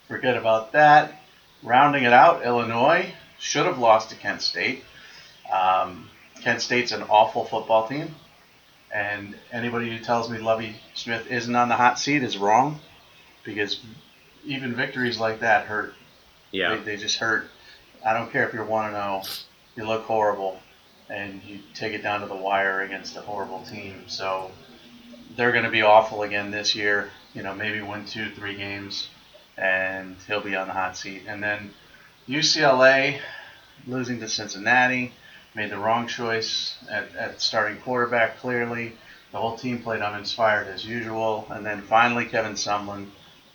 forget 0.07 0.37
about 0.37 0.71
that. 0.71 1.18
Rounding 1.63 2.03
it 2.03 2.13
out, 2.13 2.45
Illinois 2.45 3.13
should 3.37 3.65
have 3.65 3.79
lost 3.79 4.09
to 4.09 4.15
Kent 4.15 4.41
State. 4.41 4.83
Um, 5.51 6.09
Kent 6.41 6.61
State's 6.61 6.91
an 6.91 7.03
awful 7.03 7.45
football 7.45 7.87
team, 7.87 8.15
and 8.93 9.35
anybody 9.51 9.89
who 9.89 10.03
tells 10.03 10.29
me 10.29 10.37
Lovie 10.37 10.75
Smith 10.93 11.27
isn't 11.29 11.55
on 11.55 11.67
the 11.69 11.75
hot 11.75 11.99
seat 11.99 12.23
is 12.23 12.37
wrong, 12.37 12.79
because 13.43 13.79
even 14.45 14.73
victories 14.75 15.19
like 15.19 15.41
that 15.41 15.65
hurt. 15.65 15.93
yeah. 16.51 16.75
They, 16.75 16.81
they 16.81 16.97
just 16.97 17.17
hurt. 17.17 17.47
I 18.05 18.13
don't 18.13 18.31
care 18.31 18.47
if 18.47 18.53
you're 18.53 18.63
one 18.63 18.85
and 18.85 18.95
zero, 18.95 19.23
you 19.75 19.85
look 19.85 20.03
horrible, 20.03 20.59
and 21.09 21.41
you 21.43 21.59
take 21.73 21.93
it 21.93 22.01
down 22.01 22.21
to 22.21 22.27
the 22.27 22.35
wire 22.35 22.81
against 22.81 23.17
a 23.17 23.21
horrible 23.21 23.63
team. 23.63 24.03
So 24.07 24.51
they're 25.35 25.51
going 25.51 25.65
to 25.65 25.71
be 25.71 25.81
awful 25.81 26.23
again 26.23 26.51
this 26.51 26.75
year. 26.75 27.09
You 27.33 27.43
know, 27.43 27.53
maybe 27.53 27.81
win 27.81 28.05
two, 28.05 28.29
three 28.31 28.55
games, 28.55 29.09
and 29.59 30.15
he'll 30.27 30.41
be 30.41 30.55
on 30.55 30.67
the 30.67 30.73
hot 30.73 30.95
seat. 30.95 31.23
And 31.27 31.43
then 31.43 31.71
UCLA 32.27 33.19
losing 33.85 34.19
to 34.21 34.29
Cincinnati 34.29 35.11
made 35.55 35.71
the 35.71 35.77
wrong 35.77 36.07
choice 36.07 36.77
at, 36.89 37.13
at 37.15 37.41
starting 37.41 37.77
quarterback. 37.81 38.39
Clearly, 38.39 38.93
the 39.31 39.37
whole 39.37 39.57
team 39.57 39.81
played 39.81 40.01
uninspired 40.01 40.67
as 40.67 40.85
usual. 40.85 41.47
And 41.49 41.65
then 41.65 41.81
finally, 41.81 42.25
Kevin 42.25 42.53
Sumlin. 42.53 43.07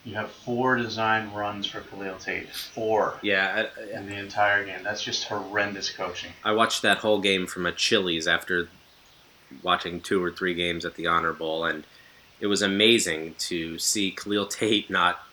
You 0.04 0.16
have 0.16 0.30
four 0.30 0.76
design 0.76 1.32
runs 1.32 1.66
for 1.66 1.80
Khalil 1.80 2.18
Tate. 2.18 2.50
Four 2.50 3.18
Yeah, 3.22 3.68
I, 3.74 3.96
in 3.96 4.06
the 4.06 4.18
entire 4.18 4.62
game. 4.66 4.82
That's 4.82 5.02
just 5.02 5.24
horrendous 5.24 5.88
coaching. 5.88 6.30
I 6.44 6.52
watched 6.52 6.82
that 6.82 6.98
whole 6.98 7.22
game 7.22 7.46
from 7.46 7.64
a 7.64 7.72
Chili's 7.72 8.28
after 8.28 8.68
watching 9.62 10.02
two 10.02 10.22
or 10.22 10.30
three 10.30 10.52
games 10.52 10.84
at 10.84 10.96
the 10.96 11.06
Honor 11.06 11.32
Bowl, 11.32 11.64
and 11.64 11.86
it 12.38 12.48
was 12.48 12.60
amazing 12.60 13.34
to 13.38 13.78
see 13.78 14.10
Khalil 14.10 14.44
Tate 14.44 14.90
not 14.90 15.23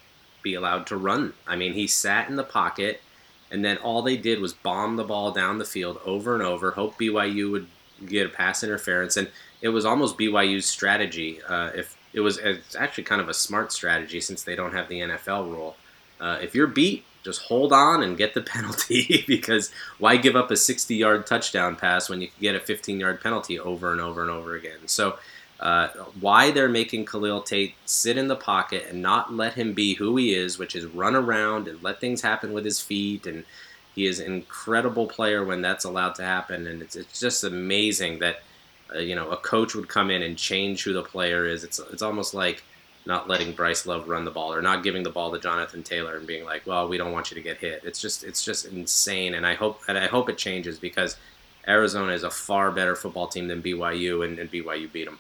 be 0.42 0.54
allowed 0.54 0.88
to 0.88 0.98
run. 0.98 1.34
I 1.48 1.56
mean, 1.56 1.74
he 1.74 1.88
sat 1.88 2.30
in 2.30 2.36
the 2.36 2.44
pocket, 2.44 3.02
and 3.50 3.64
then 3.64 3.78
all 3.78 4.02
they 4.02 4.18
did 4.18 4.40
was 4.40 4.54
bomb 4.54 4.96
the 4.96 5.04
ball 5.04 5.32
down 5.32 5.58
the 5.58 5.66
field 5.66 6.00
over 6.06 6.34
and 6.34 6.44
over, 6.44 6.72
hope 6.72 6.98
BYU 6.98 7.52
would 7.52 7.68
get 8.06 8.26
a 8.26 8.30
pass 8.30 8.64
interference, 8.64 9.18
and 9.18 9.30
it 9.62 9.70
was 9.70 9.86
almost 9.86 10.18
BYU's 10.18 10.66
strategy. 10.66 11.42
Uh, 11.48 11.72
if 11.76 11.96
it 12.14 12.20
was, 12.22 12.38
it's 12.38 12.76
actually 12.76 13.04
kind 13.04 13.22
of 13.22 13.30
a 13.30 13.34
smart 13.34 13.72
strategy 13.72 14.22
since 14.22 14.44
they 14.44 14.56
don't 14.56 14.74
have 14.74 14.90
the 14.90 15.00
NFL 15.00 15.50
rule. 15.50 15.76
Uh, 16.20 16.38
if 16.42 16.54
you're 16.54 16.68
beat, 16.68 17.04
just 17.24 17.44
hold 17.44 17.72
on 17.72 18.04
and 18.04 18.18
get 18.18 18.34
the 18.34 18.42
penalty 18.56 19.24
because 19.28 19.72
why 20.00 20.18
give 20.18 20.36
up 20.36 20.52
a 20.52 20.58
60 20.58 20.96
yard 20.96 21.26
touchdown 21.28 21.76
pass 21.76 22.10
when 22.10 22.22
you 22.22 22.28
can 22.28 22.42
get 22.42 22.56
a 22.56 22.60
15 22.60 23.00
yard 23.00 23.22
penalty 23.22 23.60
over 23.60 23.92
and 23.92 24.02
over 24.02 24.22
and 24.22 24.32
over 24.32 24.56
again? 24.56 24.88
So, 24.88 25.18
uh, 25.62 25.90
why 26.20 26.50
they're 26.50 26.68
making 26.68 27.06
Khalil 27.06 27.42
Tate 27.42 27.76
sit 27.86 28.18
in 28.18 28.28
the 28.28 28.36
pocket 28.36 28.88
and 28.90 29.02
not 29.02 29.32
let 29.32 29.54
him 29.54 29.74
be 29.74 29.94
who 29.94 30.18
he 30.18 30.34
is, 30.34 30.58
which 30.58 30.76
is 30.76 30.86
run 30.88 31.16
around 31.16 31.68
and 31.68 31.82
let 31.84 32.00
things 32.00 32.22
happen 32.22 32.52
with 32.52 32.66
his 32.66 32.82
feet. 32.82 33.28
And 33.28 33.46
he 33.94 34.08
is 34.08 34.20
an 34.20 34.34
incredible 34.34 35.06
player 35.06 35.46
when 35.46 35.62
that's 35.62 35.86
allowed 35.86 36.16
to 36.16 36.24
happen. 36.24 36.66
And 36.66 36.82
it's, 36.82 36.96
it's 36.96 37.20
just 37.20 37.44
amazing 37.44 38.20
that, 38.20 38.42
uh, 38.96 39.00
you 39.00 39.16
know, 39.16 39.30
a 39.30 39.38
coach 39.38 39.76
would 39.76 39.88
come 39.88 40.10
in 40.10 40.24
and 40.24 40.36
change 40.36 40.84
who 40.84 40.94
the 40.94 41.04
player 41.04 41.46
is. 41.46 41.64
It's, 41.64 41.78
it's 41.78 42.02
almost 42.02 42.34
like 42.34 42.64
not 43.06 43.28
letting 43.28 43.54
Bryce 43.54 43.86
Love 43.86 44.08
run 44.08 44.26
the 44.26 44.32
ball 44.32 44.54
or 44.54 44.62
not 44.62 44.84
giving 44.84 45.04
the 45.04 45.10
ball 45.10 45.32
to 45.32 45.40
Jonathan 45.40 45.84
Taylor 45.84 46.18
and 46.18 46.28
being 46.28 46.46
like, 46.46 46.68
"Well, 46.68 46.88
we 46.88 46.98
don't 46.98 47.12
want 47.12 47.32
you 47.32 47.36
to 47.36 47.42
get 47.42 47.58
hit." 47.58 47.82
It's 47.84 48.00
just 48.00 48.24
it's 48.24 48.46
just 48.46 48.66
insane, 48.66 49.34
and 49.34 49.46
I 49.46 49.56
hope 49.56 49.82
and 49.88 49.98
I 49.98 50.06
hope 50.06 50.30
it 50.30 50.38
changes 50.38 50.78
because 50.78 51.18
Arizona 51.68 52.12
is 52.12 52.22
a 52.22 52.30
far 52.30 52.72
better 52.72 52.96
football 52.96 53.28
team 53.28 53.48
than 53.48 53.62
BYU, 53.64 54.24
and, 54.24 54.38
and 54.38 54.52
BYU 54.52 54.92
beat 54.92 55.06
them. 55.06 55.18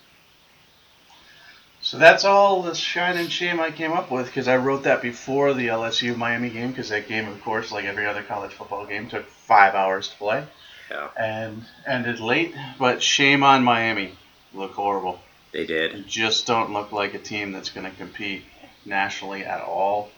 So 1.82 1.98
that's 1.98 2.26
all 2.26 2.62
the 2.62 2.76
shine 2.76 3.18
and 3.18 3.32
shame 3.32 3.60
I 3.60 3.72
came 3.72 3.92
up 3.92 4.12
with 4.12 4.28
because 4.28 4.48
I 4.48 4.58
wrote 4.58 4.84
that 4.84 5.02
before 5.02 5.54
the 5.54 5.68
LSU 5.68 6.16
Miami 6.16 6.50
game 6.50 6.70
because 6.70 6.90
that 6.90 7.08
game, 7.08 7.28
of 7.28 7.42
course, 7.42 7.72
like 7.72 7.86
every 7.86 8.06
other 8.06 8.22
college 8.22 8.52
football 8.52 8.86
game, 8.86 9.10
took 9.10 9.28
five 9.28 9.74
hours 9.74 10.10
to 10.10 10.16
play 10.18 10.46
Yeah, 10.92 11.10
and 11.18 11.66
ended 11.88 12.20
late. 12.20 12.54
But 12.78 13.02
shame 13.02 13.44
on 13.44 13.64
Miami. 13.64 14.14
Look 14.54 14.74
horrible. 14.74 15.20
they 15.54 15.66
did. 15.66 15.94
They 15.94 16.02
just 16.02 16.46
don't 16.46 16.72
look 16.72 16.92
like 16.92 17.16
a 17.16 17.20
team 17.20 17.52
that's 17.52 17.70
going 17.70 17.90
to 17.90 17.98
compete 17.98 18.44
nationally 18.86 19.44
at 19.44 19.62
all. 19.62 20.10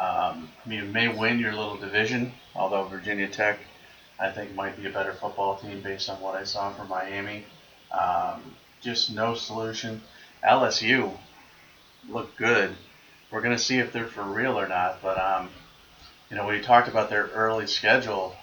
Um, 0.00 0.48
you 0.66 0.84
may 0.84 1.08
win 1.08 1.38
your 1.38 1.52
little 1.52 1.76
division, 1.76 2.32
although 2.54 2.84
Virginia 2.84 3.28
Tech, 3.28 3.58
I 4.18 4.30
think, 4.30 4.54
might 4.54 4.80
be 4.80 4.86
a 4.86 4.90
better 4.90 5.12
football 5.12 5.58
team 5.58 5.82
based 5.82 6.08
on 6.08 6.18
what 6.20 6.34
I 6.34 6.44
saw 6.44 6.72
from 6.72 6.88
Miami. 6.88 7.44
Um, 7.92 8.54
just 8.80 9.12
no 9.12 9.34
solution. 9.34 10.00
LSU 10.44 11.16
looked 12.08 12.36
good. 12.36 12.74
We're 13.30 13.42
going 13.42 13.56
to 13.56 13.62
see 13.62 13.78
if 13.78 13.92
they're 13.92 14.06
for 14.06 14.22
real 14.22 14.58
or 14.58 14.68
not. 14.68 15.00
But, 15.02 15.18
um, 15.18 15.50
you 16.30 16.36
know, 16.36 16.46
when 16.46 16.56
you 16.56 16.62
talked 16.62 16.88
about 16.88 17.10
their 17.10 17.26
early 17.28 17.66
schedule, 17.66 18.34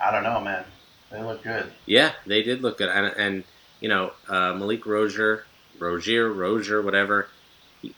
I 0.00 0.10
don't 0.10 0.22
know, 0.22 0.40
man. 0.40 0.64
They 1.10 1.22
look 1.22 1.42
good. 1.42 1.70
Yeah, 1.86 2.12
they 2.26 2.42
did 2.42 2.62
look 2.62 2.78
good, 2.78 2.88
and, 2.88 3.06
and 3.16 3.44
you 3.80 3.88
know 3.88 4.12
uh, 4.28 4.54
Malik 4.54 4.86
Rosier, 4.86 5.44
Rosier, 5.78 6.32
Rosier, 6.32 6.80
whatever. 6.82 7.26
He, 7.82 7.94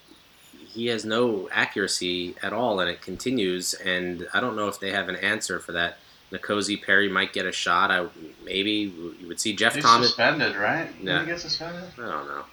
he 0.53 0.87
has 0.87 1.05
no 1.05 1.49
accuracy 1.53 2.35
at 2.43 2.55
all, 2.55 2.81
and 2.81 2.89
it 2.89 3.03
continues. 3.03 3.75
And 3.75 4.27
I 4.33 4.41
don't 4.41 4.57
know 4.57 4.69
if 4.69 4.81
they 4.81 4.93
have 4.93 5.09
an 5.11 5.17
answer 5.17 5.61
for 5.61 5.73
that. 5.73 5.99
N'Kosi 6.33 6.83
Perry 6.83 7.11
might 7.11 7.35
get 7.35 7.45
a 7.45 7.53
shot. 7.53 7.91
I 7.91 8.07
maybe 8.45 8.91
you 9.21 9.29
would 9.29 9.39
see 9.39 9.55
Jeff 9.55 9.75
He's 9.75 9.85
Thomas. 9.85 10.09
suspended, 10.09 10.57
right? 10.57 10.89
Yeah. 11.03 11.21
He 11.21 11.27
get 11.27 11.41
suspended? 11.41 11.85
I 11.99 12.01
don't 12.01 12.27
know. 12.27 12.45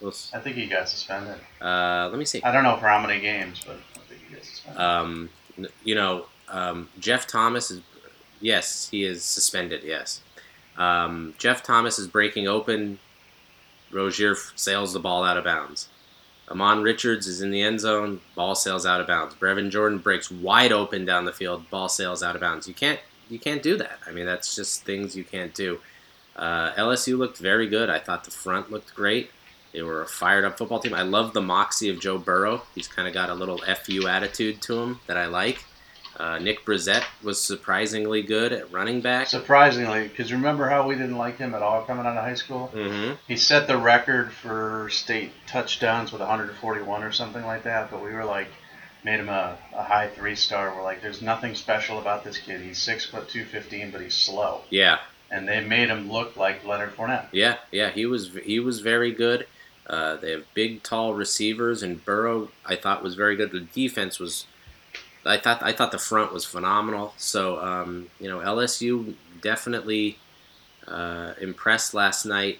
We'll, 0.00 0.10
s- 0.10 0.30
I 0.34 0.40
think 0.40 0.56
he 0.56 0.66
got 0.66 0.88
suspended. 0.88 1.36
uh, 1.60 2.08
let 2.10 2.18
me 2.18 2.24
see. 2.24 2.42
I 2.42 2.52
don't 2.52 2.64
know 2.64 2.76
for 2.76 2.86
how 2.86 3.00
many 3.00 3.20
games, 3.20 3.62
but 3.66 3.76
I 3.94 3.98
think 4.08 4.20
he 4.28 4.34
got 4.34 4.44
suspended. 4.44 4.80
Um, 4.82 5.30
n- 5.58 5.68
you 5.84 5.94
know, 5.94 6.26
um, 6.48 6.88
Jeff 6.98 7.26
Thomas 7.26 7.70
is, 7.70 7.80
yes, 8.40 8.88
he 8.90 9.04
is 9.04 9.24
suspended. 9.24 9.82
Yes, 9.84 10.20
um, 10.76 11.34
Jeff 11.38 11.62
Thomas 11.62 11.98
is 11.98 12.06
breaking 12.08 12.46
open. 12.46 12.98
Rosier 13.90 14.32
f- 14.32 14.52
sails 14.56 14.92
the 14.92 15.00
ball 15.00 15.24
out 15.24 15.36
of 15.38 15.44
bounds. 15.44 15.88
Ahmmon 16.48 16.82
Richards 16.82 17.26
is 17.26 17.40
in 17.40 17.50
the 17.50 17.62
end 17.62 17.80
zone. 17.80 18.20
Ball 18.34 18.54
sails 18.54 18.84
out 18.86 19.00
of 19.00 19.06
bounds. 19.06 19.34
Brevin 19.34 19.70
Jordan 19.70 19.98
breaks 19.98 20.30
wide 20.30 20.72
open 20.72 21.04
down 21.04 21.24
the 21.24 21.32
field. 21.32 21.68
Ball 21.70 21.88
sails 21.88 22.22
out 22.22 22.34
of 22.36 22.40
bounds. 22.40 22.68
You 22.68 22.74
can't 22.74 23.00
you 23.28 23.38
can't 23.38 23.62
do 23.62 23.76
that. 23.78 23.98
I 24.06 24.12
mean, 24.12 24.26
that's 24.26 24.54
just 24.54 24.84
things 24.84 25.16
you 25.16 25.24
can't 25.24 25.52
do. 25.54 25.80
Uh, 26.36 26.72
LSU 26.74 27.16
looked 27.18 27.38
very 27.38 27.66
good. 27.68 27.88
I 27.90 27.98
thought 27.98 28.22
the 28.24 28.30
front 28.30 28.70
looked 28.70 28.94
great. 28.94 29.30
They 29.76 29.82
were 29.82 30.00
a 30.00 30.06
fired 30.06 30.46
up 30.46 30.56
football 30.56 30.78
team. 30.80 30.94
I 30.94 31.02
love 31.02 31.34
the 31.34 31.42
moxie 31.42 31.90
of 31.90 32.00
Joe 32.00 32.16
Burrow. 32.16 32.62
He's 32.74 32.88
kind 32.88 33.06
of 33.06 33.12
got 33.12 33.28
a 33.28 33.34
little 33.34 33.58
FU 33.58 34.08
attitude 34.08 34.62
to 34.62 34.78
him 34.80 35.00
that 35.06 35.18
I 35.18 35.26
like. 35.26 35.62
Uh, 36.16 36.38
Nick 36.38 36.64
Brossette 36.64 37.04
was 37.22 37.38
surprisingly 37.42 38.22
good 38.22 38.54
at 38.54 38.72
running 38.72 39.02
back. 39.02 39.26
Surprisingly, 39.26 40.08
because 40.08 40.32
remember 40.32 40.66
how 40.66 40.88
we 40.88 40.94
didn't 40.94 41.18
like 41.18 41.36
him 41.36 41.54
at 41.54 41.60
all 41.60 41.82
coming 41.82 42.06
out 42.06 42.16
of 42.16 42.24
high 42.24 42.32
school? 42.36 42.68
hmm 42.68 43.10
He 43.28 43.36
set 43.36 43.66
the 43.66 43.76
record 43.76 44.32
for 44.32 44.88
state 44.90 45.32
touchdowns 45.46 46.10
with 46.10 46.22
141 46.22 47.02
or 47.02 47.12
something 47.12 47.44
like 47.44 47.64
that, 47.64 47.90
but 47.90 48.02
we 48.02 48.14
were 48.14 48.24
like, 48.24 48.48
made 49.04 49.20
him 49.20 49.28
a, 49.28 49.58
a 49.74 49.82
high 49.82 50.08
three 50.08 50.36
star. 50.36 50.74
We're 50.74 50.84
like, 50.84 51.02
there's 51.02 51.20
nothing 51.20 51.54
special 51.54 51.98
about 51.98 52.24
this 52.24 52.38
kid. 52.38 52.62
He's 52.62 52.78
six 52.78 53.04
foot 53.04 53.28
two 53.28 53.44
fifteen, 53.44 53.90
but 53.90 54.00
he's 54.00 54.14
slow, 54.14 54.62
Yeah, 54.70 55.00
and 55.30 55.46
they 55.46 55.60
made 55.62 55.90
him 55.90 56.10
look 56.10 56.34
like 56.36 56.64
Leonard 56.64 56.96
Fournette. 56.96 57.26
yeah, 57.32 57.56
yeah. 57.70 57.90
He 57.90 58.06
was 58.06 58.30
he 58.42 58.58
was 58.58 58.80
very 58.80 59.12
good. 59.12 59.46
Uh, 59.88 60.16
they 60.16 60.32
have 60.32 60.44
big, 60.54 60.82
tall 60.82 61.14
receivers, 61.14 61.82
and 61.82 62.04
Burrow 62.04 62.48
I 62.64 62.74
thought 62.74 63.02
was 63.02 63.14
very 63.14 63.36
good. 63.36 63.52
The 63.52 63.60
defense 63.60 64.18
was, 64.18 64.46
I 65.24 65.38
thought 65.38 65.62
I 65.62 65.72
thought 65.72 65.92
the 65.92 65.98
front 65.98 66.32
was 66.32 66.44
phenomenal. 66.44 67.14
So 67.16 67.60
um, 67.60 68.08
you 68.18 68.28
know 68.28 68.38
LSU 68.38 69.14
definitely 69.40 70.18
uh, 70.88 71.34
impressed 71.40 71.94
last 71.94 72.24
night. 72.24 72.58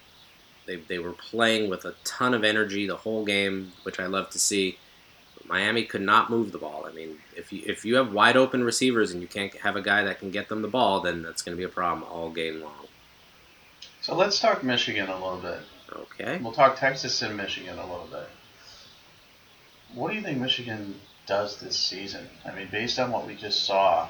They, 0.67 0.77
they 0.77 0.99
were 0.99 1.13
playing 1.13 1.71
with 1.71 1.85
a 1.85 1.95
ton 2.05 2.35
of 2.35 2.43
energy 2.43 2.87
the 2.87 2.97
whole 2.97 3.25
game, 3.25 3.73
which 3.85 4.01
I 4.01 4.07
love 4.07 4.31
to 4.31 4.39
see. 4.39 4.79
Miami 5.49 5.85
could 5.85 6.03
not 6.03 6.29
move 6.29 6.51
the 6.51 6.59
ball. 6.59 6.87
I 6.89 6.93
mean, 6.93 7.19
if 7.37 7.53
you 7.53 7.63
if 7.67 7.85
you 7.85 7.97
have 7.97 8.13
wide 8.13 8.37
open 8.37 8.65
receivers 8.65 9.13
and 9.13 9.21
you 9.21 9.29
can't 9.29 9.55
have 9.59 9.77
a 9.77 9.83
guy 9.83 10.05
that 10.05 10.19
can 10.21 10.31
get 10.31 10.49
them 10.49 10.63
the 10.63 10.69
ball, 10.69 11.01
then 11.01 11.23
that's 11.23 11.43
going 11.43 11.57
to 11.57 11.59
be 11.59 11.65
a 11.65 11.69
problem 11.69 12.09
all 12.09 12.31
game 12.31 12.61
long. 12.61 12.87
So 14.01 14.15
let's 14.15 14.39
talk 14.39 14.63
Michigan 14.63 15.09
a 15.09 15.15
little 15.15 15.39
bit. 15.39 15.61
Okay. 15.97 16.39
We'll 16.43 16.53
talk 16.53 16.77
Texas 16.77 17.23
and 17.23 17.37
Michigan 17.37 17.79
a 17.79 17.83
little 17.83 18.09
bit. 18.11 18.29
What 19.95 20.11
do 20.11 20.17
you 20.17 20.23
think 20.23 20.39
Michigan 20.39 21.01
does 21.27 21.59
this 21.59 21.77
season? 21.77 22.29
I 22.45 22.55
mean, 22.55 22.69
based 22.71 22.99
on 22.99 23.11
what 23.11 23.27
we 23.27 23.35
just 23.35 23.65
saw, 23.65 24.09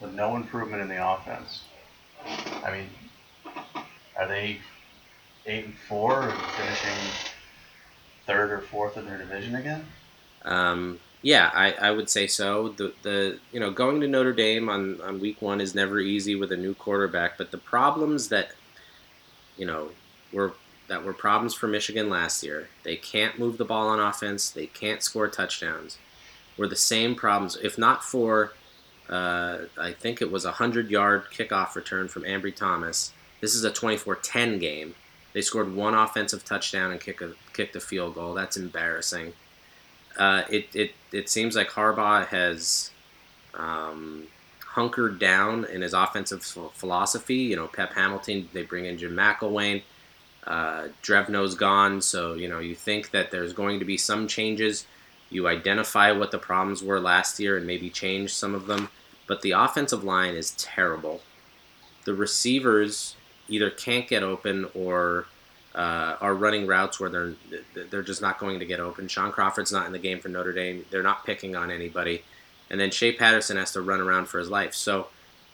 with 0.00 0.14
no 0.14 0.36
improvement 0.36 0.82
in 0.82 0.88
the 0.88 1.06
offense. 1.06 1.62
I 2.64 2.70
mean, 2.72 3.84
are 4.16 4.28
they 4.28 4.58
eight 5.46 5.64
and 5.66 5.74
four 5.88 6.22
or 6.22 6.32
finishing 6.56 7.12
third 8.26 8.50
or 8.50 8.60
fourth 8.60 8.96
in 8.96 9.06
their 9.06 9.18
division 9.18 9.54
again? 9.56 9.86
Um, 10.44 11.00
yeah, 11.22 11.50
I, 11.52 11.72
I 11.72 11.90
would 11.90 12.08
say 12.08 12.26
so. 12.26 12.70
The 12.70 12.94
the 13.02 13.38
you 13.52 13.60
know 13.60 13.70
going 13.70 14.00
to 14.00 14.08
Notre 14.08 14.32
Dame 14.32 14.68
on, 14.68 15.00
on 15.02 15.20
week 15.20 15.40
one 15.42 15.60
is 15.60 15.74
never 15.74 16.00
easy 16.00 16.34
with 16.34 16.50
a 16.52 16.56
new 16.56 16.74
quarterback, 16.74 17.36
but 17.36 17.50
the 17.50 17.58
problems 17.58 18.28
that 18.28 18.52
you 19.56 19.66
know 19.66 19.90
were 20.32 20.54
that 20.90 21.04
were 21.04 21.12
problems 21.12 21.54
for 21.54 21.68
Michigan 21.68 22.10
last 22.10 22.42
year. 22.42 22.68
They 22.82 22.96
can't 22.96 23.38
move 23.38 23.58
the 23.58 23.64
ball 23.64 23.88
on 23.88 24.00
offense. 24.00 24.50
They 24.50 24.66
can't 24.66 25.02
score 25.04 25.28
touchdowns. 25.28 25.98
Were 26.58 26.66
the 26.66 26.74
same 26.74 27.14
problems, 27.14 27.56
if 27.62 27.78
not 27.78 28.04
for 28.04 28.52
uh, 29.08 29.66
I 29.78 29.92
think 29.92 30.20
it 30.20 30.30
was 30.30 30.44
a 30.44 30.52
hundred 30.52 30.90
yard 30.90 31.24
kickoff 31.32 31.74
return 31.74 32.08
from 32.08 32.22
Ambry 32.22 32.54
Thomas. 32.54 33.12
This 33.40 33.54
is 33.54 33.64
a 33.64 33.70
24-10 33.70 34.60
game. 34.60 34.94
They 35.32 35.40
scored 35.40 35.74
one 35.74 35.94
offensive 35.94 36.44
touchdown 36.44 36.90
and 36.90 37.00
kick 37.00 37.20
a, 37.20 37.32
kicked 37.52 37.76
a 37.76 37.80
field 37.80 38.14
goal. 38.14 38.34
That's 38.34 38.56
embarrassing. 38.56 39.32
Uh, 40.18 40.42
it, 40.50 40.66
it, 40.74 40.92
it 41.12 41.28
seems 41.28 41.56
like 41.56 41.70
Harbaugh 41.70 42.26
has 42.26 42.90
um, 43.54 44.24
hunkered 44.64 45.18
down 45.18 45.64
in 45.64 45.82
his 45.82 45.94
offensive 45.94 46.44
philosophy. 46.74 47.36
You 47.36 47.56
know, 47.56 47.68
Pep 47.68 47.94
Hamilton, 47.94 48.48
they 48.52 48.62
bring 48.62 48.86
in 48.86 48.98
Jim 48.98 49.14
McElwain. 49.14 49.82
Uh, 50.46 50.88
Drevno's 51.02 51.54
gone, 51.54 52.00
so 52.00 52.34
you 52.34 52.48
know 52.48 52.58
you 52.58 52.74
think 52.74 53.10
that 53.10 53.30
there's 53.30 53.52
going 53.52 53.78
to 53.78 53.84
be 53.84 53.96
some 53.96 54.26
changes. 54.26 54.86
You 55.28 55.46
identify 55.46 56.10
what 56.12 56.30
the 56.30 56.38
problems 56.38 56.82
were 56.82 56.98
last 56.98 57.38
year 57.38 57.56
and 57.56 57.66
maybe 57.66 57.88
change 57.90 58.34
some 58.34 58.54
of 58.54 58.66
them, 58.66 58.88
but 59.26 59.42
the 59.42 59.52
offensive 59.52 60.02
line 60.02 60.34
is 60.34 60.50
terrible. 60.52 61.20
The 62.04 62.14
receivers 62.14 63.16
either 63.48 63.70
can't 63.70 64.08
get 64.08 64.22
open 64.22 64.66
or 64.74 65.26
uh, 65.74 66.16
are 66.20 66.34
running 66.34 66.66
routes 66.66 66.98
where 66.98 67.10
they're 67.10 67.34
they're 67.90 68.02
just 68.02 68.22
not 68.22 68.38
going 68.38 68.58
to 68.58 68.66
get 68.66 68.80
open. 68.80 69.08
Shaun 69.08 69.30
Crawford's 69.32 69.72
not 69.72 69.86
in 69.86 69.92
the 69.92 69.98
game 69.98 70.20
for 70.20 70.28
Notre 70.28 70.52
Dame. 70.52 70.84
They're 70.90 71.02
not 71.02 71.24
picking 71.24 71.54
on 71.54 71.70
anybody, 71.70 72.24
and 72.70 72.80
then 72.80 72.90
Shea 72.90 73.12
Patterson 73.12 73.56
has 73.56 73.72
to 73.72 73.82
run 73.82 74.00
around 74.00 74.26
for 74.26 74.38
his 74.38 74.48
life. 74.48 74.74
So 74.74 75.08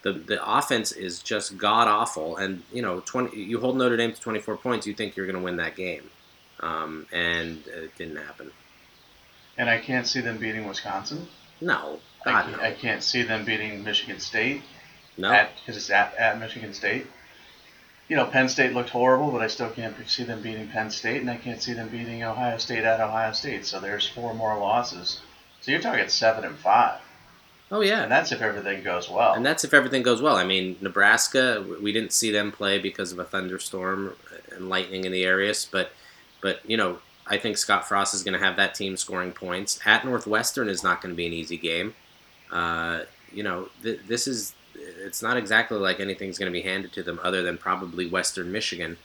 the 0.06 0.12
the 0.12 0.56
offense 0.56 0.92
is 0.92 1.20
just 1.20 1.58
god 1.58 1.88
awful. 1.88 2.36
And 2.36 2.62
you 2.72 2.80
know, 2.82 3.00
twenty 3.00 3.42
you 3.42 3.58
hold 3.58 3.76
Notre 3.76 3.96
Dame 3.96 4.12
to 4.12 4.20
twenty 4.20 4.38
four 4.38 4.56
points, 4.56 4.86
you 4.86 4.94
think 4.94 5.16
you're 5.16 5.26
going 5.26 5.38
to 5.38 5.42
win 5.42 5.56
that 5.56 5.74
game, 5.74 6.08
um, 6.60 7.06
and 7.12 7.66
it 7.66 7.96
didn't 7.98 8.16
happen. 8.16 8.52
And 9.58 9.68
I 9.68 9.78
can't 9.78 10.06
see 10.06 10.20
them 10.20 10.38
beating 10.38 10.68
Wisconsin. 10.68 11.26
No, 11.60 11.98
I, 12.24 12.30
God 12.30 12.42
can't- 12.44 12.56
no, 12.56 12.62
I 12.62 12.72
can't 12.72 13.02
see 13.02 13.22
them 13.22 13.44
beating 13.44 13.82
Michigan 13.82 14.20
State 14.20 14.62
no. 15.16 15.46
because 15.58 15.76
it's 15.76 15.90
at, 15.90 16.14
at 16.16 16.38
Michigan 16.38 16.72
State. 16.72 17.06
You 18.08 18.14
know, 18.14 18.26
Penn 18.26 18.48
State 18.48 18.72
looked 18.72 18.90
horrible, 18.90 19.32
but 19.32 19.42
I 19.42 19.48
still 19.48 19.70
can't 19.70 19.96
see 20.08 20.22
them 20.22 20.40
beating 20.40 20.68
Penn 20.68 20.90
State, 20.90 21.20
and 21.20 21.28
I 21.28 21.36
can't 21.36 21.60
see 21.60 21.72
them 21.72 21.88
beating 21.88 22.22
Ohio 22.22 22.58
State 22.58 22.84
at 22.84 23.00
Ohio 23.00 23.32
State. 23.32 23.66
So 23.66 23.80
there's 23.80 24.06
four 24.08 24.32
more 24.34 24.56
losses. 24.56 25.20
So 25.62 25.72
you're 25.72 25.80
talking 25.80 26.08
seven 26.08 26.44
and 26.44 26.56
five, 26.56 27.00
Oh 27.70 27.80
yeah, 27.80 28.04
and 28.04 28.12
that's 28.12 28.30
if 28.30 28.40
everything 28.42 28.84
goes 28.84 29.10
well. 29.10 29.34
And 29.34 29.44
that's 29.44 29.64
if 29.64 29.74
everything 29.74 30.02
goes 30.02 30.22
well. 30.22 30.36
I 30.36 30.44
mean, 30.44 30.76
Nebraska, 30.80 31.64
we 31.82 31.92
didn't 31.92 32.12
see 32.12 32.30
them 32.30 32.52
play 32.52 32.78
because 32.78 33.10
of 33.10 33.18
a 33.18 33.24
thunderstorm 33.24 34.14
and 34.54 34.68
lightning 34.68 35.04
in 35.04 35.12
the 35.12 35.24
areas, 35.24 35.66
but 35.70 35.90
but 36.40 36.60
you 36.68 36.76
know, 36.76 36.98
I 37.26 37.38
think 37.38 37.58
Scott 37.58 37.88
Frost 37.88 38.14
is 38.14 38.22
going 38.22 38.38
to 38.38 38.44
have 38.44 38.56
that 38.56 38.74
team 38.76 38.96
scoring 38.96 39.32
points. 39.32 39.80
At 39.84 40.04
Northwestern 40.04 40.68
is 40.68 40.84
not 40.84 41.00
going 41.00 41.12
to 41.12 41.16
be 41.16 41.26
an 41.26 41.32
easy 41.32 41.56
game. 41.56 41.94
Uh, 42.52 43.00
you 43.32 43.42
know, 43.42 43.68
th- 43.82 44.00
this 44.06 44.28
is 44.28 44.54
it's 44.76 45.22
not 45.22 45.36
exactly 45.36 45.78
like 45.78 45.98
anything's 45.98 46.38
going 46.38 46.52
to 46.52 46.56
be 46.56 46.62
handed 46.62 46.92
to 46.92 47.02
them 47.02 47.18
other 47.24 47.42
than 47.42 47.58
probably 47.58 48.06
Western 48.06 48.52
Michigan. 48.52 48.96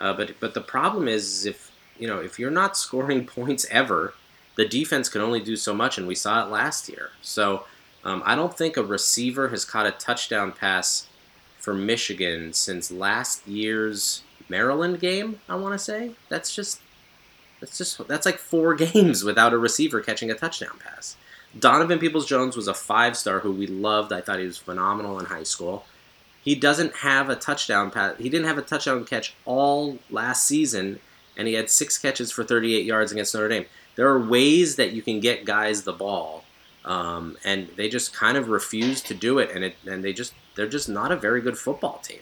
Uh, 0.00 0.12
but 0.14 0.34
but 0.40 0.54
the 0.54 0.60
problem 0.60 1.06
is 1.06 1.46
if 1.46 1.70
you 1.96 2.08
know 2.08 2.18
if 2.18 2.40
you're 2.40 2.50
not 2.50 2.76
scoring 2.84 3.24
points 3.24 3.66
ever, 3.70 4.14
the 4.56 4.66
defense 4.66 5.08
can 5.08 5.20
only 5.20 5.38
do 5.38 5.54
so 5.54 5.72
much, 5.72 5.96
and 5.96 6.08
we 6.08 6.16
saw 6.16 6.44
it 6.44 6.50
last 6.50 6.88
year. 6.88 7.10
So. 7.22 7.66
Um, 8.04 8.22
I 8.24 8.34
don't 8.34 8.56
think 8.56 8.76
a 8.76 8.82
receiver 8.82 9.48
has 9.48 9.64
caught 9.64 9.86
a 9.86 9.90
touchdown 9.90 10.52
pass 10.52 11.08
for 11.58 11.74
Michigan 11.74 12.52
since 12.52 12.90
last 12.90 13.46
year's 13.46 14.22
Maryland 14.48 15.00
game. 15.00 15.40
I 15.48 15.56
want 15.56 15.74
to 15.74 15.78
say 15.78 16.12
that's 16.28 16.54
just 16.54 16.80
that's 17.60 17.76
just 17.76 18.06
that's 18.08 18.26
like 18.26 18.38
four 18.38 18.74
games 18.76 19.22
without 19.22 19.52
a 19.52 19.58
receiver 19.58 20.00
catching 20.00 20.30
a 20.30 20.34
touchdown 20.34 20.78
pass. 20.82 21.16
Donovan 21.58 21.98
Peoples 21.98 22.26
Jones 22.26 22.56
was 22.56 22.68
a 22.68 22.74
five 22.74 23.16
star 23.16 23.40
who 23.40 23.52
we 23.52 23.66
loved. 23.66 24.12
I 24.12 24.20
thought 24.20 24.38
he 24.38 24.46
was 24.46 24.58
phenomenal 24.58 25.18
in 25.18 25.26
high 25.26 25.42
school. 25.42 25.84
He 26.42 26.54
doesn't 26.54 26.96
have 26.96 27.28
a 27.28 27.36
touchdown 27.36 27.90
pass. 27.90 28.16
He 28.18 28.30
didn't 28.30 28.46
have 28.46 28.56
a 28.56 28.62
touchdown 28.62 29.04
catch 29.04 29.34
all 29.44 29.98
last 30.10 30.46
season, 30.46 31.00
and 31.36 31.46
he 31.46 31.54
had 31.54 31.68
six 31.68 31.98
catches 31.98 32.30
for 32.30 32.44
38 32.44 32.86
yards 32.86 33.12
against 33.12 33.34
Notre 33.34 33.48
Dame. 33.48 33.66
There 33.96 34.08
are 34.08 34.18
ways 34.18 34.76
that 34.76 34.92
you 34.92 35.02
can 35.02 35.20
get 35.20 35.44
guys 35.44 35.82
the 35.82 35.92
ball 35.92 36.44
um, 36.84 37.36
and 37.44 37.68
they 37.76 37.88
just 37.88 38.12
kind 38.12 38.36
of 38.36 38.48
refuse 38.48 39.00
to 39.02 39.14
do 39.14 39.38
it, 39.38 39.50
and 39.54 39.64
it 39.64 39.76
and 39.86 40.02
they 40.02 40.12
just 40.12 40.32
they're 40.54 40.68
just 40.68 40.88
not 40.88 41.12
a 41.12 41.16
very 41.16 41.40
good 41.40 41.58
football 41.58 41.98
team. 41.98 42.20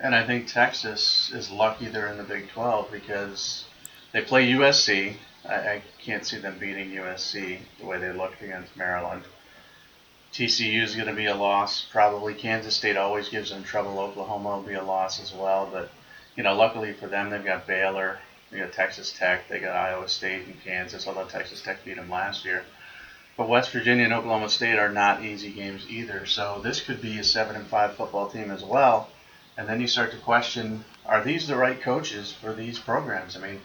And 0.00 0.14
I 0.14 0.26
think 0.26 0.48
Texas 0.48 1.30
is 1.32 1.50
lucky 1.50 1.86
they're 1.86 2.08
in 2.08 2.16
the 2.16 2.24
Big 2.24 2.48
12 2.50 2.90
because 2.90 3.66
they 4.12 4.22
play 4.22 4.50
USC. 4.50 5.14
I, 5.48 5.54
I 5.54 5.82
can't 6.04 6.26
see 6.26 6.38
them 6.38 6.58
beating 6.58 6.90
USC 6.90 7.58
the 7.78 7.86
way 7.86 7.98
they 7.98 8.12
looked 8.12 8.42
against 8.42 8.76
Maryland. 8.76 9.22
TCU 10.32 10.82
is 10.82 10.94
going 10.94 11.08
to 11.08 11.14
be 11.14 11.26
a 11.26 11.34
loss. 11.34 11.82
Probably 11.92 12.32
Kansas 12.34 12.74
State 12.74 12.96
always 12.96 13.28
gives 13.28 13.50
them 13.50 13.62
trouble. 13.62 14.00
Oklahoma 14.00 14.56
will 14.56 14.62
be 14.62 14.74
a 14.74 14.82
loss 14.82 15.20
as 15.20 15.32
well. 15.32 15.68
But, 15.70 15.90
you 16.36 16.42
know, 16.42 16.54
luckily 16.54 16.94
for 16.94 17.06
them, 17.06 17.28
they've 17.28 17.44
got 17.44 17.66
Baylor, 17.66 18.18
they 18.50 18.58
got 18.58 18.72
Texas 18.72 19.12
Tech, 19.12 19.46
they 19.48 19.60
got 19.60 19.76
Iowa 19.76 20.08
State 20.08 20.46
and 20.46 20.60
Kansas, 20.64 21.06
although 21.06 21.26
Texas 21.26 21.60
Tech 21.60 21.84
beat 21.84 21.96
them 21.96 22.08
last 22.08 22.44
year. 22.46 22.64
But 23.36 23.48
West 23.48 23.70
Virginia 23.70 24.04
and 24.04 24.12
Oklahoma 24.12 24.48
State 24.48 24.78
are 24.78 24.90
not 24.90 25.24
easy 25.24 25.50
games 25.50 25.86
either. 25.88 26.26
So 26.26 26.60
this 26.62 26.80
could 26.80 27.00
be 27.00 27.18
a 27.18 27.24
7 27.24 27.56
and 27.56 27.66
5 27.66 27.94
football 27.94 28.28
team 28.28 28.50
as 28.50 28.62
well. 28.62 29.08
And 29.56 29.68
then 29.68 29.80
you 29.80 29.86
start 29.86 30.10
to 30.12 30.18
question 30.18 30.84
are 31.06 31.22
these 31.22 31.48
the 31.48 31.56
right 31.56 31.80
coaches 31.80 32.32
for 32.32 32.52
these 32.52 32.78
programs? 32.78 33.36
I 33.36 33.40
mean, 33.40 33.60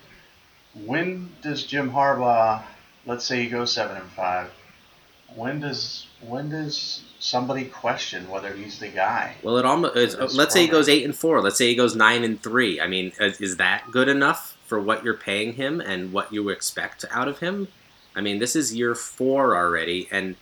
when 0.86 1.32
does 1.42 1.64
Jim 1.64 1.92
Harbaugh, 1.92 2.64
let's 3.06 3.26
say 3.26 3.44
he 3.44 3.50
goes 3.50 3.72
7 3.72 3.96
and 3.96 4.10
5, 4.12 4.52
when 5.36 5.60
does 5.60 6.08
when 6.22 6.50
does 6.50 7.04
somebody 7.20 7.66
question 7.66 8.30
whether 8.30 8.54
he's 8.54 8.80
the 8.80 8.88
guy? 8.88 9.36
Well, 9.44 9.58
it 9.58 9.66
almost 9.66 9.96
let's 10.36 10.54
say 10.54 10.62
he 10.62 10.68
goes 10.68 10.90
eight 10.90 11.06
and 11.06 11.16
four. 11.16 11.42
Let's 11.42 11.58
say 11.58 11.68
he 11.68 11.76
goes 11.76 11.96
nine 11.96 12.24
and 12.24 12.42
three. 12.42 12.80
I 12.80 12.88
mean, 12.88 13.12
is 13.20 13.58
that 13.58 13.84
good 13.92 14.08
enough 14.08 14.58
for 14.66 14.80
what 14.80 15.04
you're 15.04 15.14
paying 15.14 15.54
him 15.54 15.80
and 15.82 16.12
what 16.12 16.34
you 16.34 16.50
expect 16.50 17.06
out 17.12 17.28
of 17.28 17.40
him? 17.40 17.68
I 18.18 18.22
mean, 18.22 18.40
this 18.40 18.56
is 18.56 18.74
year 18.74 18.96
four 18.96 19.56
already, 19.56 20.08
and 20.12 20.36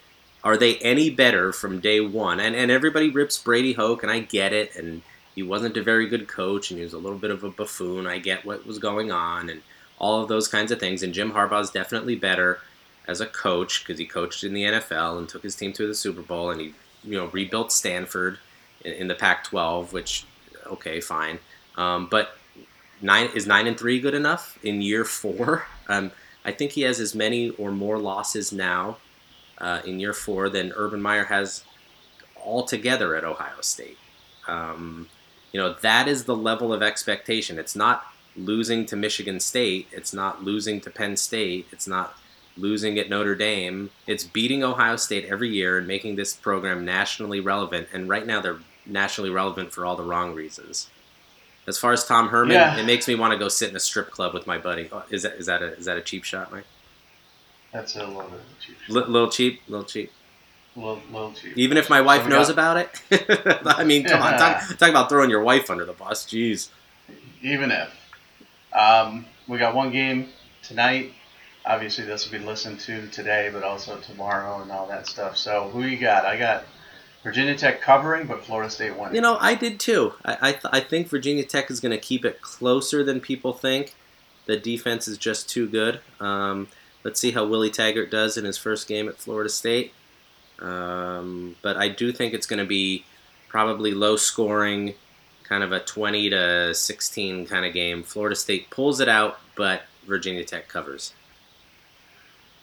are 0.46 0.56
they 0.56 0.78
any 0.78 1.10
better 1.10 1.52
from 1.52 1.82
day 1.82 2.00
one? 2.00 2.40
And 2.40 2.56
and 2.56 2.72
everybody 2.72 3.10
rips 3.10 3.38
Brady 3.38 3.74
Hoke, 3.74 4.02
and 4.02 4.12
I 4.12 4.20
get 4.20 4.54
it. 4.54 4.76
And 4.78 5.02
he 5.36 5.44
wasn't 5.44 5.76
a 5.76 5.84
very 5.84 6.08
good 6.08 6.30
coach, 6.30 6.72
and 6.72 6.78
he 6.78 6.84
was 6.86 6.94
a 6.94 6.98
little 6.98 7.18
bit 7.18 7.32
of 7.32 7.44
a 7.44 7.50
buffoon. 7.50 8.08
I 8.08 8.20
get 8.20 8.46
what 8.46 8.66
was 8.66 8.80
going 8.80 9.12
on, 9.12 9.50
and 9.50 9.62
all 10.00 10.22
of 10.22 10.30
those 10.30 10.48
kinds 10.48 10.72
of 10.72 10.80
things. 10.80 11.04
And 11.04 11.14
Jim 11.14 11.34
Harbaugh 11.34 11.62
is 11.62 11.70
definitely 11.70 12.16
better 12.16 12.60
as 13.10 13.20
a 13.20 13.26
coach 13.26 13.84
because 13.84 14.00
he 14.00 14.06
coached 14.06 14.46
in 14.46 14.54
the 14.54 14.64
NFL 14.64 15.18
and 15.18 15.28
took 15.28 15.44
his 15.44 15.56
team 15.56 15.74
to 15.74 15.86
the 15.86 15.94
Super 15.94 16.22
Bowl, 16.22 16.52
and 16.52 16.62
he 16.62 16.74
you 17.04 17.18
know 17.18 17.28
rebuilt 17.28 17.74
Stanford 17.74 18.40
in, 18.86 18.94
in 18.94 19.08
the 19.10 19.16
Pac-12, 19.16 19.92
which 19.92 20.26
okay, 20.68 21.02
fine, 21.02 21.40
um, 21.76 22.08
but 22.10 22.38
nine 23.02 23.30
is 23.36 23.46
nine 23.46 23.68
and 23.68 23.78
three 23.78 24.00
good 24.00 24.14
enough 24.14 24.58
in 24.64 24.82
year 24.82 25.04
four? 25.04 25.66
Um, 25.88 26.12
I 26.46 26.52
think 26.52 26.72
he 26.72 26.82
has 26.82 27.00
as 27.00 27.16
many 27.16 27.50
or 27.52 27.72
more 27.72 27.98
losses 27.98 28.54
now 28.54 28.98
uh, 29.58 29.82
in 29.86 30.00
year 30.00 30.14
four 30.14 30.48
than 30.50 30.72
Urban 30.76 31.02
Meyer 31.02 31.26
has 31.26 31.64
altogether 32.46 33.16
at 33.16 33.24
Ohio 33.24 33.62
State. 33.62 33.98
Um, 34.48 35.10
you 35.52 35.60
know 35.60 35.74
that 35.82 36.08
is 36.08 36.26
the 36.26 36.36
level 36.36 36.72
of 36.72 36.84
expectation. 36.84 37.58
It's 37.58 37.76
not 37.76 38.06
losing 38.38 38.86
to 38.88 38.96
Michigan 38.96 39.40
State. 39.40 39.88
It's 39.92 40.14
not 40.14 40.44
losing 40.44 40.82
to 40.82 40.90
Penn 40.90 41.18
State. 41.18 41.68
It's 41.72 41.88
not 41.88 42.16
losing 42.58 42.98
at 43.00 43.10
Notre 43.10 43.36
Dame. 43.36 43.90
It's 44.08 44.24
beating 44.24 44.64
Ohio 44.64 44.96
State 44.98 45.26
every 45.26 45.50
year 45.50 45.78
and 45.78 45.88
making 45.88 46.16
this 46.16 46.36
program 46.36 46.86
nationally 46.86 47.40
relevant. 47.40 47.88
And 47.94 48.08
right 48.08 48.26
now, 48.26 48.42
they're 48.42 48.60
nationally 48.86 49.30
relevant 49.30 49.74
for 49.74 49.86
all 49.86 49.96
the 49.96 50.04
wrong 50.04 50.34
reasons. 50.34 50.90
As 51.68 51.78
far 51.78 51.94
as 51.94 52.06
Tom 52.06 52.30
Herman, 52.30 52.54
yeah. 52.54 52.78
it 52.78 52.86
makes 52.86 53.08
me 53.08 53.16
want 53.16 53.34
to 53.34 53.40
go 53.40 53.48
sit 53.48 53.70
in 53.70 53.76
a 53.76 53.80
strip 53.80 54.12
club 54.12 54.34
with 54.34 54.46
my 54.46 54.58
buddy. 54.58 54.90
Oh, 54.92 55.04
is 55.10 55.24
that 55.24 55.34
is 55.34 55.48
that 55.48 55.62
a 55.62 55.74
is 55.78 55.86
that 55.86 55.98
a 55.98 56.02
cheap 56.02 56.24
shot, 56.24 56.52
Mike? 56.52 56.66
That's 57.74 57.96
a 57.96 58.06
little 58.06 58.30
cheap. 58.60 58.78
Shot. 58.88 58.96
L- 58.96 59.10
little 59.10 59.30
cheap, 59.30 59.62
little 59.68 59.86
cheap. 59.86 60.12
Little, 60.76 61.02
little 61.12 61.34
cheap. 61.34 61.58
Even 61.58 61.78
if 61.78 61.90
my 61.90 62.02
wife 62.02 62.24
so 62.24 62.30
knows 62.30 62.48
got... 62.48 62.54
about 62.54 62.78
it, 62.78 63.62
I 63.66 63.84
mean, 63.84 64.04
come 64.04 64.22
on, 64.22 64.38
talk, 64.38 64.78
talk 64.78 64.90
about 64.90 65.10
throwing 65.10 65.30
your 65.30 65.42
wife 65.42 65.70
under 65.70 65.86
the 65.86 65.94
bus. 65.94 66.26
Jeez. 66.26 66.70
Even 67.42 67.72
if 67.72 67.90
um, 68.74 69.26
we 69.48 69.58
got 69.58 69.74
one 69.74 69.92
game 69.92 70.30
tonight 70.62 71.14
obviously 71.66 72.06
this 72.06 72.30
will 72.30 72.40
be 72.40 72.46
listened 72.46 72.80
to 72.82 73.08
today, 73.08 73.50
but 73.52 73.64
also 73.64 73.98
tomorrow 73.98 74.62
and 74.62 74.72
all 74.72 74.88
that 74.88 75.08
stuff. 75.08 75.38
So 75.38 75.70
who 75.70 75.84
you 75.84 75.98
got? 75.98 76.26
I 76.26 76.38
got 76.38 76.64
Virginia 77.26 77.58
Tech 77.58 77.82
covering, 77.82 78.28
but 78.28 78.46
Florida 78.46 78.70
State 78.70 78.96
winning. 78.96 79.16
You 79.16 79.22
know, 79.22 79.36
I 79.42 79.56
did 79.56 79.80
too. 79.80 80.14
I 80.24 80.38
I, 80.42 80.52
th- 80.52 80.66
I 80.72 80.80
think 80.80 81.10
Virginia 81.10 81.44
Tech 81.44 81.72
is 81.72 81.80
going 81.80 81.92
to 81.92 81.98
keep 81.98 82.24
it 82.24 82.40
closer 82.42 83.04
than 83.04 83.20
people 83.20 83.52
think. 83.52 83.96
The 84.46 84.58
defense 84.58 85.08
is 85.08 85.18
just 85.18 85.50
too 85.50 85.68
good. 85.68 86.02
Um, 86.20 86.68
let's 87.04 87.20
see 87.20 87.32
how 87.32 87.44
Willie 87.44 87.72
Taggart 87.72 88.12
does 88.12 88.38
in 88.38 88.46
his 88.46 88.60
first 88.60 88.88
game 88.88 89.10
at 89.10 89.18
Florida 89.18 89.50
State. 89.50 89.92
Um, 90.60 91.56
but 91.64 91.78
I 91.78 91.90
do 91.90 92.12
think 92.12 92.36
it's 92.36 92.46
going 92.46 92.60
to 92.60 92.66
be 92.66 93.06
probably 93.48 93.92
low 93.92 94.18
scoring, 94.18 94.94
kind 95.44 95.64
of 95.64 95.72
a 95.72 95.80
20 95.80 96.30
to 96.30 96.76
16 96.76 97.48
kind 97.48 97.66
of 97.66 97.74
game. 97.74 98.04
Florida 98.04 98.36
State 98.36 98.70
pulls 98.70 99.00
it 99.00 99.10
out, 99.10 99.40
but 99.56 99.82
Virginia 100.06 100.46
Tech 100.46 100.68
covers. 100.68 101.14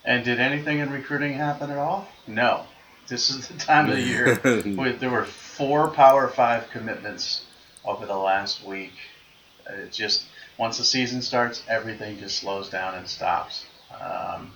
And 0.04 0.24
did 0.24 0.38
anything 0.38 0.78
in 0.78 0.92
recruiting 0.92 1.32
happen 1.32 1.68
at 1.72 1.78
all? 1.78 2.06
No. 2.28 2.66
This 3.12 3.28
is 3.28 3.46
the 3.46 3.58
time 3.58 3.90
of 3.90 3.96
the 3.96 4.02
year. 4.02 4.36
there 4.92 5.10
were 5.10 5.26
four 5.26 5.88
Power 5.88 6.28
Five 6.28 6.70
commitments 6.70 7.44
over 7.84 8.06
the 8.06 8.16
last 8.16 8.64
week. 8.64 8.94
It 9.68 9.92
just 9.92 10.24
once 10.56 10.78
the 10.78 10.84
season 10.84 11.20
starts, 11.20 11.62
everything 11.68 12.18
just 12.18 12.38
slows 12.38 12.70
down 12.70 12.94
and 12.94 13.06
stops. 13.06 13.66
Um, 14.00 14.52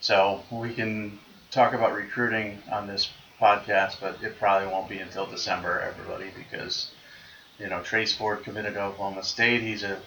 so 0.00 0.42
we 0.50 0.72
can 0.72 1.18
talk 1.50 1.74
about 1.74 1.92
recruiting 1.92 2.62
on 2.72 2.86
this 2.86 3.10
podcast, 3.38 4.00
but 4.00 4.16
it 4.22 4.38
probably 4.38 4.68
won't 4.68 4.88
be 4.88 5.00
until 5.00 5.26
December, 5.26 5.80
everybody, 5.80 6.30
because 6.34 6.90
you 7.58 7.68
know 7.68 7.82
Trace 7.82 8.14
Ford 8.14 8.44
committed 8.44 8.72
to 8.72 8.82
Oklahoma 8.82 9.22
State. 9.22 9.60
He's 9.60 9.82
a 9.82 10.00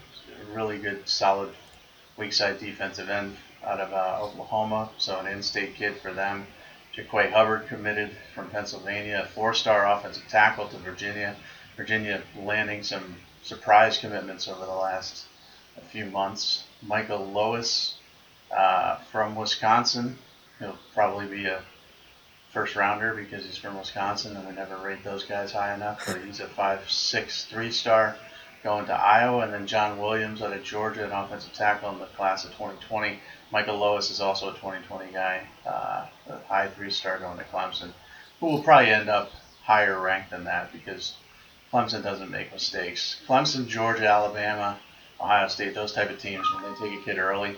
really 0.52 0.80
good, 0.80 1.08
solid 1.08 1.54
weak 2.18 2.34
side 2.34 2.60
defensive 2.60 3.08
end 3.08 3.38
out 3.64 3.80
of 3.80 3.94
uh, 3.94 4.24
Oklahoma, 4.24 4.90
so 4.98 5.20
an 5.20 5.28
in-state 5.28 5.76
kid 5.76 5.98
for 5.98 6.12
them. 6.12 6.48
Jaquay 6.98 7.32
Hubbard 7.32 7.68
committed 7.68 8.10
from 8.34 8.50
Pennsylvania, 8.50 9.28
four-star 9.36 9.86
offensive 9.86 10.28
tackle 10.30 10.68
to 10.70 10.78
Virginia. 10.78 11.36
Virginia 11.76 12.24
landing 12.36 12.82
some 12.82 13.18
surprise 13.44 14.00
commitments 14.00 14.48
over 14.48 14.66
the 14.66 14.72
last 14.72 15.26
few 15.92 16.06
months. 16.06 16.64
Michael 16.82 17.26
Lois 17.26 17.96
uh, 18.56 18.98
from 19.12 19.36
Wisconsin. 19.36 20.18
He'll 20.58 20.78
probably 20.96 21.28
be 21.28 21.46
a 21.46 21.62
first 22.52 22.76
rounder 22.76 23.14
because 23.14 23.46
he's 23.46 23.58
from 23.58 23.78
Wisconsin, 23.78 24.36
and 24.36 24.48
we 24.48 24.56
never 24.56 24.78
rate 24.78 25.04
those 25.04 25.24
guys 25.24 25.52
high 25.52 25.76
enough. 25.76 26.04
But 26.08 26.22
he's 26.24 26.40
a 26.40 26.48
five, 26.48 26.90
six, 26.90 27.46
three-star 27.46 28.16
going 28.64 28.86
to 28.88 28.94
Iowa, 28.94 29.44
and 29.44 29.54
then 29.54 29.68
John 29.68 30.00
Williams 30.00 30.42
out 30.42 30.54
of 30.54 30.64
Georgia, 30.64 31.06
an 31.06 31.12
offensive 31.12 31.54
tackle 31.54 31.92
in 31.92 32.00
the 32.00 32.06
class 32.06 32.44
of 32.44 32.52
2020. 32.52 33.20
Michael 33.52 33.78
Lois 33.78 34.10
is 34.10 34.20
also 34.20 34.50
a 34.50 34.54
2020 34.54 35.12
guy, 35.12 35.48
uh, 35.66 36.06
a 36.30 36.38
high 36.48 36.68
three 36.70 36.92
star 36.92 37.20
going 37.20 37.38
to 37.38 37.44
Clemson, 37.46 37.92
who 38.40 38.48
will 38.48 38.64
probably 38.64 38.92
end 38.92 39.10
up 39.10 39.32
higher 39.64 40.00
ranked 40.00 40.32
than 40.32 40.46
that 40.46 40.72
because 40.72 41.16
Clemson 41.72 42.04
doesn't 42.04 42.32
make 42.32 42.52
mistakes. 42.52 43.18
Clemson, 43.28 43.68
Georgia, 43.68 44.08
Alabama, 44.08 44.78
Ohio 45.20 45.48
State, 45.48 45.74
those 45.74 45.94
type 45.94 46.10
of 46.10 46.20
teams, 46.20 46.46
when 46.54 46.64
they 46.64 46.80
take 46.80 47.00
a 47.00 47.04
kid 47.04 47.18
early, 47.18 47.58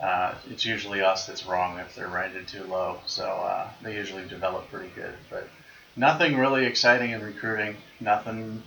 uh, 0.00 0.34
it's 0.50 0.64
usually 0.64 1.00
us 1.00 1.26
that's 1.26 1.46
wrong 1.46 1.78
if 1.78 1.94
they're 1.94 2.08
rated 2.08 2.46
too 2.46 2.64
low. 2.64 2.98
So 3.06 3.24
uh, 3.24 3.68
they 3.82 3.96
usually 3.96 4.26
develop 4.28 4.70
pretty 4.70 4.90
good. 4.94 5.14
But 5.30 5.48
nothing 5.96 6.36
really 6.36 6.66
exciting 6.66 7.10
in 7.10 7.22
recruiting. 7.22 7.76
Nothing 8.00 8.62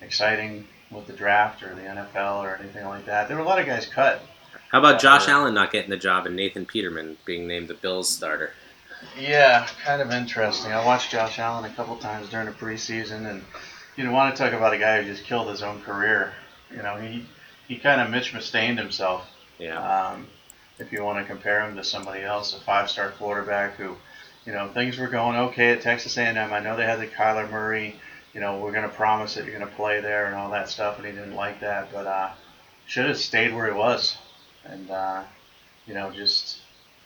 exciting 0.00 0.66
with 0.94 1.06
the 1.06 1.12
draft 1.12 1.62
or 1.62 1.74
the 1.74 1.82
NFL 1.82 2.42
or 2.42 2.56
anything 2.56 2.86
like 2.86 3.06
that. 3.06 3.28
There 3.28 3.36
were 3.36 3.42
a 3.42 3.46
lot 3.46 3.58
of 3.58 3.66
guys 3.66 3.86
cut. 3.86 4.22
How 4.70 4.78
about 4.78 5.00
Josh 5.00 5.28
Allen 5.28 5.54
not 5.54 5.70
getting 5.72 5.90
the 5.90 5.96
job 5.96 6.26
and 6.26 6.34
Nathan 6.34 6.66
Peterman 6.66 7.16
being 7.24 7.46
named 7.46 7.68
the 7.68 7.74
Bills 7.74 8.08
starter? 8.08 8.52
Yeah, 9.18 9.68
kind 9.84 10.00
of 10.00 10.10
interesting. 10.10 10.72
I 10.72 10.84
watched 10.84 11.10
Josh 11.10 11.38
Allen 11.38 11.70
a 11.70 11.74
couple 11.74 11.96
times 11.96 12.28
during 12.28 12.46
the 12.46 12.52
preseason, 12.52 13.30
and 13.30 13.44
you 13.96 14.04
know, 14.04 14.12
want 14.12 14.34
to 14.34 14.42
talk 14.42 14.52
about 14.52 14.72
a 14.72 14.78
guy 14.78 15.02
who 15.02 15.08
just 15.08 15.24
killed 15.24 15.48
his 15.48 15.62
own 15.62 15.80
career. 15.82 16.32
You 16.70 16.82
know, 16.82 16.96
he 16.96 17.26
he 17.68 17.76
kind 17.76 18.00
of 18.00 18.10
Mitch 18.10 18.32
Mustained 18.32 18.78
himself. 18.78 19.28
Yeah. 19.58 19.78
Um, 19.78 20.26
if 20.78 20.90
you 20.90 21.04
want 21.04 21.18
to 21.18 21.24
compare 21.24 21.60
him 21.60 21.76
to 21.76 21.84
somebody 21.84 22.22
else, 22.22 22.54
a 22.54 22.60
five-star 22.60 23.10
quarterback 23.10 23.76
who, 23.76 23.96
you 24.44 24.52
know, 24.52 24.68
things 24.68 24.98
were 24.98 25.06
going 25.06 25.36
okay 25.36 25.70
at 25.70 25.82
Texas 25.82 26.16
A&M. 26.16 26.52
I 26.52 26.58
know 26.58 26.76
they 26.76 26.84
had 26.84 26.98
the 26.98 27.06
Kyler 27.06 27.48
Murray 27.48 27.94
you 28.34 28.40
know, 28.40 28.58
we're 28.58 28.72
going 28.72 28.88
to 28.88 28.94
promise 28.94 29.34
that 29.34 29.44
you're 29.44 29.56
going 29.56 29.68
to 29.68 29.76
play 29.76 30.00
there 30.00 30.26
and 30.26 30.34
all 30.34 30.50
that 30.50 30.68
stuff, 30.68 30.98
and 30.98 31.06
he 31.06 31.12
didn't 31.12 31.36
like 31.36 31.60
that. 31.60 31.92
But 31.92 32.06
uh, 32.06 32.30
should 32.86 33.06
have 33.06 33.16
stayed 33.16 33.54
where 33.54 33.66
he 33.66 33.72
was, 33.72 34.18
and 34.64 34.90
uh, 34.90 35.22
you 35.86 35.94
know, 35.94 36.10
just 36.10 36.58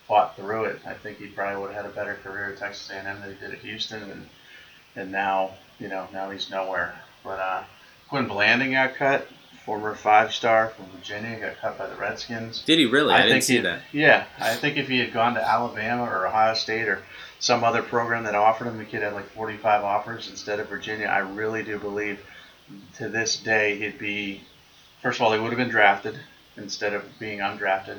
fought 0.06 0.36
through 0.36 0.64
it. 0.64 0.80
I 0.86 0.94
think 0.94 1.18
he 1.18 1.26
probably 1.26 1.60
would 1.60 1.74
have 1.74 1.84
had 1.84 1.92
a 1.92 1.94
better 1.94 2.14
career 2.22 2.52
at 2.52 2.58
Texas 2.58 2.90
A&M 2.90 3.20
than 3.20 3.34
he 3.34 3.38
did 3.38 3.52
at 3.52 3.58
Houston, 3.58 4.02
and 4.10 4.26
and 4.96 5.12
now, 5.12 5.52
you 5.78 5.88
know, 5.88 6.08
now 6.12 6.30
he's 6.30 6.50
nowhere. 6.50 6.98
But 7.22 7.38
uh, 7.38 7.64
Quinn 8.08 8.26
Blanding 8.26 8.72
got 8.72 8.94
cut 8.94 9.28
former 9.64 9.94
five 9.94 10.32
star 10.32 10.70
from 10.70 10.86
Virginia, 10.86 11.38
got 11.38 11.58
cut 11.58 11.76
by 11.76 11.86
the 11.86 11.94
Redskins. 11.96 12.62
Did 12.62 12.78
he 12.78 12.86
really? 12.86 13.12
I, 13.12 13.26
didn't 13.26 13.42
see 13.42 13.60
that. 13.60 13.82
Yeah, 13.92 14.24
I 14.40 14.54
think 14.54 14.78
if 14.78 14.88
he 14.88 14.98
had 14.98 15.12
gone 15.12 15.34
to 15.34 15.46
Alabama 15.46 16.04
or 16.04 16.26
Ohio 16.26 16.54
State 16.54 16.88
or 16.88 17.02
some 17.40 17.64
other 17.64 17.82
program 17.82 18.24
that 18.24 18.34
offered 18.34 18.66
him, 18.66 18.78
the 18.78 18.84
kid 18.84 19.02
had 19.02 19.14
like 19.14 19.28
45 19.30 19.84
offers 19.84 20.28
instead 20.28 20.60
of 20.60 20.68
Virginia. 20.68 21.06
I 21.06 21.18
really 21.18 21.62
do 21.62 21.78
believe 21.78 22.20
to 22.96 23.08
this 23.08 23.36
day 23.36 23.78
he'd 23.78 23.98
be, 23.98 24.42
first 25.02 25.18
of 25.18 25.22
all, 25.26 25.32
he 25.32 25.38
would 25.38 25.50
have 25.50 25.58
been 25.58 25.68
drafted 25.68 26.18
instead 26.56 26.94
of 26.94 27.04
being 27.18 27.38
undrafted 27.38 27.98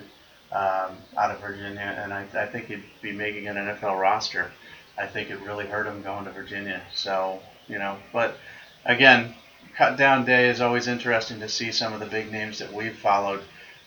um, 0.51 0.97
out 1.17 1.31
of 1.31 1.39
Virginia, 1.39 1.95
and 2.01 2.13
I, 2.13 2.25
I 2.33 2.45
think 2.47 2.65
he'd 2.65 2.83
be 3.01 3.11
making 3.11 3.47
an 3.47 3.55
NFL 3.55 3.99
roster. 3.99 4.51
I 4.97 5.05
think 5.05 5.29
it 5.29 5.39
really 5.41 5.65
hurt 5.65 5.87
him 5.87 6.01
going 6.01 6.25
to 6.25 6.31
Virginia. 6.31 6.81
So, 6.93 7.39
you 7.67 7.77
know, 7.77 7.97
but 8.11 8.35
again, 8.85 9.33
cut 9.75 9.97
down 9.97 10.25
day 10.25 10.49
is 10.49 10.59
always 10.59 10.87
interesting 10.87 11.39
to 11.39 11.47
see 11.47 11.71
some 11.71 11.93
of 11.93 11.99
the 11.99 12.05
big 12.05 12.31
names 12.31 12.59
that 12.59 12.73
we've 12.73 12.97
followed 12.97 13.41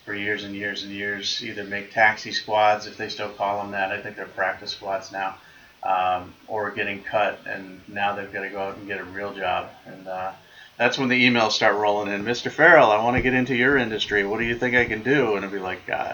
for 0.05 0.13
years 0.13 0.43
and 0.43 0.55
years 0.55 0.83
and 0.83 0.91
years 0.91 1.43
either 1.43 1.63
make 1.63 1.91
taxi 1.91 2.31
squads 2.31 2.87
if 2.87 2.97
they 2.97 3.09
still 3.09 3.29
call 3.29 3.61
them 3.61 3.71
that. 3.71 3.91
I 3.91 4.01
think 4.01 4.15
they're 4.15 4.25
practice 4.25 4.71
squads 4.71 5.11
now, 5.11 5.35
um, 5.83 6.33
or 6.47 6.71
getting 6.71 7.03
cut 7.03 7.39
and 7.45 7.81
now 7.87 8.15
they've 8.15 8.31
got 8.31 8.41
to 8.41 8.49
go 8.49 8.59
out 8.59 8.77
and 8.77 8.87
get 8.87 8.99
a 8.99 9.03
real 9.03 9.33
job. 9.33 9.69
And 9.85 10.07
uh, 10.07 10.31
that's 10.77 10.97
when 10.97 11.09
the 11.09 11.25
emails 11.25 11.51
start 11.51 11.75
rolling 11.75 12.13
in. 12.13 12.23
Mr. 12.23 12.51
Farrell, 12.51 12.91
I 12.91 13.03
want 13.03 13.15
to 13.15 13.21
get 13.21 13.33
into 13.33 13.55
your 13.55 13.77
industry. 13.77 14.25
What 14.25 14.39
do 14.39 14.45
you 14.45 14.55
think 14.55 14.75
I 14.75 14.85
can 14.85 15.03
do? 15.03 15.35
And 15.35 15.45
it'll 15.45 15.53
be 15.53 15.59
like, 15.59 15.89
uh, 15.89 16.13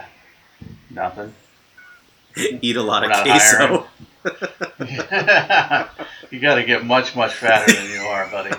nothing. 0.90 1.34
Eat 2.36 2.76
a 2.76 2.84
lot 2.84 3.04
We're 3.04 3.12
of 3.12 3.24
queso. 3.24 3.88
you 6.30 6.40
got 6.40 6.56
to 6.56 6.64
get 6.66 6.86
much 6.86 7.16
much 7.16 7.34
fatter 7.34 7.72
than 7.72 7.90
you 7.90 8.02
are, 8.02 8.30
buddy. 8.30 8.52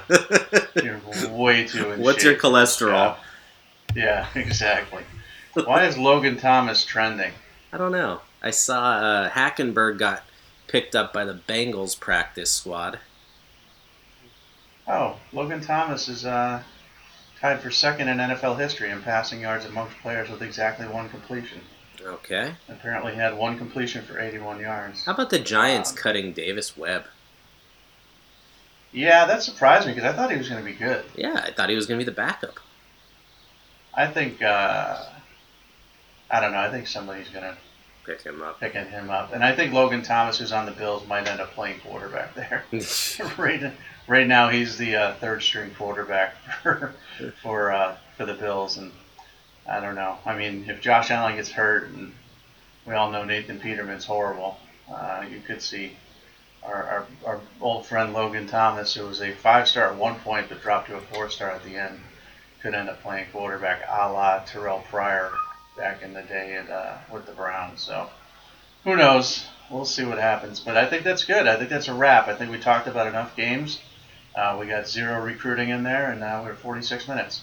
You're 0.82 0.98
way 1.30 1.66
too. 1.66 1.96
What's 1.98 2.24
your 2.24 2.32
shape 2.32 2.42
this 2.42 2.50
cholesterol? 2.50 2.88
job. 2.88 3.18
Yeah, 3.94 4.26
exactly. 4.34 5.04
Why 5.54 5.84
is 5.84 5.98
Logan 5.98 6.36
Thomas 6.36 6.84
trending? 6.84 7.32
I 7.72 7.78
don't 7.78 7.92
know. 7.92 8.20
I 8.42 8.50
saw 8.50 8.92
uh, 8.92 9.30
Hackenberg 9.30 9.98
got 9.98 10.22
picked 10.66 10.94
up 10.94 11.12
by 11.12 11.24
the 11.24 11.34
Bengals 11.48 11.98
practice 11.98 12.50
squad. 12.50 12.98
Oh, 14.88 15.16
Logan 15.32 15.60
Thomas 15.60 16.08
is 16.08 16.24
uh, 16.24 16.62
tied 17.40 17.60
for 17.60 17.70
second 17.70 18.08
in 18.08 18.18
NFL 18.18 18.58
history 18.58 18.90
in 18.90 19.02
passing 19.02 19.40
yards 19.40 19.64
amongst 19.64 19.96
players 19.98 20.28
with 20.30 20.42
exactly 20.42 20.86
one 20.86 21.08
completion. 21.08 21.60
Okay. 22.02 22.54
Apparently, 22.68 23.12
he 23.12 23.18
had 23.18 23.36
one 23.36 23.58
completion 23.58 24.02
for 24.04 24.18
81 24.18 24.58
yards. 24.60 25.04
How 25.04 25.12
about 25.12 25.30
the 25.30 25.38
Giants 25.38 25.90
Um, 25.90 25.96
cutting 25.96 26.32
Davis 26.32 26.76
Webb? 26.76 27.04
Yeah, 28.92 29.26
that 29.26 29.42
surprised 29.42 29.86
me 29.86 29.92
because 29.94 30.12
I 30.12 30.16
thought 30.16 30.30
he 30.32 30.38
was 30.38 30.48
going 30.48 30.64
to 30.64 30.68
be 30.68 30.76
good. 30.76 31.04
Yeah, 31.14 31.44
I 31.44 31.52
thought 31.52 31.68
he 31.68 31.76
was 31.76 31.86
going 31.86 32.00
to 32.00 32.04
be 32.04 32.10
the 32.10 32.16
backup. 32.16 32.58
I 33.94 34.06
think 34.06 34.42
uh, 34.42 35.04
I 36.30 36.40
don't 36.40 36.52
know. 36.52 36.58
I 36.58 36.70
think 36.70 36.86
somebody's 36.86 37.28
going 37.28 37.44
to 37.44 37.56
Pick 38.06 38.22
him 38.22 38.42
up. 38.42 38.58
picking 38.60 38.86
him 38.86 39.10
up. 39.10 39.32
And 39.32 39.44
I 39.44 39.54
think 39.54 39.72
Logan 39.72 40.02
Thomas, 40.02 40.38
who's 40.38 40.52
on 40.52 40.66
the 40.66 40.72
Bills, 40.72 41.06
might 41.06 41.28
end 41.28 41.40
up 41.40 41.52
playing 41.52 41.80
quarterback 41.80 42.34
there. 42.34 42.64
right, 43.38 43.72
right 44.08 44.26
now, 44.26 44.48
he's 44.48 44.78
the 44.78 44.96
uh, 44.96 45.14
third 45.16 45.42
string 45.42 45.70
quarterback 45.76 46.34
for 46.62 46.94
for 47.42 47.72
uh, 47.72 47.96
for 48.16 48.24
the 48.26 48.34
Bills, 48.34 48.78
and 48.78 48.90
I 49.68 49.80
don't 49.80 49.94
know. 49.94 50.16
I 50.24 50.36
mean, 50.36 50.64
if 50.68 50.80
Josh 50.80 51.10
Allen 51.10 51.36
gets 51.36 51.50
hurt, 51.50 51.88
and 51.90 52.12
we 52.86 52.94
all 52.94 53.10
know 53.10 53.24
Nathan 53.24 53.60
Peterman's 53.60 54.06
horrible, 54.06 54.58
uh, 54.92 55.24
you 55.30 55.40
could 55.40 55.62
see. 55.62 55.96
Our, 56.62 56.84
our, 56.84 57.06
our 57.24 57.40
old 57.62 57.86
friend 57.86 58.12
Logan 58.12 58.46
Thomas, 58.46 58.92
who 58.92 59.06
was 59.06 59.22
a 59.22 59.32
five 59.32 59.66
star 59.66 59.90
at 59.90 59.96
one 59.96 60.16
point 60.16 60.50
but 60.50 60.60
dropped 60.60 60.88
to 60.88 60.96
a 60.96 61.00
four 61.00 61.30
star 61.30 61.52
at 61.52 61.64
the 61.64 61.76
end, 61.76 61.98
could 62.60 62.74
end 62.74 62.90
up 62.90 63.02
playing 63.02 63.28
quarterback 63.32 63.80
a 63.88 64.12
la 64.12 64.40
Terrell 64.40 64.84
Pryor 64.90 65.32
back 65.76 66.02
in 66.02 66.12
the 66.12 66.22
day 66.22 66.56
at, 66.56 66.70
uh, 66.70 66.98
with 67.12 67.26
the 67.26 67.32
Browns. 67.32 67.82
So 67.82 68.08
who 68.84 68.96
knows? 68.96 69.46
We'll 69.70 69.84
see 69.84 70.04
what 70.04 70.18
happens. 70.18 70.60
But 70.60 70.76
I 70.76 70.86
think 70.86 71.04
that's 71.04 71.24
good. 71.24 71.46
I 71.46 71.56
think 71.56 71.70
that's 71.70 71.88
a 71.88 71.94
wrap. 71.94 72.28
I 72.28 72.34
think 72.34 72.50
we 72.50 72.58
talked 72.58 72.88
about 72.88 73.06
enough 73.06 73.36
games. 73.36 73.80
Uh, 74.34 74.56
we 74.58 74.66
got 74.66 74.88
zero 74.88 75.20
recruiting 75.20 75.70
in 75.70 75.82
there, 75.82 76.10
and 76.10 76.20
now 76.20 76.44
we're 76.44 76.54
46 76.54 77.08
minutes. 77.08 77.42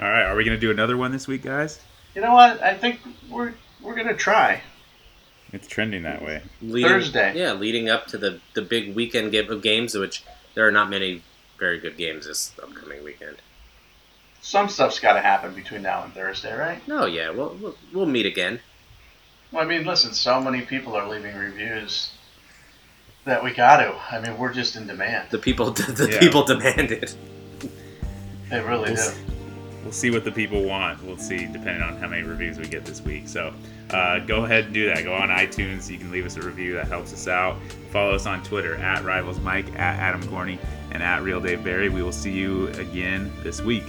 All 0.00 0.08
right, 0.08 0.24
are 0.24 0.36
we 0.36 0.44
going 0.44 0.56
to 0.56 0.60
do 0.60 0.70
another 0.70 0.96
one 0.96 1.10
this 1.10 1.26
week, 1.26 1.42
guys? 1.42 1.80
You 2.14 2.22
know 2.22 2.32
what? 2.32 2.62
I 2.62 2.74
think 2.74 3.00
we're 3.30 3.52
we're 3.82 3.94
gonna 3.94 4.16
try. 4.16 4.62
It's 5.52 5.68
trending 5.68 6.02
that 6.02 6.22
way. 6.22 6.42
Leading, 6.62 6.90
Thursday. 6.90 7.38
Yeah, 7.38 7.52
leading 7.52 7.88
up 7.88 8.06
to 8.08 8.18
the, 8.18 8.40
the 8.54 8.62
big 8.62 8.96
weekend 8.96 9.32
game 9.32 9.50
of 9.50 9.62
games, 9.62 9.94
which 9.94 10.24
there 10.54 10.66
are 10.66 10.72
not 10.72 10.90
many 10.90 11.22
very 11.58 11.78
good 11.78 11.96
games 11.96 12.26
this 12.26 12.52
upcoming 12.60 13.04
weekend. 13.04 13.36
Some 14.46 14.68
stuff's 14.68 15.00
got 15.00 15.14
to 15.14 15.20
happen 15.20 15.54
between 15.54 15.82
now 15.82 16.04
and 16.04 16.14
Thursday, 16.14 16.56
right? 16.56 16.86
No, 16.86 17.04
yeah, 17.06 17.30
we'll, 17.30 17.56
we'll, 17.60 17.74
we'll 17.92 18.06
meet 18.06 18.26
again. 18.26 18.60
Well, 19.50 19.64
I 19.64 19.66
mean, 19.66 19.84
listen, 19.84 20.14
so 20.14 20.40
many 20.40 20.60
people 20.60 20.94
are 20.94 21.08
leaving 21.08 21.34
reviews 21.34 22.12
that 23.24 23.42
we 23.42 23.52
got 23.52 23.78
to. 23.78 23.92
I 24.12 24.20
mean, 24.20 24.38
we're 24.38 24.52
just 24.52 24.76
in 24.76 24.86
demand. 24.86 25.30
The 25.30 25.38
people 25.38 25.70
the 25.72 26.10
Yeah. 26.12 26.20
people 26.20 26.44
demand 26.44 26.92
it. 26.92 27.16
They 28.48 28.60
really 28.60 28.92
We'll 28.92 28.94
do. 28.94 29.00
s- 29.00 29.18
We'll 29.82 29.92
see 29.92 30.10
what 30.12 30.22
the 30.24 30.30
people 30.32 30.62
want. 30.64 31.02
We'll 31.04 31.16
see 31.18 31.38
depending 31.46 31.82
on 31.82 31.96
how 31.96 32.06
many 32.06 32.22
reviews 32.22 32.56
we 32.58 32.66
get 32.68 32.84
this 32.84 33.00
week. 33.00 33.26
So 33.28 33.52
uh, 33.90 34.20
go 34.20 34.44
ahead 34.44 34.66
and 34.66 34.74
do 34.74 34.86
that. 34.86 35.02
Go 35.02 35.12
on 35.12 35.28
iTunes. 35.28 35.90
You 35.90 35.98
can 35.98 36.12
leave 36.12 36.24
us 36.26 36.36
a 36.36 36.42
review. 36.42 36.74
That 36.74 36.86
helps 36.86 37.12
us 37.12 37.26
out. 37.26 37.56
Follow 37.90 38.14
us 38.14 38.26
on 38.26 38.42
Twitter 38.44 38.76
at 38.76 39.04
Rivals 39.04 39.40
Mike, 39.40 39.66
at 39.72 39.98
Adam 39.98 40.22
Gorney, 40.24 40.58
and 40.92 41.02
at 41.02 41.22
Real 41.22 41.40
Dave 41.40 41.64
Barry. 41.64 41.88
We 41.88 42.02
will 42.04 42.12
see 42.12 42.30
you 42.32 42.68
again 42.68 43.32
this 43.42 43.60
week. 43.60 43.84